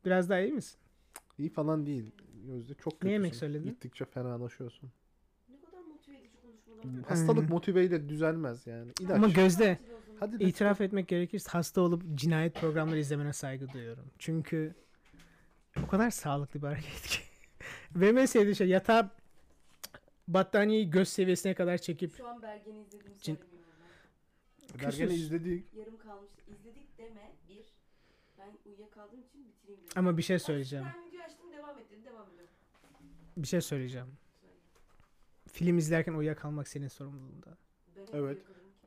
Biraz 0.05 0.31
daha 0.31 0.41
iyi 0.41 0.53
misin? 0.53 0.79
İyi 1.39 1.49
falan 1.49 1.87
değil. 1.87 2.13
Gözde 2.47 2.75
çok 2.75 2.93
kötüsün. 2.93 3.09
Ne 3.09 3.13
yemek 3.13 3.35
söyledin? 3.35 3.65
Gittikçe 3.65 4.05
fenalaşıyorsun. 4.05 4.91
Ne 5.49 5.61
kadar 5.61 5.81
motive 5.81 6.17
edici 6.19 6.37
konuşmalar. 6.43 6.70
Hastalık 7.09 7.51
motiveyle 7.51 8.09
düzelmez 8.09 8.67
yani. 8.67 8.93
İlaç. 9.01 9.17
Ama 9.17 9.29
Gözde 9.29 9.79
Hadi 10.21 10.41
let's 10.41 10.51
itiraf 10.51 10.81
etmek 10.81 11.09
gerekirse 11.09 11.51
hasta 11.51 11.81
olup 11.81 12.03
cinayet 12.15 12.55
programları 12.55 12.99
izlemene 12.99 13.33
saygı 13.33 13.73
duyuyorum. 13.73 14.05
Çünkü 14.19 14.75
o 15.85 15.87
kadar 15.87 16.11
sağlıklı 16.11 16.63
bir 16.63 16.67
hareket 16.67 17.03
ki. 17.03 17.21
Benim 17.95 18.19
en 18.19 18.27
sevdiğim 18.27 18.55
şey 18.55 18.69
yatağa 18.69 19.11
battaniyeyi 20.29 20.91
göz 20.91 21.09
seviyesine 21.09 21.55
kadar 21.55 21.79
çekip 21.79 22.17
Şu 22.17 22.29
an 22.29 22.43
Bergen'i 22.43 22.81
izlediğimi 22.81 23.17
Cin- 23.19 23.37
küsüz. 24.79 25.11
izledik. 25.11 25.75
Yarım 25.75 25.99
kalmıştı. 25.99 26.43
İzledik 26.49 26.99
deme 26.99 27.33
bir. 27.49 27.65
Ben 28.39 28.71
uyuyakaldığım 28.71 29.21
için 29.21 29.49
bitireyim 29.49 29.81
dedim. 29.81 29.93
ama 29.97 30.19
bir 30.19 30.23
şey 30.23 30.39
söyleyeceğim. 30.39 30.87
Ben 30.97 31.09
video 31.09 31.21
açtım 31.21 31.53
devam 31.53 31.79
et 31.79 31.91
dedi 31.91 32.05
devam 32.05 32.27
ediyorum. 32.31 32.55
Bir 33.37 33.49
şey 33.49 33.61
söyleyeceğim. 33.61 34.07
Film 35.61 35.79
izlerken 35.79 36.13
uyuyakalmak 36.15 36.69
senin 36.69 36.89
sorumluluğunda. 36.89 37.57
Evet. 38.13 38.39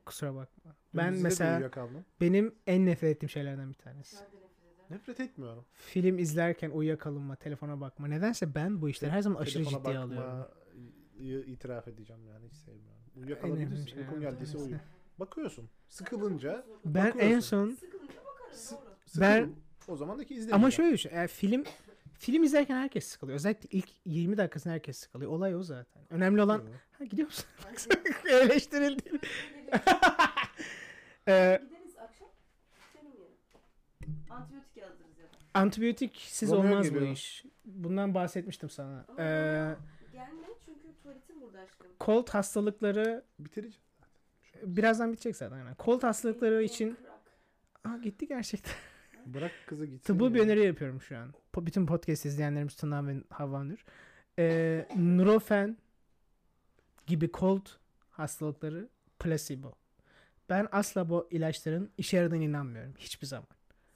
Kusura 0.06 0.34
bakma. 0.34 0.74
Ben 0.94 1.14
mesela 1.14 1.70
benim 2.20 2.54
en 2.66 2.86
nefret 2.86 3.16
ettiğim 3.16 3.30
şeylerden 3.30 3.68
bir 3.68 3.74
tanesi. 3.74 4.16
Nefret 4.90 5.20
etmiyorum. 5.20 5.64
Film 5.72 6.18
izlerken 6.18 6.70
uyuyakalınma, 6.70 7.36
telefona 7.36 7.80
bakma. 7.80 8.06
Nedense 8.06 8.54
ben 8.54 8.80
bu 8.82 8.88
işleri 8.88 9.10
her 9.10 9.20
zaman 9.22 9.40
aşırı 9.40 9.64
Telefona 9.64 9.78
ciddiye 9.82 9.98
bakma, 9.98 10.22
alıyorum. 10.22 11.52
itiraf 11.52 11.88
edeceğim 11.88 12.26
yani 12.26 12.46
hiç 12.46 12.54
sevmiyorum. 12.54 13.02
Uyuyakalabilirsin. 13.16 13.86
şey, 13.86 14.00
Uykun 14.02 14.20
geldiyse 14.20 14.58
uyu. 14.58 14.76
Bakıyorsun. 15.18 15.68
Sıkılınca 15.88 16.64
Ben 16.84 17.12
en 17.18 17.40
son 17.40 17.70
Sıkılınca 17.70 18.14
bakarım 18.16 18.52
Sı- 18.54 18.74
doğru. 18.74 18.82
sıkıl. 19.06 19.20
Ben- 19.20 19.52
o 19.88 19.96
zaman 19.96 20.18
da 20.18 20.24
ki 20.24 20.34
izle. 20.34 20.52
ama 20.54 20.70
şöyle 20.70 20.92
düşün. 20.92 21.10
eğer 21.12 21.28
film 21.28 21.64
film 22.24 22.42
izlerken 22.42 22.76
herkes 22.76 23.06
sıkılıyor. 23.08 23.36
Özellikle 23.36 23.68
ilk 23.78 23.88
20 24.04 24.36
dakikasında 24.36 24.74
herkes 24.74 24.98
sıkılıyor. 24.98 25.30
Olay 25.30 25.56
o 25.56 25.62
zaten. 25.62 26.02
Önemli 26.10 26.42
olan 26.42 26.62
ha 26.98 27.04
gidiyor 27.04 27.28
musun? 27.28 27.44
Eleştirildi. 28.30 29.02
Ee, 31.28 31.60
Gideriz 31.62 31.96
akşam. 31.98 32.28
Senin. 32.92 33.16
Antibiyotik 34.30 34.76
yazdırırız 34.76 35.18
ya 35.18 35.24
da. 35.24 35.30
antibiyotiksiz 35.54 36.50
Romeo 36.50 36.60
olmaz 36.72 36.90
bu 36.90 36.94
geliyor. 36.94 37.12
iş. 37.12 37.44
Bundan 37.64 38.14
bahsetmiştim 38.14 38.70
sana. 38.70 39.04
Ama 39.08 39.22
Ee, 39.22 39.76
Gelme 40.12 40.46
çünkü 40.64 40.80
tuvaletim 41.02 41.40
burada 41.40 41.58
aşkım. 41.60 41.86
kolt 41.98 42.30
hastalıkları 42.30 43.24
Bitireceğim. 43.38 43.82
birazdan 44.62 45.12
bitecek 45.12 45.36
zaten. 45.36 45.58
Yani. 45.58 45.74
Kolt 45.74 46.02
hastalıkları 46.02 46.62
için 46.62 46.96
Bırak. 47.84 47.94
Aa, 47.94 47.96
gitti 48.02 48.26
gerçekten. 48.28 48.74
Bırak 49.26 49.52
kızı 49.66 49.86
gitsin. 49.86 50.14
Tıbbi 50.18 50.34
bir 50.34 50.40
öneri 50.40 50.64
yapıyorum 50.66 51.00
şu 51.00 51.18
an. 51.18 51.34
Po- 51.52 51.66
Bütün 51.66 51.86
podcast 51.86 52.24
izleyenlerimiz 52.26 52.76
Tuna 52.76 53.06
ve 53.06 53.14
Havanur. 53.30 53.84
Ee, 54.38 54.86
Nurofen 54.96 55.76
gibi 57.06 57.32
kolt 57.32 57.70
hastalıkları 58.10 58.88
placebo. 59.18 59.72
Ben 60.48 60.68
asla 60.72 61.08
bu 61.08 61.28
ilaçların 61.30 61.90
işe 61.98 62.16
yaradığına 62.16 62.42
inanmıyorum. 62.44 62.94
Hiçbir 62.98 63.26
zaman. 63.26 63.46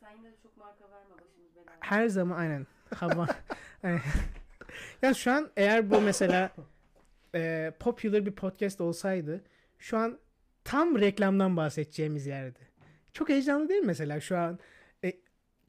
Sen 0.01 0.17
yine 0.17 0.33
de 0.33 0.37
çok 0.43 0.57
marka 0.57 0.85
verme 0.91 1.11
başımız 1.15 1.57
belaya. 1.57 1.77
Her 1.81 2.09
zaman 2.09 2.39
aynen. 2.39 2.67
Hava. 2.95 3.27
Ya 5.03 5.15
şu 5.15 5.33
an 5.33 5.51
eğer 5.57 5.91
bu 5.91 6.01
mesela 6.01 6.51
e, 7.35 7.73
popular 7.81 8.27
bir 8.27 8.33
podcast 8.33 8.81
olsaydı 8.81 9.45
şu 9.79 9.99
an 9.99 10.19
tam 10.65 10.99
reklamdan 11.01 11.57
bahsedeceğimiz 11.57 12.27
yerde. 12.27 12.59
Çok 13.13 13.29
heyecanlı 13.29 13.69
değil 13.69 13.81
mi 13.81 13.87
mesela 13.87 14.21
şu 14.21 14.39
an 14.39 14.59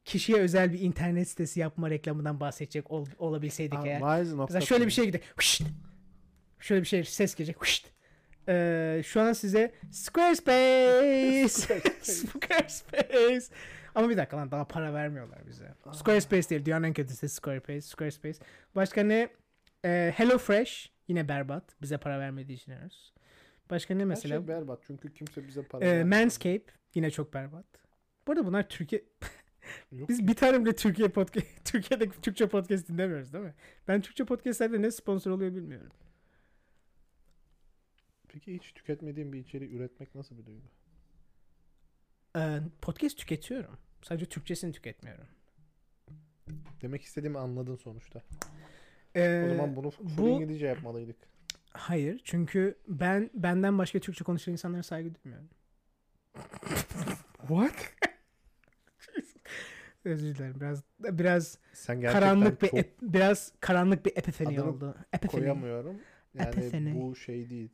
kişiye 0.09 0.37
özel 0.37 0.73
bir 0.73 0.79
internet 0.79 1.27
sitesi 1.27 1.59
yapma 1.59 1.89
reklamından 1.89 2.39
bahsedecek 2.39 2.91
ol, 2.91 3.05
olabilseydik 3.19 3.79
eğer. 3.85 4.01
Mesela 4.01 4.61
şöyle 4.61 4.85
bir 4.85 4.91
şey. 4.91 5.11
Huşt! 5.35 5.61
Şöyle 6.59 6.81
bir 6.81 6.87
şey 6.87 7.03
ses 7.03 7.35
gelecek. 7.35 7.61
Huşt! 7.61 7.87
Ee, 8.47 9.01
şu 9.05 9.21
an 9.21 9.33
size 9.33 9.73
Squarespace. 9.91 11.47
Squarespace. 12.01 13.45
Ama 13.95 14.09
bir 14.09 14.17
dakika 14.17 14.37
lan 14.37 14.51
daha 14.51 14.67
para 14.67 14.93
vermiyorlar 14.93 15.47
bize. 15.47 15.73
Squarespace 15.93 16.49
değil. 16.49 16.65
Dünyanın 16.65 16.83
en 16.87 16.93
kötüsü 16.93 17.29
Squarespace. 17.29 17.81
Squarespace. 17.81 18.39
Başka 18.75 19.03
ne? 19.03 19.29
Ee, 19.85 20.13
Hello 20.15 20.37
Fresh. 20.37 20.91
Yine 21.07 21.27
berbat. 21.27 21.63
Bize 21.81 21.97
para 21.97 22.19
vermediği 22.19 22.57
için 22.57 22.71
henüz. 22.71 23.13
Başka 23.69 23.93
ne 23.95 24.05
Mesela 24.05 24.37
mesela? 24.37 24.55
şey 24.55 24.61
berbat 24.61 24.79
çünkü 24.87 25.13
kimse 25.13 25.47
bize 25.47 25.61
para 25.63 25.85
Ee, 25.85 25.87
vermiyor. 25.87 26.21
Manscape. 26.23 26.63
Yine 26.95 27.11
çok 27.11 27.33
berbat. 27.33 27.65
Bu 28.27 28.31
arada 28.31 28.45
bunlar 28.45 28.69
Türkiye... 28.69 29.03
Yok 29.91 30.09
Biz 30.09 30.27
bir 30.27 30.33
tane 30.33 30.65
bile 30.65 30.75
Türkiye 30.75 31.07
podcast, 31.09 31.47
Türkiye'de 31.65 32.09
Türkçe 32.09 32.47
podcast 32.49 32.87
dinlemiyoruz 32.89 33.33
değil 33.33 33.43
mi? 33.43 33.53
Ben 33.87 34.01
Türkçe 34.01 34.25
podcastlerde 34.25 34.81
ne 34.81 34.91
sponsor 34.91 35.31
oluyor 35.31 35.55
bilmiyorum. 35.55 35.91
Peki 38.27 38.55
hiç 38.55 38.73
tüketmediğim 38.73 39.33
bir 39.33 39.39
içeriği 39.39 39.71
üretmek 39.71 40.15
nasıl 40.15 40.37
bir 40.37 40.45
duygu? 40.45 40.61
Ee, 42.37 42.59
podcast 42.81 43.17
tüketiyorum. 43.17 43.77
Sadece 44.01 44.25
Türkçesini 44.25 44.71
tüketmiyorum. 44.71 45.25
Demek 46.81 47.01
istediğimi 47.01 47.37
anladın 47.37 47.75
sonuçta. 47.75 48.21
Ee, 49.15 49.43
o 49.45 49.49
zaman 49.49 49.75
bunu 49.75 49.89
full 49.89 50.17
bu- 50.17 50.29
İngilizce 50.29 50.65
yapmalıydık. 50.65 51.15
Hayır. 51.71 52.21
Çünkü 52.23 52.77
ben 52.87 53.29
benden 53.33 53.77
başka 53.77 53.99
Türkçe 53.99 54.23
konuşan 54.23 54.51
insanlara 54.51 54.83
saygı 54.83 55.15
duymuyorum. 55.15 55.49
What? 57.37 57.93
Özür 60.05 60.35
dilerim. 60.35 60.55
Biraz 60.59 60.83
biraz 60.99 61.57
Sen 61.73 62.01
karanlık 62.01 62.61
bir 62.61 62.67
çok 62.67 62.79
ep- 62.79 63.01
biraz 63.01 63.51
karanlık 63.59 64.05
bir 64.05 64.11
epifeni 64.15 64.61
oldu. 64.61 64.95
Epifeni. 65.13 65.41
koyamıyorum. 65.41 65.95
Yani 66.33 66.47
Epifeni. 66.47 67.01
bu 67.01 67.15
şey 67.15 67.49
değil. 67.49 67.69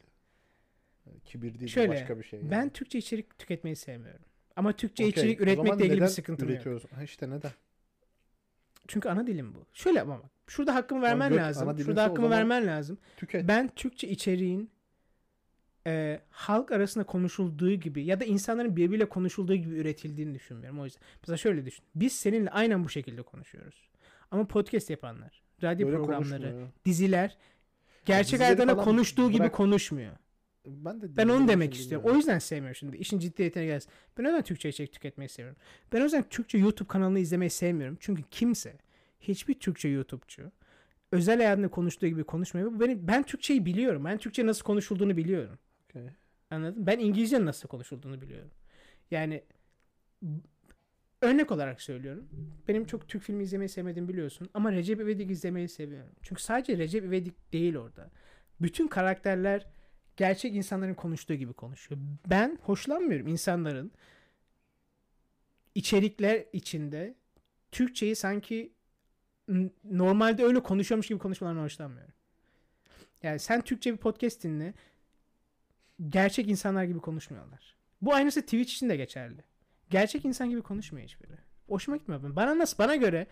Kibir 1.26 1.60
değil 1.60 1.72
Şöyle, 1.72 1.90
başka 1.90 2.20
bir 2.20 2.24
şey. 2.24 2.40
yani. 2.40 2.52
Ben 2.52 2.70
Türkçe 2.70 3.00
içerik 3.00 3.40
tüketmeyi 3.40 3.76
sevmiyorum. 3.76 4.26
Ama 4.56 4.74
Türkçe 4.74 5.04
Okey, 5.04 5.10
içerik 5.10 5.42
üretmekle 5.42 5.86
ilgili 5.86 6.02
bir 6.02 6.08
sıkıntım 6.08 6.50
yok. 6.50 6.82
Ha 6.96 7.04
işte 7.04 7.30
neden? 7.30 7.52
Çünkü 8.88 9.10
ana 9.10 9.28
dilim 9.28 9.56
bu. 9.56 9.66
Şöyle 9.74 10.02
ama 10.02 10.18
bak. 10.24 10.30
Şurada 10.48 10.76
hakkımı 10.76 11.02
vermen 11.02 11.36
lazım. 11.38 11.80
Şurada 11.80 12.04
hakkımı 12.04 12.30
vermen 12.30 12.68
lazım. 12.68 12.98
Tüket. 13.18 13.48
Ben 13.48 13.68
Türkçe 13.76 14.08
içeriğin 14.08 14.70
e, 15.88 16.20
halk 16.30 16.72
arasında 16.72 17.04
konuşulduğu 17.04 17.74
gibi 17.74 18.06
ya 18.06 18.20
da 18.20 18.26
insanların 18.26 18.76
birbiriyle 18.76 19.10
konuşulduğu 19.10 19.56
gibi 19.56 19.76
üretildiğini 19.76 20.36
düşünmüyorum. 20.36 20.80
O 20.80 20.86
yüzden. 20.86 21.02
Mesela 21.22 21.38
şöyle 21.38 21.66
düşün. 21.66 21.86
Biz 21.96 22.14
seninle 22.14 22.50
aynen 22.50 22.84
bu 22.84 22.90
şekilde 22.90 23.22
konuşuyoruz. 23.22 23.90
Ama 24.32 24.48
podcast 24.48 24.90
yapanlar, 24.90 25.44
radyo 25.64 25.88
Böyle 25.88 25.98
programları, 25.98 26.68
diziler 26.86 27.38
gerçek 28.06 28.40
falan 28.40 28.84
konuştuğu 28.84 29.30
gibi 29.30 29.40
bırak. 29.40 29.54
konuşmuyor. 29.54 30.12
Ben 30.66 31.02
de 31.02 31.18
Ben 31.18 31.28
onu 31.28 31.48
demek 31.48 31.74
istiyorum. 31.74 32.10
O 32.12 32.16
yüzden 32.16 32.40
sevmiyorum 32.40 32.76
şimdi. 32.76 32.98
İşin 32.98 33.20
ciddiyetine 33.20 33.66
gelsin. 33.66 33.92
Ben 34.18 34.24
o 34.24 34.28
yüzden 34.28 34.42
Türkçe 34.42 34.70
içerik 34.70 34.94
tüketmeyi 34.94 35.30
seviyorum. 35.30 35.58
Ben 35.94 36.02
o 36.02 36.04
yüzden 36.04 36.24
Türkçe 36.30 36.58
YouTube 36.58 36.88
kanalını 36.88 37.20
izlemeyi 37.20 37.50
sevmiyorum. 37.50 37.98
Çünkü 38.00 38.24
kimse, 38.32 38.78
hiçbir 39.20 39.54
Türkçe 39.54 39.90
YouTube'cu 39.90 40.52
özel 41.12 41.38
hayatında 41.38 41.68
konuştuğu 41.68 42.08
gibi 42.08 42.24
konuşmuyor. 42.24 42.80
Benim, 42.80 43.08
ben 43.08 43.24
Türkçeyi 43.24 43.66
biliyorum. 43.66 44.06
Ben 44.06 44.18
Türkçe 44.18 44.46
nasıl 44.46 44.64
konuşulduğunu 44.64 45.18
biliyorum. 45.18 45.60
Okey. 45.96 46.10
Anladın? 46.50 46.88
Ben 46.88 47.00
İngilizce 47.00 47.46
nasıl 47.46 47.68
konuşulduğunu 47.68 48.22
biliyorum. 48.22 48.52
Yani 49.12 49.44
örnek 51.22 51.52
olarak 51.52 51.82
söylüyorum. 51.82 52.30
Benim 52.68 52.86
çok 52.86 53.08
Türk 53.08 53.24
filmi 53.24 53.44
izlemeyi 53.44 53.70
sevmediğimi 53.70 54.10
biliyorsun. 54.10 54.50
Ama 54.54 54.72
Recep 54.72 55.02
İvedik 55.02 55.32
izlemeyi 55.32 55.70
seviyorum. 55.70 56.12
Çünkü 56.22 56.42
sadece 56.42 56.78
Recep 56.78 57.04
İvedik 57.04 57.54
değil 57.54 57.76
orada. 57.76 58.12
Bütün 58.62 58.88
karakterler 58.88 59.68
gerçek 60.18 60.56
insanların 60.56 60.94
konuştuğu 60.94 61.34
gibi 61.34 61.54
konuşuyor. 61.54 62.02
Ben 62.30 62.60
hoşlanmıyorum 62.62 63.28
insanların 63.28 63.92
içerikler 65.76 66.46
içinde 66.54 67.16
Türkçeyi 67.72 68.16
sanki 68.16 68.74
normalde 69.84 70.44
öyle 70.44 70.64
konuşuyormuş 70.64 71.08
gibi 71.08 71.20
konuşmalarına 71.20 71.64
hoşlanmıyorum. 71.64 72.14
Yani 73.24 73.40
sen 73.40 73.62
Türkçe 73.62 73.94
bir 73.94 73.98
podcast 73.98 74.44
dinle 74.44 74.74
gerçek 76.10 76.50
insanlar 76.50 76.84
gibi 76.84 77.00
konuşmuyorlar. 77.00 77.76
Bu 78.02 78.14
aynısı 78.14 78.42
Twitch 78.42 78.74
için 78.74 78.90
de 78.90 78.96
geçerli. 78.96 79.44
Gerçek 79.90 80.26
insan 80.26 80.50
gibi 80.50 80.62
konuşmuyor 80.62 81.08
hiçbiri. 81.08 81.38
Hoşuma 81.68 81.98
gitmiyor. 81.98 82.24
benim. 82.24 82.36
Bana 82.36 82.58
nasıl 82.58 82.78
bana 82.78 82.96
göre 82.96 83.28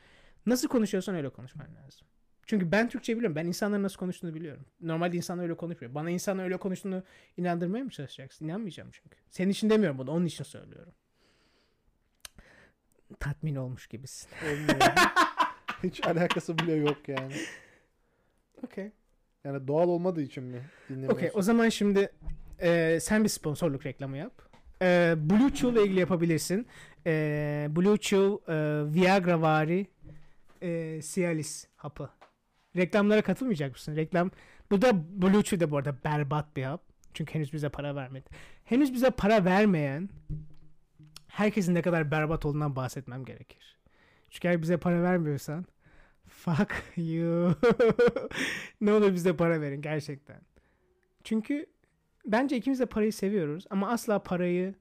nasıl 0.45 0.67
konuşuyorsan 0.67 1.15
öyle 1.15 1.29
konuşman 1.29 1.67
lazım. 1.75 2.07
Çünkü 2.45 2.71
ben 2.71 2.89
Türkçe 2.89 3.15
biliyorum. 3.15 3.35
Ben 3.35 3.45
insanların 3.45 3.83
nasıl 3.83 3.97
konuştuğunu 3.97 4.33
biliyorum. 4.33 4.65
Normalde 4.81 5.17
insanlar 5.17 5.43
öyle 5.43 5.57
konuşmuyor. 5.57 5.95
Bana 5.95 6.09
insanlar 6.09 6.43
öyle 6.43 6.57
konuştuğunu 6.57 7.03
inandırmaya 7.37 7.83
mı 7.83 7.89
çalışacaksın? 7.89 8.45
İnanmayacağım 8.45 8.89
çünkü. 8.91 9.17
Senin 9.29 9.51
için 9.51 9.69
demiyorum 9.69 9.97
bunu. 9.97 10.11
Onun 10.11 10.25
için 10.25 10.43
söylüyorum. 10.43 10.93
Tatmin 13.19 13.55
olmuş 13.55 13.87
gibisin. 13.87 14.29
Hiç 15.83 16.07
alakası 16.07 16.57
bile 16.57 16.73
yok 16.73 16.97
yani. 17.07 17.35
Okey. 18.63 18.91
Yani 19.43 19.67
doğal 19.67 19.87
olmadığı 19.89 20.21
için 20.21 20.43
mi? 20.43 20.61
Okey. 21.07 21.31
O 21.33 21.41
zaman 21.41 21.69
şimdi 21.69 22.11
e, 22.63 22.99
sen 22.99 23.23
bir 23.23 23.29
sponsorluk 23.29 23.85
reklamı 23.85 24.17
yap. 24.17 24.41
E, 24.81 25.15
Blue 25.17 25.53
Chew 25.53 25.69
ile 25.69 25.83
ilgili 25.83 25.99
yapabilirsin. 25.99 26.67
E, 27.05 27.67
Blue 27.69 27.97
Chew 27.97 28.53
e, 28.53 28.55
Viagra 28.93 29.41
vari 29.41 29.87
e, 30.61 31.01
Cialis 31.01 31.67
hapı. 31.75 32.09
Reklamlara 32.75 33.21
katılmayacak 33.21 33.71
mısın? 33.71 33.95
Reklam 33.95 34.31
bu 34.71 34.81
da 34.81 35.21
Blue 35.21 35.43
Chew 35.43 35.59
de 35.59 35.71
bu 35.71 35.77
arada 35.77 35.95
berbat 36.03 36.55
bir 36.55 36.63
hap. 36.63 36.81
Çünkü 37.13 37.33
henüz 37.33 37.53
bize 37.53 37.69
para 37.69 37.95
vermedi. 37.95 38.29
Henüz 38.63 38.93
bize 38.93 39.09
para 39.09 39.45
vermeyen 39.45 40.09
herkesin 41.27 41.75
ne 41.75 41.81
kadar 41.81 42.11
berbat 42.11 42.45
olduğundan 42.45 42.75
bahsetmem 42.75 43.25
gerekir. 43.25 43.79
Çünkü 44.29 44.47
eğer 44.47 44.61
bize 44.61 44.77
para 44.77 45.03
vermiyorsan 45.03 45.65
fuck 46.27 46.83
you. 46.97 47.55
ne 48.81 48.93
olur 48.93 49.13
bize 49.13 49.35
para 49.35 49.61
verin 49.61 49.81
gerçekten. 49.81 50.41
Çünkü 51.23 51.72
bence 52.25 52.57
ikimiz 52.57 52.79
de 52.79 52.85
parayı 52.85 53.13
seviyoruz 53.13 53.65
ama 53.69 53.89
asla 53.89 54.23
parayı 54.23 54.75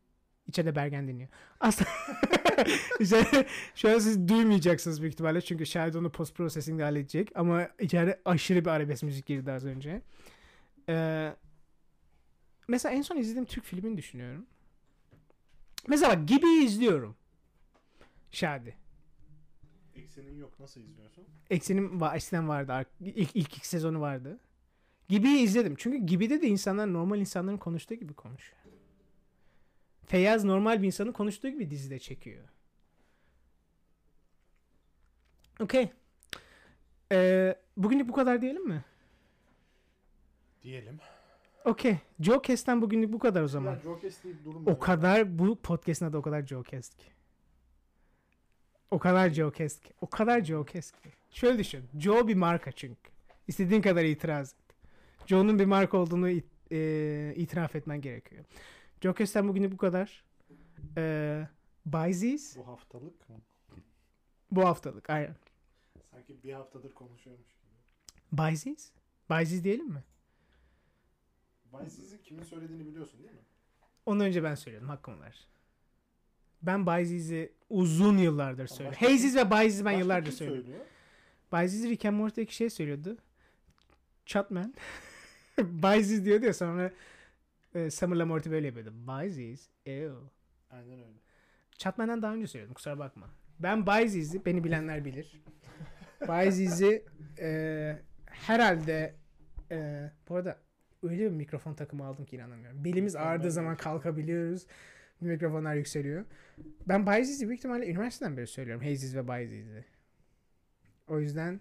içeride 0.49 0.77
Bergen 0.77 1.09
dinliyor. 1.09 1.29
Asla 1.61 1.85
İçeride- 3.01 3.47
şu 3.75 3.91
an 3.91 3.99
siz 3.99 4.29
duymayacaksınız 4.29 5.01
büyük 5.03 5.15
ihtimalle 5.15 5.41
çünkü 5.41 5.67
Şahit 5.67 5.97
onu 5.97 6.13
post 6.13 6.35
processing'de 6.37 6.83
halledecek 6.85 7.29
ama 7.35 7.69
içeride 7.81 8.21
aşırı 8.25 8.65
bir 8.65 8.71
arabesk 8.71 9.03
müzik 9.03 9.27
girdi 9.27 9.53
az 9.53 9.65
önce. 9.65 10.03
Ee, 10.89 11.33
mesela 12.69 12.95
en 12.95 13.03
son 13.03 13.17
izlediğim 13.17 13.45
Türk 13.45 13.65
filmini 13.65 13.97
düşünüyorum. 13.97 14.47
Mesela 15.89 16.17
bak 16.21 16.29
Gibi'yi 16.29 16.65
izliyorum. 16.65 17.17
Şadi. 18.31 18.77
Eksenin 19.97 20.39
yok 20.39 20.61
nasıl 20.61 20.81
izliyorsun? 20.81 21.25
Eksenim 21.51 22.01
var, 22.01 22.17
eskiden 22.17 22.49
vardı. 22.49 22.73
ar- 22.73 22.87
İlk, 23.01 23.37
ilk 23.37 23.57
iki 23.57 23.69
sezonu 23.69 24.01
vardı. 24.01 24.39
Gibi'yi 25.09 25.39
izledim. 25.39 25.75
Çünkü 25.79 25.99
Gibi'de 25.99 26.43
de 26.43 26.47
insanlar 26.47 26.93
normal 26.93 27.21
insanların 27.21 27.57
konuştuğu 27.59 27.95
gibi 27.95 28.15
konuşuyor. 28.15 28.63
Feyyaz 30.07 30.45
normal 30.45 30.83
bir 30.83 30.87
insanın 30.87 31.13
konuştuğu 31.13 31.49
gibi 31.49 31.71
dizide 31.71 31.99
çekiyor. 31.99 32.45
Okey. 35.61 35.91
Ee, 37.13 37.57
bugünlük 37.77 38.09
bu 38.09 38.13
kadar 38.13 38.43
diyelim 38.43 38.69
mi? 38.69 38.85
Diyelim. 40.63 40.99
Okey. 41.65 41.97
Joecast'ten 42.21 42.83
bugünlük 42.83 43.13
bu 43.13 43.19
kadar 43.19 43.43
o 43.43 43.49
zaman. 43.49 43.73
Ya 43.73 43.79
Jokes 43.79 44.25
deyip 44.25 44.45
durma. 44.45 44.71
O 44.71 44.79
kadar 44.79 45.39
bu 45.39 45.59
podcast'ın 45.63 46.07
adı 46.07 46.17
o 46.17 46.23
kadar 46.23 46.47
Joecast 46.47 46.97
ki. 46.97 47.07
O 48.91 48.99
kadar 48.99 49.31
Joecast 49.31 49.85
ki. 49.85 49.93
O 50.01 50.07
kadar 50.07 50.45
Joecast 50.45 51.03
ki. 51.03 51.11
Şöyle 51.31 51.59
düşün. 51.59 51.85
Joe 51.99 52.29
bir 52.29 52.35
marka 52.35 52.73
çünkü. 52.73 53.11
İstediğin 53.49 53.83
kadar 53.83 54.05
itiraz. 54.05 54.55
Joe'nun 55.27 55.59
bir 55.59 55.65
marka 55.65 55.97
olduğunu 55.99 56.29
it- 56.31 56.73
e, 56.73 57.33
itiraf 57.37 57.77
etmen 57.77 58.01
gerekiyor. 58.01 58.45
Joecast'ten 59.01 59.49
bugünlük 59.49 59.73
bu 59.73 59.77
kadar. 59.77 60.25
Ee, 60.97 61.49
Bayziz 61.87 62.57
Bu 62.59 62.67
haftalık 62.67 63.29
mı? 63.29 63.37
bu 64.51 64.65
haftalık. 64.65 65.11
Aynen. 65.11 65.37
Sanki 66.11 66.43
bir 66.45 66.53
haftadır 66.53 66.93
konuşuyormuş 66.95 67.49
gibi. 67.49 67.63
Bayziz? 68.33 68.93
Bayziz 69.31 69.65
diyelim 69.65 69.89
mi? 69.89 70.05
Ben 71.73 71.89
sizin 71.89 72.19
kimin 72.19 72.43
söylediğini 72.43 72.87
biliyorsun 72.87 73.19
değil 73.23 73.31
mi? 73.35 73.41
Onu 74.07 74.23
önce 74.23 74.43
ben 74.45 74.55
söylüyorum. 74.55 74.89
Hakkımı 74.89 75.21
ver. 75.21 75.47
Ben 76.63 76.87
Bayziz'i 76.87 77.53
uzun 77.71 78.19
yıllardır 78.19 78.67
söylüyorum. 78.67 78.99
Haziz 79.01 79.37
ve 79.37 79.51
Bayziz 79.51 79.85
ben 79.85 79.93
yıllardır 79.99 80.33
söylüyorum. 80.33 80.65
söylüyor? 80.65 80.87
Bayziz 81.53 81.85
Rick 81.91 82.05
and 82.05 82.17
Morty'deki 82.17 82.55
şey 82.55 82.71
söylüyordu. 82.71 83.17
Chatman. 84.27 84.75
Bayziz 85.59 86.25
diyordu 86.25 86.47
ya 86.47 86.55
sonra 86.55 86.93
e, 87.75 87.91
Summer'la 87.91 88.27
Morty 88.27 88.51
böyle 88.51 88.67
yapıyordu. 88.67 88.93
Bayziz. 88.95 89.69
Ew. 89.87 90.13
Aynen 90.71 90.99
öyle. 90.99 91.19
Chatman'dan 91.79 92.23
daha 92.23 92.35
önce 92.35 92.47
söyledim 92.47 92.75
kusura 92.75 92.99
bakma. 92.99 93.31
Ben 93.59 93.87
Bayziz'i 93.87 94.45
beni 94.45 94.65
bilenler 94.65 95.05
bilir. 95.05 95.43
Bayziz'i 96.29 97.05
e, 97.39 97.99
herhalde 98.27 99.15
e, 99.71 100.11
bu 100.29 100.37
arada 100.37 100.59
öyle 101.03 101.25
bir 101.25 101.37
mikrofon 101.37 101.75
takımı 101.75 102.05
aldım 102.05 102.25
ki 102.25 102.37
inanamıyorum. 102.37 102.85
Belimiz 102.85 103.17
ağrıdığı 103.17 103.51
zaman 103.51 103.77
kalkabiliyoruz. 103.77 104.67
Mikrofonlar 105.21 105.75
yükseliyor. 105.75 106.25
Ben 106.89 107.07
Bayziz'i 107.07 107.49
büyük 107.49 107.59
ihtimalle 107.59 107.87
üniversiteden 107.87 108.37
beri 108.37 108.47
söylüyorum. 108.47 108.85
Haziz 108.85 109.17
ve 109.17 109.29
Bayziz'i. 109.29 109.85
O 111.09 111.21
yüzden 111.21 111.61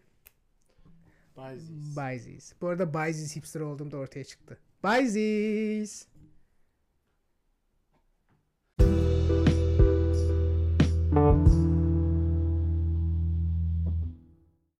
Bayziz. 1.38 1.96
Bayziz. 1.96 2.54
Bu 2.62 2.68
arada 2.68 2.94
Bayziz 2.94 3.36
hipster 3.36 3.62
olduğumda 3.62 3.98
ortaya 3.98 4.24
çıktı. 4.24 4.58
Bayziz. 4.84 6.08